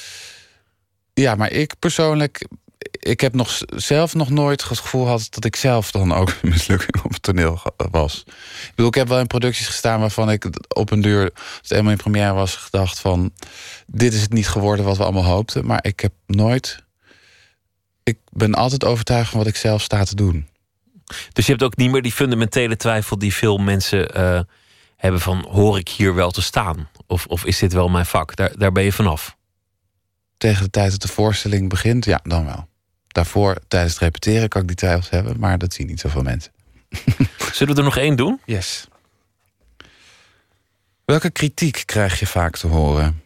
[1.14, 2.46] Ja, maar ik persoonlijk,
[2.90, 6.48] ik heb nog zelf nog nooit het gevoel gehad dat ik zelf dan ook een
[6.48, 7.60] mislukking op het toneel
[7.90, 8.24] was.
[8.26, 11.70] Ik bedoel, ik heb wel in producties gestaan waarvan ik op een duur, als het
[11.70, 13.32] eenmaal in première was, gedacht van,
[13.86, 15.66] dit is het niet geworden wat we allemaal hoopten.
[15.66, 16.84] Maar ik heb nooit,
[18.06, 20.48] ik ben altijd overtuigd van wat ik zelf sta te doen.
[21.32, 24.40] Dus je hebt ook niet meer die fundamentele twijfel die veel mensen eh,
[24.96, 25.46] hebben van...
[25.50, 26.88] hoor ik hier wel te staan?
[27.06, 28.36] Of, of is dit wel mijn vak?
[28.36, 29.36] Daar, daar ben je vanaf.
[30.36, 32.68] Tegen de tijd dat de voorstelling begint, ja, dan wel.
[33.08, 36.52] Daarvoor, tijdens het repeteren, kan ik die twijfels hebben, maar dat zien niet zoveel mensen.
[37.52, 38.40] Zullen we er nog één doen?
[38.44, 38.86] Yes.
[41.04, 43.22] Welke kritiek krijg je vaak te horen?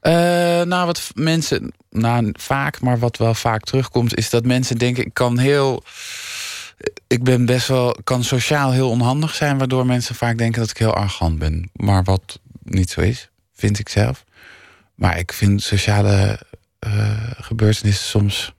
[0.00, 0.12] Eh,
[0.62, 5.14] nou, wat mensen, nou vaak, maar wat wel vaak terugkomt, is dat mensen denken: ik
[5.14, 5.82] kan heel.
[7.06, 10.78] Ik ben best wel, kan sociaal heel onhandig zijn, waardoor mensen vaak denken dat ik
[10.78, 11.70] heel arrogant ben.
[11.72, 14.24] Maar wat niet zo is, vind ik zelf.
[14.94, 16.40] Maar ik vind sociale
[16.78, 18.54] eh, gebeurtenissen soms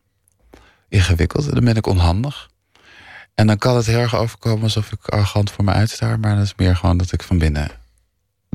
[0.90, 2.50] ingewikkeld dan ben ik onhandig.
[3.34, 6.18] En dan kan het heel erg overkomen alsof ik arrogant voor me uitsta.
[6.18, 7.70] Maar dat is meer gewoon dat ik van binnen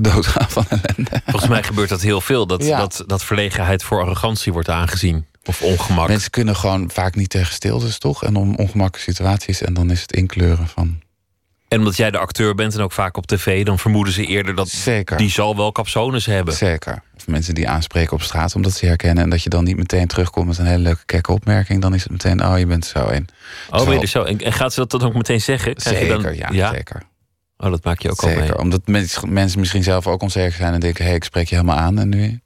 [0.01, 1.21] doodga van ellende.
[1.25, 2.47] Volgens mij gebeurt dat heel veel.
[2.47, 2.77] Dat, Ja.
[2.77, 5.25] dat, dat verlegenheid voor arrogantie wordt aangezien.
[5.45, 6.07] Of ongemak.
[6.07, 8.23] Mensen kunnen gewoon vaak niet tegen stiltes, toch?
[8.23, 9.61] En om ongemakkelijke situaties.
[9.61, 10.99] En dan is het inkleuren van...
[11.67, 13.65] En omdat jij de acteur bent en ook vaak op tv...
[13.65, 15.17] dan vermoeden ze eerder dat Zeker.
[15.17, 16.53] die zal wel capsones hebben.
[16.53, 17.03] Zeker.
[17.17, 19.23] Of mensen die aanspreken op straat omdat ze herkennen.
[19.23, 21.81] En dat je dan niet meteen terugkomt met een hele leuke kekke opmerking.
[21.81, 23.27] Dan is het meteen, oh, je bent zo een.
[23.69, 24.23] Oh, ben je er zo?
[24.23, 25.75] En, en gaat ze dat dan ook meteen zeggen?
[25.75, 27.01] Krijg Zeker, dan, ja, zeker.
[27.61, 28.43] Oh, dat maak je ook al Zeker.
[28.43, 28.57] mee.
[28.57, 31.01] Omdat mensen, mensen misschien zelf ook onzeker zijn en denken...
[31.01, 32.41] hé, hey, ik spreek je helemaal aan en nu...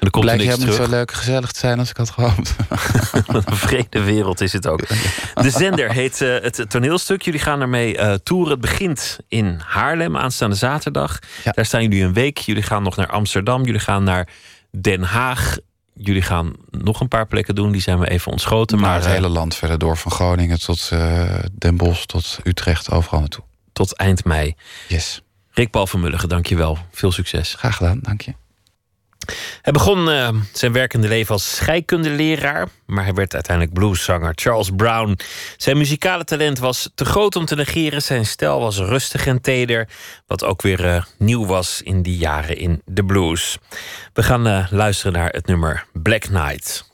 [0.00, 2.56] dan komt blijkt helemaal niet zo leuk en gezellig te zijn als ik had gehoopt.
[3.26, 4.88] Wat een vrede wereld is het ook.
[5.34, 7.22] De zender heet eh, het toneelstuk.
[7.22, 8.50] Jullie gaan ermee eh toeren.
[8.50, 11.18] Het begint in Haarlem aanstaande zaterdag.
[11.44, 12.38] Daar staan jullie een week.
[12.38, 13.64] Jullie gaan nog naar Amsterdam.
[13.64, 14.28] Jullie gaan naar
[14.70, 15.56] Den Haag.
[15.94, 17.72] Jullie gaan nog een paar plekken doen.
[17.72, 18.78] Die zijn we even ontschoten.
[18.78, 19.96] Maar Maar het eh, hele land verder door.
[19.96, 20.90] Van Groningen tot
[21.52, 23.46] Den Bosch tot Utrecht, overal naartoe.
[23.78, 24.54] Tot eind mei.
[24.88, 25.22] Yes.
[25.50, 26.78] Rick Paul van Mulligen, dank je wel.
[26.90, 27.54] Veel succes.
[27.54, 28.34] Graag gedaan, dank je.
[29.62, 34.32] Hij begon eh, zijn werkende leven als scheikundeleraar, maar hij werd uiteindelijk blueszanger.
[34.34, 35.18] Charles Brown.
[35.56, 38.02] Zijn muzikale talent was te groot om te negeren.
[38.02, 39.88] Zijn stijl was rustig en teder,
[40.26, 43.58] wat ook weer eh, nieuw was in die jaren in de blues.
[44.12, 46.86] We gaan eh, luisteren naar het nummer Black Knight.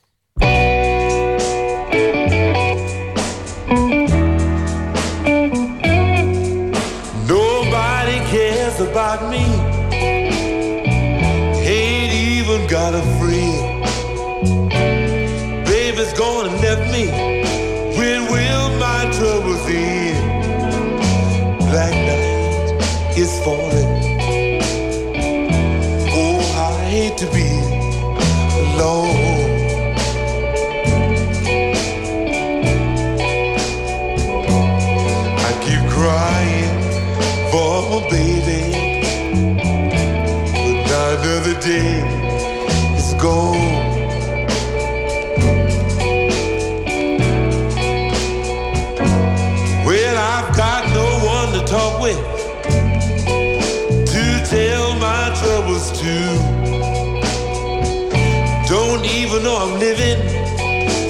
[59.35, 60.21] Even know I'm living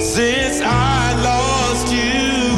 [0.01, 2.55] since I lost you.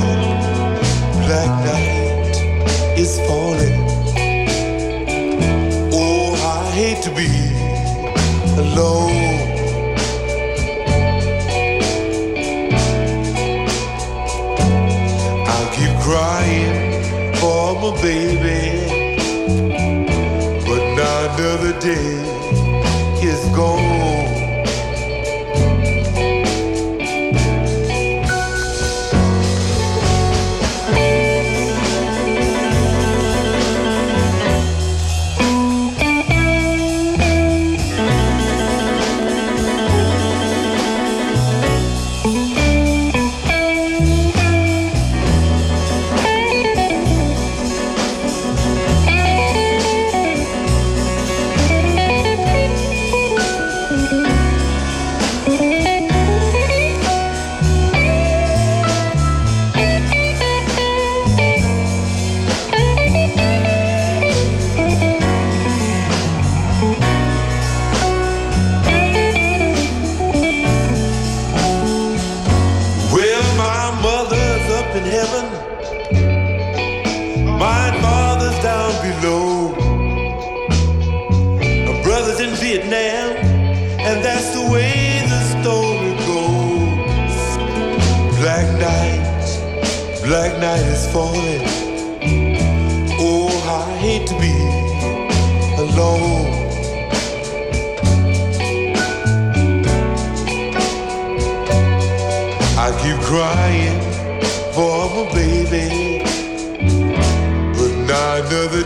[1.25, 3.75] Black night is falling.
[5.91, 7.27] Oh, I hate to be
[8.63, 9.11] alone.
[15.51, 18.61] I'll keep crying for my baby,
[20.65, 22.13] but now another day
[23.21, 24.26] is gone.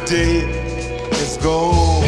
[0.06, 0.42] Day
[1.12, 2.02] is gone.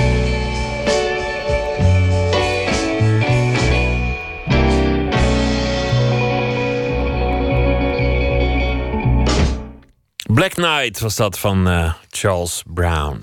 [10.33, 13.21] Black Knight was dat van eh, Charles Brown.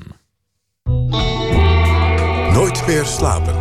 [2.53, 3.55] Nooit meer slapen.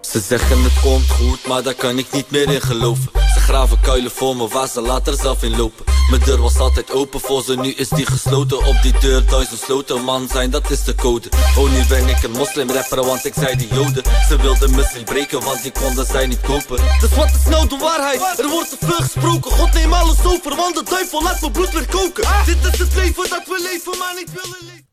[0.00, 3.25] Ze zeggen het komt goed, maar daar kan ik niet meer in geloven.
[3.46, 5.84] Graven kuilen voor me waar ze later zelf in lopen.
[6.10, 8.66] Mijn deur was altijd open voor ze, nu is die gesloten.
[8.66, 11.28] Op die deur duizend sloten, man zijn, dat is de code.
[11.56, 14.02] Oh, nu ben ik een moslimrapper, want ik zei die joden.
[14.28, 16.82] Ze wilden ziel breken, want die konden zij niet kopen.
[17.00, 18.38] Dus wat is nou de waarheid?
[18.38, 19.50] Er wordt te veel gesproken.
[19.50, 22.24] God neem alles over, want de duivel laat mijn bloed weer koken.
[22.46, 24.85] Dit is het leven dat we leven, maar niet willen leven.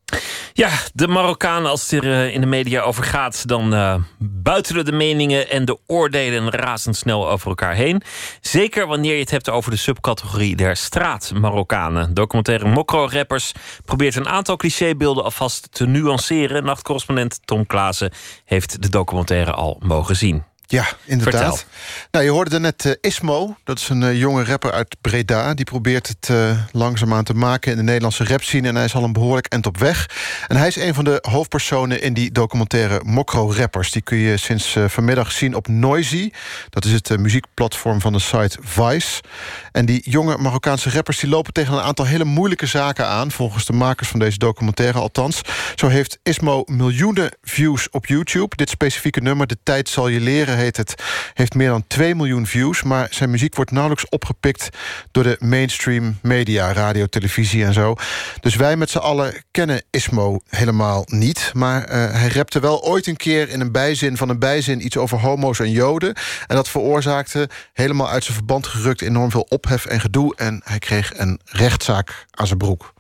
[0.54, 4.86] Ja, de Marokkanen, als het er eh, in de media over gaat, dan eh, buitelen
[4.86, 8.02] de meningen en de oordelen razendsnel over elkaar heen.
[8.42, 12.14] Zeker wanneer je het hebt over de subcategorie der straat-Marokkanen.
[12.14, 13.52] Documentaire Mokro-rappers
[13.86, 16.64] probeert een aantal clichébeelden alvast te nuanceren.
[16.64, 18.12] Nachtcorrespondent Tom Klaassen
[18.46, 20.44] heeft de documentaire al mogen zien.
[20.74, 21.58] Ja, inderdaad.
[21.58, 21.68] Vertel.
[22.12, 25.54] Nou, je hoorde net eh, Ismo, dat is een eh, jonge rapper uit Breda.
[25.54, 28.68] Die probeert het uh, langzaamaan te maken in de Nederlandse rapscene...
[28.68, 30.10] en hij is al een behoorlijk end op weg.
[30.48, 33.92] En hij is een van de hoofdpersonen in die documentaire Mokro Rappers.
[33.92, 36.32] Die kun je sinds vanmiddag zien op Noisy.
[36.70, 39.22] Dat is het muziekplatform van de site Vice.
[39.72, 43.32] En die jonge Marokkaanse rappers die lopen tegen een aantal hele moeilijke zaken aan...
[43.32, 45.42] volgens de makers van deze documentaire althans.
[45.76, 48.56] Zo heeft Ismo miljoenen views op YouTube.
[48.56, 50.96] Dit specifieke nummer, De Tijd Zal Je Leren het...
[51.34, 52.84] heeft meer dan 2 miljoen views...
[52.84, 54.70] maar zijn muziek wordt nauwelijks opgepikt...
[55.12, 57.96] door de mainstream media, radio, televisie en zo.
[58.40, 61.52] Dus wij met z'n allen kennen Ismo helemaal niet.
[61.54, 64.86] Maar uh, hij rapte wel ooit een keer in een bijzin van een bijzin...
[64.86, 66.14] iets over homo's en joden.
[66.48, 69.02] En dat veroorzaakte helemaal uit zijn verband gerukt...
[69.02, 70.36] enorm veel ophef en gedoe.
[70.36, 72.94] En hij kreeg een rechtszaak aan zijn broek.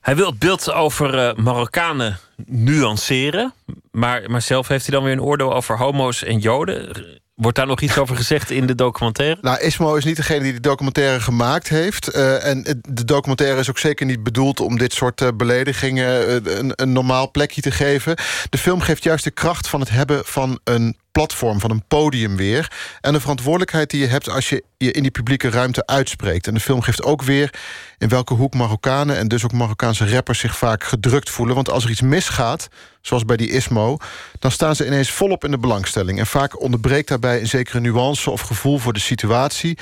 [0.00, 3.52] Hij wil het beeld over uh, Marokkanen nuanceren.
[3.90, 6.92] Maar, maar zelf heeft hij dan weer een oordeel over homo's en joden.
[7.40, 9.38] Wordt daar nog iets over gezegd in de documentaire?
[9.40, 12.08] Nou, Ismo is niet degene die de documentaire gemaakt heeft.
[12.08, 14.60] Eh, en de documentaire is ook zeker niet bedoeld...
[14.60, 18.16] om dit soort eh, beledigingen eh, een, een normaal plekje te geven.
[18.50, 22.36] De film geeft juist de kracht van het hebben van een platform, van een podium
[22.36, 22.72] weer.
[23.00, 26.46] En de verantwoordelijkheid die je hebt als je je in die publieke ruimte uitspreekt.
[26.46, 27.54] En de film geeft ook weer
[27.98, 29.16] in welke hoek Marokkanen...
[29.16, 31.54] en dus ook Marokkaanse rappers zich vaak gedrukt voelen.
[31.54, 32.68] Want als er iets misgaat,
[33.00, 33.96] zoals bij die Ismo...
[34.38, 36.18] dan staan ze ineens volop in de belangstelling.
[36.18, 39.78] En vaak onderbreekt daarbij een zekere nuance of gevoel voor de situatie.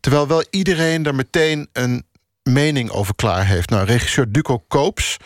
[0.00, 2.06] Terwijl wel iedereen er meteen een
[2.42, 3.70] mening over klaar heeft.
[3.70, 5.16] Nou, regisseur Duco Koops,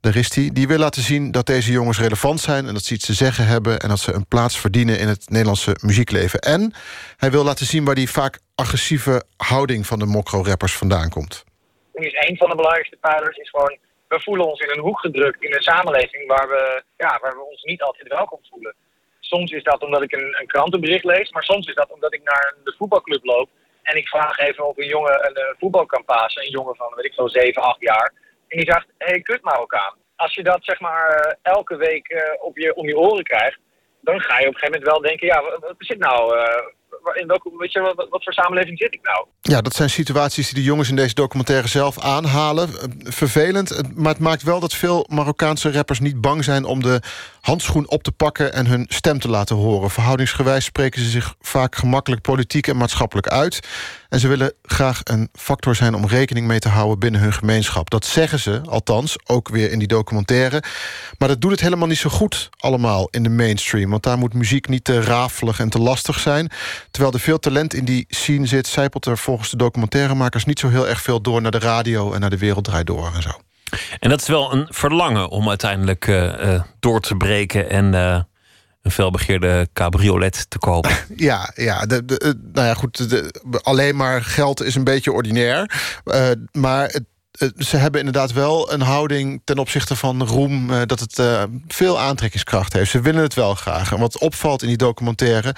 [0.00, 0.50] daar is hij...
[0.52, 2.66] die wil laten zien dat deze jongens relevant zijn...
[2.66, 3.80] en dat ze iets te zeggen hebben...
[3.80, 6.40] en dat ze een plaats verdienen in het Nederlandse muziekleven.
[6.40, 6.74] En
[7.16, 9.86] hij wil laten zien waar die vaak agressieve houding...
[9.86, 11.44] van de mokro-rappers vandaan komt.
[11.92, 13.78] is een van de belangrijkste pijlers is gewoon,
[14.08, 17.44] we voelen ons in een hoek gedrukt in een samenleving waar we, ja, waar we
[17.50, 18.74] ons niet altijd welkom voelen.
[19.20, 22.22] Soms is dat omdat ik een, een krantenbericht lees, maar soms is dat omdat ik
[22.22, 23.48] naar de voetbalclub loop
[23.82, 26.92] en ik vraag even of een jongen een, eh, voetbal kan pasen, een jongen van,
[26.94, 28.12] weet ik veel, 7, 8 jaar.
[28.50, 29.94] En die zegt, hé, hey, kut Marokkaan.
[30.16, 33.58] Als je dat zeg maar eh, elke week eh, op, je, om je oren krijgt,
[34.00, 37.26] dan ga je op een gegeven moment wel denken, ja, wat, zit nou, eh, in
[37.26, 39.26] welke, weet je, wat, voor samenleving zit ik nou?
[39.40, 42.68] Ja, dat zijn situaties die de jongens in deze documentaire zelf aanhalen.
[43.02, 46.64] Vervelend, maar het maakt wel dat veel Marokkaanse rappers niet bang zijn...
[46.64, 47.00] om de
[47.40, 49.90] handschoen op te pakken en hun stem te laten horen.
[49.90, 53.60] Verhoudingsgewijs spreken ze zich vaak gemakkelijk politiek en maatschappelijk uit.
[54.08, 57.90] En ze willen graag een factor zijn om rekening mee te houden binnen hun gemeenschap.
[57.90, 60.62] Dat zeggen ze, althans, ook weer in die documentaire.
[61.18, 63.90] Maar dat doet het helemaal niet zo goed allemaal in de mainstream.
[63.90, 66.50] Want daar moet muziek niet te rafelig en te lastig zijn.
[66.90, 68.66] Terwijl er veel talent in die scene zit...
[68.66, 71.42] zijpelt er volgens de documentairemakers niet zo heel erg veel door...
[71.42, 73.30] naar de radio en naar de wereld draait door en zo.
[73.98, 78.20] En dat is wel een verlangen om uiteindelijk eh, eh, door te breken en eh,
[78.82, 80.90] een felbegeerde cabriolet te kopen.
[81.16, 85.70] Ja, ja, de, nou ja goed, de, alleen maar geld is een beetje ordinair.
[86.52, 87.04] Maar het-
[87.58, 90.70] ze hebben inderdaad wel een houding ten opzichte van roem...
[90.70, 92.90] eh, dat het eh, veel aantrekkingskracht heeft.
[92.90, 93.92] Ze willen het wel graag.
[93.92, 95.54] En wat opvalt in die documentaire...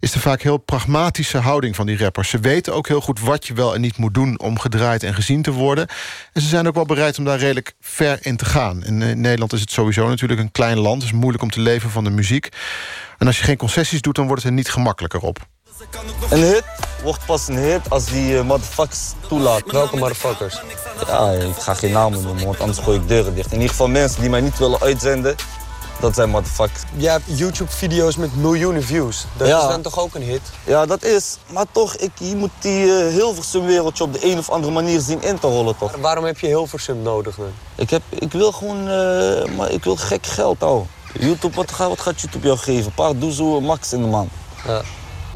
[0.00, 2.28] is de vaak heel pragmatische houding van die rappers.
[2.28, 4.40] Ze weten ook heel goed wat je wel en niet moet doen...
[4.40, 5.86] om gedraaid en gezien te worden.
[6.32, 8.84] En ze zijn ook wel bereid om daar redelijk ver in te gaan.
[8.84, 11.02] In, eh, Nederland is het sowieso natuurlijk een klein land.
[11.02, 12.48] Het is moeilijk om te leven van de muziek.
[13.18, 15.46] En als je geen concessies doet, dan wordt het er niet gemakkelijker op.
[16.30, 16.64] Een hit
[17.02, 18.98] wordt pas een hit als die eh, motherfuckers
[19.28, 19.62] toelaat.
[19.66, 20.60] Welke motherfuckers?
[21.06, 23.46] Ja, ik ga geen namen noemen, want anders gooi ik deuren dicht.
[23.46, 25.36] In ieder geval mensen die mij niet willen uitzenden,
[26.00, 26.82] dat zijn motherfuckers.
[26.96, 29.24] Je hebt YouTube-video's met miljoenen views.
[29.36, 29.62] Dat Ja.
[29.62, 30.40] is dan toch ook een hit?
[30.64, 31.36] Ja, dat is.
[31.50, 35.22] Maar toch, ik, je moet die eh, Hilversum-wereldje op de een of andere manier zien
[35.22, 35.96] in te rollen, toch?
[35.96, 37.52] Waarom heb je Hilversum nodig dan?
[37.74, 40.84] Ik, heb, ik wil gewoon, eh, maar ik wil gek geld, ouwe.
[41.20, 42.84] YouTube, wat, gaat- wat gaat YouTube jou geven?
[42.86, 44.28] Een paar doezoe max in de man.
[44.66, 44.82] Ja.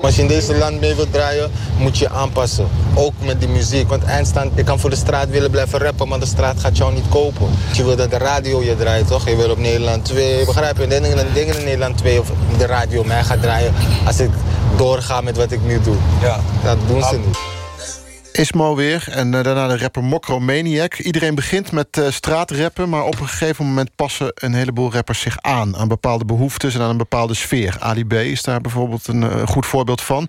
[0.02, 2.68] Als je in deze land mee wilt draaien, moet je je aanpassen.
[2.94, 3.88] Ook met de muziek.
[3.88, 6.94] Want eindstand, je kan voor de straat willen blijven rappen, maar de straat gaat jou
[6.94, 7.46] niet kopen.
[7.72, 9.28] Je wil dat de radio je draait, toch?
[9.28, 10.86] Je wil op Nederland 2, begrijp je?
[10.86, 13.74] Dingen in, dingen in Nederland 2 of de radio mij gaat draaien
[14.06, 14.30] als ik
[14.76, 15.96] doorga met wat ik nu doe.
[16.20, 16.40] Ja.
[16.64, 17.61] Dat doen ze niet.
[18.32, 20.98] Ismo weer en eh, daarna de rapper Mokro Maniac.
[20.98, 22.88] Iedereen begint met eh, straatrappen...
[22.88, 25.76] maar op een gegeven moment passen een heleboel rappers zich aan...
[25.76, 27.76] aan bepaalde behoeftes en aan een bepaalde sfeer.
[27.78, 30.28] Ali B is daar bijvoorbeeld een eh, goed voorbeeld van.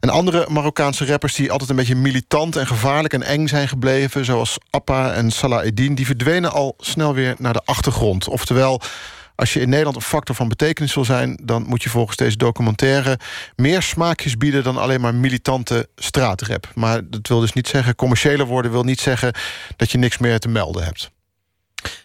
[0.00, 2.56] En andere Marokkaanse rappers die altijd een beetje militant...
[2.56, 4.24] en gevaarlijk en eng zijn gebleven...
[4.24, 5.94] zoals Appa en Salah Eddin...
[5.94, 8.28] die verdwenen al snel weer naar de achtergrond.
[8.28, 8.80] Oftewel...
[9.40, 11.38] Als je in Nederland een factor van betekenis wil zijn...
[11.42, 13.18] dan moet je volgens deze documentaire
[13.56, 14.62] meer smaakjes bieden...
[14.62, 16.68] dan alleen maar militante straatrap.
[16.74, 17.94] Maar dat wil dus niet zeggen...
[17.94, 19.32] commerciëler worden wil niet zeggen...
[19.76, 21.10] dat je niks meer te melden hebt.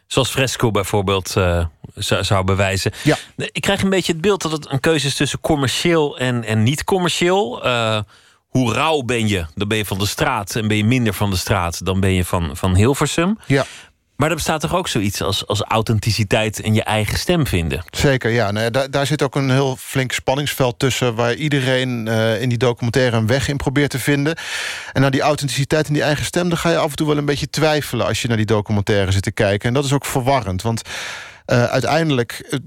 [0.07, 2.91] Zoals Fresco bijvoorbeeld eh, zou, zou bewijzen.
[3.03, 3.17] Ja.
[3.35, 6.63] Ik krijg een beetje het beeld dat het een keuze is tussen commercieel en, en
[6.63, 7.63] niet commercieel.
[7.63, 7.99] Eh,
[8.47, 9.45] hoe rauw ben je?
[9.55, 10.55] Dan ben je van de straat.
[10.55, 13.37] En ben je minder van de straat, dan ben je van, van Hilversum.
[13.45, 13.65] Ja.
[14.15, 17.83] Maar er bestaat toch ook zoiets als, als authenticiteit en je eigen stem vinden?
[17.89, 18.51] Zeker, ja.
[18.51, 21.15] Nee, daar, daar zit ook een heel flink spanningsveld tussen...
[21.15, 24.35] waar iedereen eh, in die documentaire een weg in probeert te vinden.
[24.93, 26.49] En naar die authenticiteit en die eigen stem...
[26.49, 28.05] dan ga je af en toe wel een beetje twijfelen...
[28.05, 29.67] als je naar die documentaire zit te kijken.
[29.67, 30.81] En dat is ook verwarrend, want
[31.45, 32.59] eh, uiteindelijk...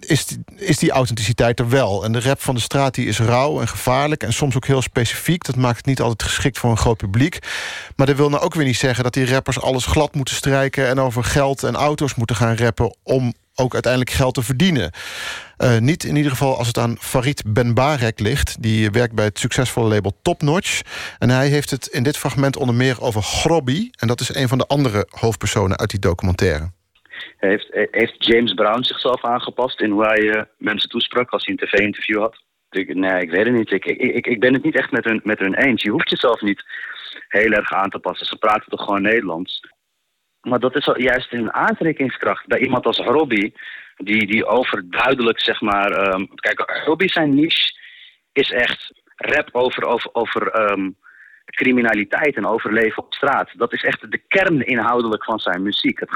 [0.00, 2.04] is die, is die authenticiteit er wel.
[2.04, 4.22] En de rap van de straat die is rauw en gevaarlijk...
[4.22, 5.44] en soms ook heel specifiek.
[5.44, 7.38] Dat maakt het niet altijd geschikt voor een groot publiek.
[7.96, 9.04] Maar dat wil nou ook weer niet zeggen...
[9.04, 10.88] dat die rappers alles glad moeten strijken...
[10.88, 12.96] en over geld en auto's moeten gaan rappen...
[13.02, 14.90] om ook uiteindelijk geld te verdienen.
[15.56, 18.56] Eh, niet in ieder geval als het aan Farid Benbarek ligt.
[18.62, 20.80] Die werkt bij het succesvolle label Top Notch.
[21.18, 23.90] En hij heeft het in dit fragment onder meer over Grobby.
[23.98, 26.70] En dat is een van de andere hoofdpersonen uit die documentaire.
[27.36, 31.66] Heeft, heeft James Brown zichzelf aangepast in hoe hij eh, mensen toesprak als hij een
[31.66, 32.42] tv-interview had?
[32.70, 33.70] Nee, ik weet het niet.
[33.70, 35.82] Ik, ik, ik, ben het niet echt met hun, met hun eens.
[35.82, 36.64] Je hoeft jezelf niet
[37.28, 38.26] heel erg aan te passen.
[38.26, 39.60] Ze praten toch gewoon Nederlands.
[40.40, 43.54] Maar dat is juist een aantrekkingskracht bij iemand als Robbie,
[43.96, 45.90] die, die overduidelijk, zeg maar.
[45.90, 47.78] ehm, kijk, Robbie zijn niche
[48.32, 50.90] is echt rap over, over, over ehm,
[51.50, 53.50] criminaliteit en overleven op straat.
[53.56, 56.00] Dat is echt de kern inhoudelijk van zijn muziek.
[56.00, 56.10] Het,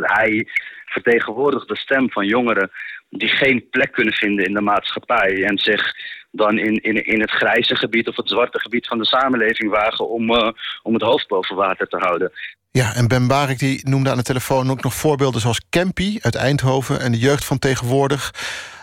[0.00, 0.46] hij
[0.84, 2.70] vertegenwoordigt de stem van jongeren
[3.10, 5.92] die geen plek kunnen vinden in de maatschappij en zich
[6.30, 10.08] dan in, in, in het grijze gebied of het zwarte gebied van de samenleving wagen
[10.08, 10.48] om, eh,
[10.82, 12.32] om het hoofd boven water te houden.
[12.70, 16.34] Ja, en Ben Barik die noemde aan de telefoon ook nog voorbeelden zoals Campy uit
[16.34, 18.30] Eindhoven en de jeugd van tegenwoordig.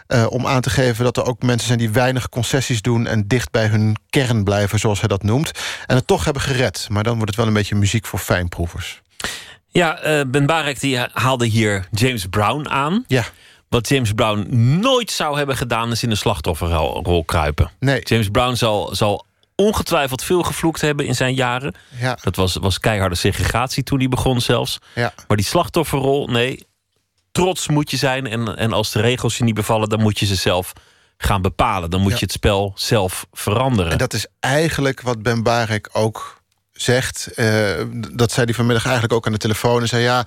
[0.08, 3.28] Eh, om aan te geven dat er ook mensen zijn die weinig concessies doen en
[3.28, 5.52] dicht bij hun kern blijven, zoals hij dat noemt.
[5.86, 6.88] En het toch hebben gered.
[6.90, 9.02] Maar dan wordt het wel een beetje muziek voor fijnproevers.
[9.68, 13.04] Ja, eh, Ben Barek die haalde hier James Brown aan.
[13.08, 13.24] Ja.
[13.70, 14.48] Wat James Brown
[14.80, 17.72] nooit zou hebben gedaan, is in de slachtofferrol kruipen.
[17.80, 18.02] Nee.
[18.04, 19.26] James Brown zal, zal
[19.56, 21.76] ongetwijfeld veel gevloekt hebben in zijn jaren.
[22.00, 22.18] Ja.
[22.22, 24.78] Dat was, was keiharde segregatie toen hij begon zelfs.
[24.96, 25.14] Ja.
[25.28, 26.66] Maar die slachtofferrol, nee.
[27.38, 28.28] Trots moet je zijn.
[28.28, 30.74] En, en als de regels je niet bevallen, dan moet je ze zelf
[31.18, 31.90] gaan bepalen.
[31.90, 32.18] Dan moet Ja.
[32.18, 33.92] je het spel zelf veranderen.
[33.92, 36.42] En dat is eigenlijk wat Ben Barek ook
[36.74, 37.28] zegt.
[37.36, 37.72] Eh,
[38.12, 39.82] dat zei hij vanmiddag eigenlijk ook aan de telefoon.
[39.82, 40.26] En zei ja,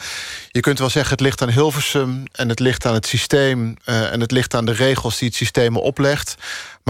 [0.49, 2.25] je kunt wel zeggen het ligt aan Hilversum...
[2.33, 5.37] en het ligt aan het systeem eh, en het ligt aan de regels die het
[5.37, 6.35] systeem oplegt.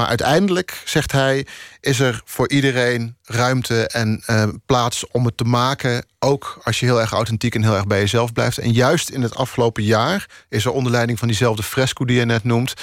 [0.01, 1.47] Maar uiteindelijk, zegt hij,
[1.81, 6.05] is er voor iedereen ruimte en eh, plaats om het te maken.
[6.19, 8.59] Ook als je heel erg authentiek en heel erg bij jezelf blijft.
[8.59, 12.25] En juist in het afgelopen jaar is er onder leiding van diezelfde fresco die je
[12.25, 12.75] net noemt,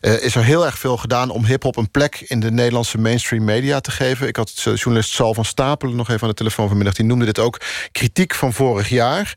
[0.00, 3.44] eh, is er heel erg veel gedaan om hip-hop een plek in de Nederlandse mainstream
[3.44, 4.28] media te geven.
[4.28, 6.94] Ik had eh, journalist Sal van Stapelen nog even aan de telefoon vanmiddag.
[6.94, 7.60] Die noemde dit ook
[7.92, 9.34] kritiek van vorig jaar.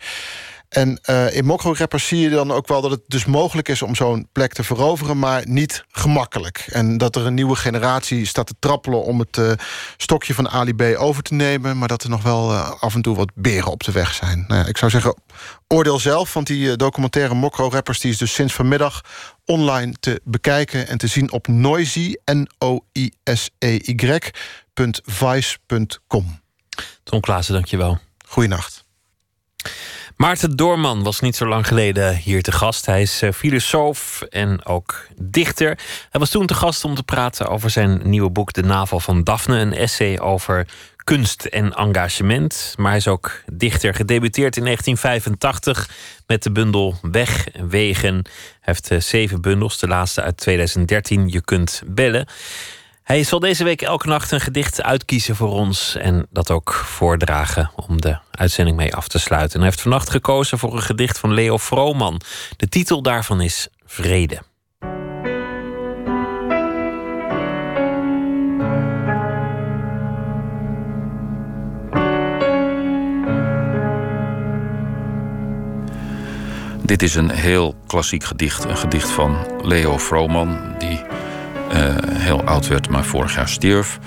[0.70, 3.96] En eh, in mokro-rappers zie je dan ook wel dat het dus mogelijk is om
[3.96, 6.66] zo'n plek te veroveren, maar niet gemakkelijk.
[6.68, 9.52] En dat er een nieuwe generatie staat te trappelen om het eh,
[9.98, 13.02] stokje van Ali B over te nemen, maar dat er nog wel eh, af en
[13.02, 14.46] toe wat beren op de weg zijn.
[14.48, 15.16] Nou ja, ik zou zeggen,
[15.68, 19.02] oordeel zelf, want die documentaire mokro-rappers die is dus sinds vanmiddag
[19.46, 24.18] online te bekijken en te zien op Noisy, N-O-I-S-E-Y,
[24.74, 26.42] punt vice.com.
[27.04, 28.00] Tom Klaassen, dankjewel.
[28.28, 28.88] Goeienacht.
[30.22, 32.86] Maarten Doorman was niet zo lang geleden hier te gast.
[32.86, 35.68] Hij is eh, filosoof en ook dichter.
[36.10, 39.24] Hij was toen te gast om te praten over zijn nieuwe boek De Navel van
[39.24, 39.60] Daphne.
[39.60, 40.68] Een essay over
[41.04, 42.74] kunst en engagement.
[42.78, 43.94] Maar hij is ook dichter.
[43.94, 45.90] Gedebuteerd in 1985
[46.28, 48.14] met de bundel Weg, Wegen.
[48.14, 48.24] Hij
[48.62, 51.30] heeft eh, zeven bundels, de laatste uit 2013.
[51.30, 52.28] Je kunt bellen.
[53.10, 57.72] Hij zal deze week elke nacht een gedicht uitkiezen voor ons en dat ook voordragen
[57.76, 59.54] om de uitzending mee af te sluiten.
[59.54, 62.22] En hij heeft vannacht gekozen voor een gedicht van Leo Vrooman.
[62.58, 64.42] De titel daarvan is Vrede.
[76.84, 78.64] Dit is een heel klassiek gedicht.
[78.64, 81.09] Een gedicht van Leo Vrooman, die
[82.14, 84.00] heel oud werd, maar vorig jaar stierf.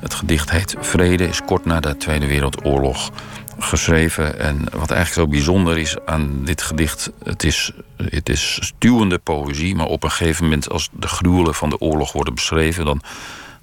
[0.00, 3.10] Het gedicht heet Vrede, is kort na de Tweede Wereldoorlog
[3.58, 4.38] geschreven.
[4.38, 7.10] En wat eigenlijk zo bijzonder is aan dit gedicht...
[7.22, 10.70] het is, het is stuwende poëzie, maar op een gegeven moment...
[10.70, 12.84] als de gruwelen van de oorlog worden beschreven...
[12.84, 13.02] dan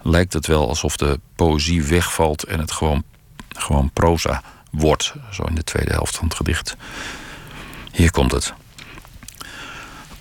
[0.01, 2.43] lijkt het wel alsof de poëzie wegvalt...
[2.43, 3.03] en het gewoon,
[3.49, 6.75] gewoon proza wordt, zo in de tweede helft van het gedicht.
[7.91, 8.53] Hier komt het.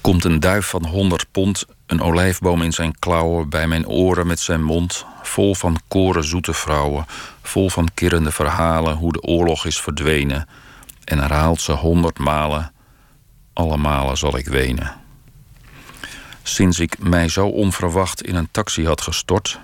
[0.00, 4.40] Komt een duif van honderd pond, een olijfboom in zijn klauwen, bij mijn oren met
[4.40, 7.06] zijn mond, vol van koren zoete vrouwen,
[7.42, 10.48] vol van kirrende verhalen hoe de oorlog is verdwenen,
[11.04, 12.72] en herhaalt ze honderd malen,
[13.52, 15.00] alle malen zal ik wenen.
[16.42, 19.60] Sinds ik mij zo onverwacht in een taxi had gestort,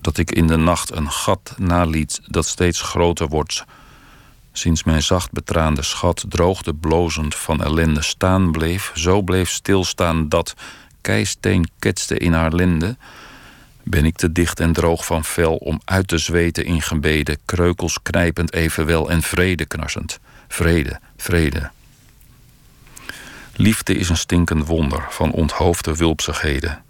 [0.00, 3.64] dat ik in de nacht een gat naliet dat steeds groter wordt,
[4.52, 10.54] Sinds mijn zacht betraande schat droogde blozend van ellende staan bleef, zo bleef stilstaan dat
[11.02, 12.96] keisteen ketste in haar linde,
[13.82, 18.02] ben ik te dicht en droog van vel om uit te zweten in gebeden, kreukels
[18.02, 20.18] knijpend evenwel en vrede knarsend.
[20.48, 21.70] Vrede, vrede.
[23.56, 26.82] Liefde is een stinkend wonder van onthoofde wulpsigheden.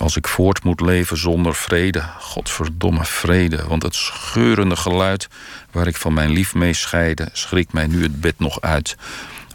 [0.00, 5.28] Als ik voort moet leven zonder vrede, godverdomme vrede, want het scheurende geluid
[5.70, 8.96] waar ik van mijn lief mee scheide, schrikt mij nu het bed nog uit,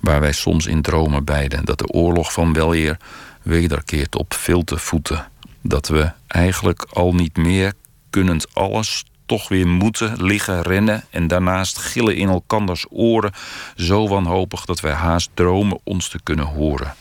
[0.01, 2.97] waar wij soms in dromen beiden, dat de oorlog van weleer
[3.41, 5.27] wederkeert op vilte voeten,
[5.61, 7.73] dat we eigenlijk al niet meer,
[8.09, 13.31] kunnend alles, toch weer moeten liggen, rennen en daarnaast gillen in elkanders oren,
[13.76, 16.95] zo wanhopig dat wij haast dromen ons te kunnen horen.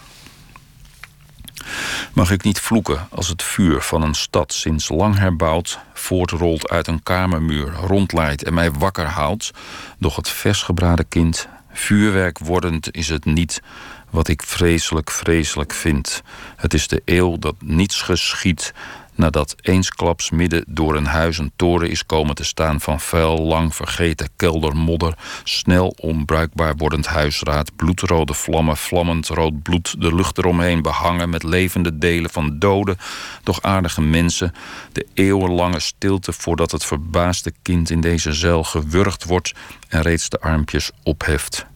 [2.12, 6.86] Mag ik niet vloeken als het vuur van een stad sinds lang herbouwd voortrolt uit
[6.86, 9.50] een kamermuur, rondleidt en mij wakker houdt,
[9.98, 13.62] doch het versgebraden kind, vuurwerk wordend is het niet
[14.10, 16.22] wat ik vreselijk, vreselijk vind.
[16.56, 18.72] Het is de eeuw dat niets geschiet
[19.20, 23.74] nadat eensklaps midden door een huis een toren is komen te staan van vuil, lang
[23.74, 25.14] vergeten keldermodder,
[25.44, 31.98] snel onbruikbaar wordend huisraad, bloedrode vlammen, vlammend rood bloed, de lucht eromheen behangen met levende
[31.98, 32.96] delen van dode,
[33.42, 34.54] doch aardige mensen,
[34.92, 39.52] de eeuwenlange stilte voordat het verbaasde kind in deze zeil gewurgd wordt
[39.88, 41.69] en reeds de armpjes opheft.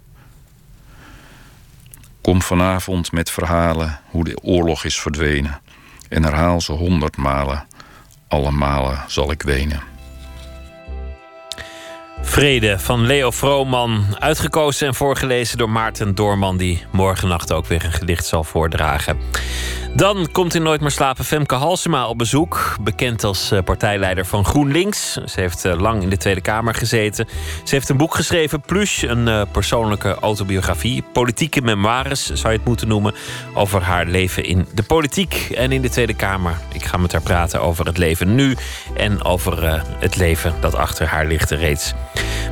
[2.25, 5.61] Kom vanavond met verhalen hoe de oorlog is verdwenen.
[6.09, 7.67] En herhaal ze honderd malen.
[8.29, 9.94] Alle malen zal ik wenen.
[12.25, 14.05] Vrede van Leo Vrooman.
[14.19, 19.19] Uitgekozen en voorgelezen door Maarten Doorman, die morgennacht ook weer een gedicht zal voordragen.
[19.97, 22.77] Dan komt in Nooit meer slapen Femke Halsema op bezoek.
[22.81, 25.13] Bekend als eh, partijleider van GroenLinks.
[25.13, 27.29] Ze heeft eh, lang in de Tweede Kamer gezeten.
[27.65, 31.05] Ze heeft een boek geschreven, plus een eh, persoonlijke autobiografie.
[31.13, 33.15] Politieke memoires zou je het moeten noemen.
[33.55, 36.59] Over haar leven in de politiek en in de Tweede Kamer.
[36.73, 38.57] Ik ga met haar praten over het leven nu.
[38.97, 41.93] En over het leven dat achter haar ligt reeds.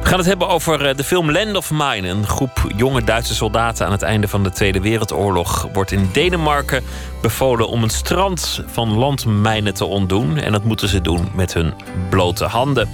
[0.03, 2.09] We gaan het hebben over de film Land of Mine.
[2.09, 6.85] Een groep jonge Duitse soldaten aan het einde van de Tweede Wereldoorlog wordt in Denemarken
[7.23, 10.37] bevolen om een strand van landmijnen te ontdoen.
[10.37, 11.75] En dat moeten ze doen met hun
[12.11, 12.89] blote handen.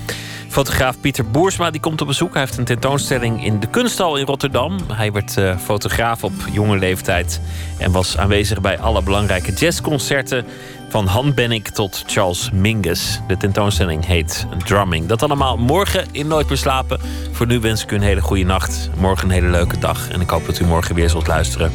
[0.49, 2.33] Fotograaf Pieter Boersma die komt op bezoek.
[2.33, 4.79] Hij heeft een tentoonstelling in de Kunsthal in Rotterdam.
[4.93, 7.41] Hij werd uh, fotograaf op jonge leeftijd
[7.79, 10.45] en was aanwezig bij alle belangrijke jazzconcerten.
[10.89, 13.21] Van Han Bennick tot Charles Mingus.
[13.27, 15.07] De tentoonstelling heet Drumming.
[15.07, 17.01] Dat allemaal morgen in Nooit meer slapen.
[17.33, 18.91] Voor nu wens ik u een hele goede nacht.
[18.97, 20.09] Morgen een hele leuke dag.
[20.11, 21.73] En ik hoop dat u morgen weer zult luisteren.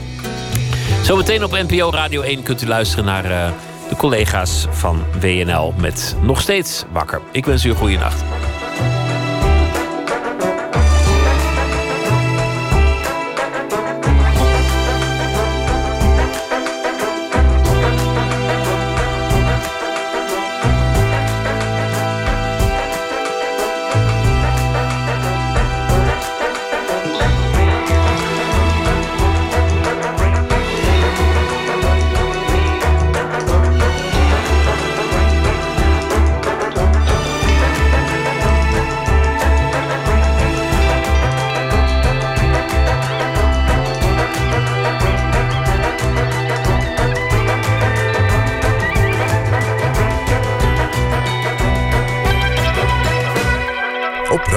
[1.04, 3.50] Zometeen op NPO Radio 1 kunt u luisteren naar uh,
[3.90, 7.22] de collega's van WNL met Nog Steeds Wakker.
[7.32, 8.24] Ik wens u een goede nacht.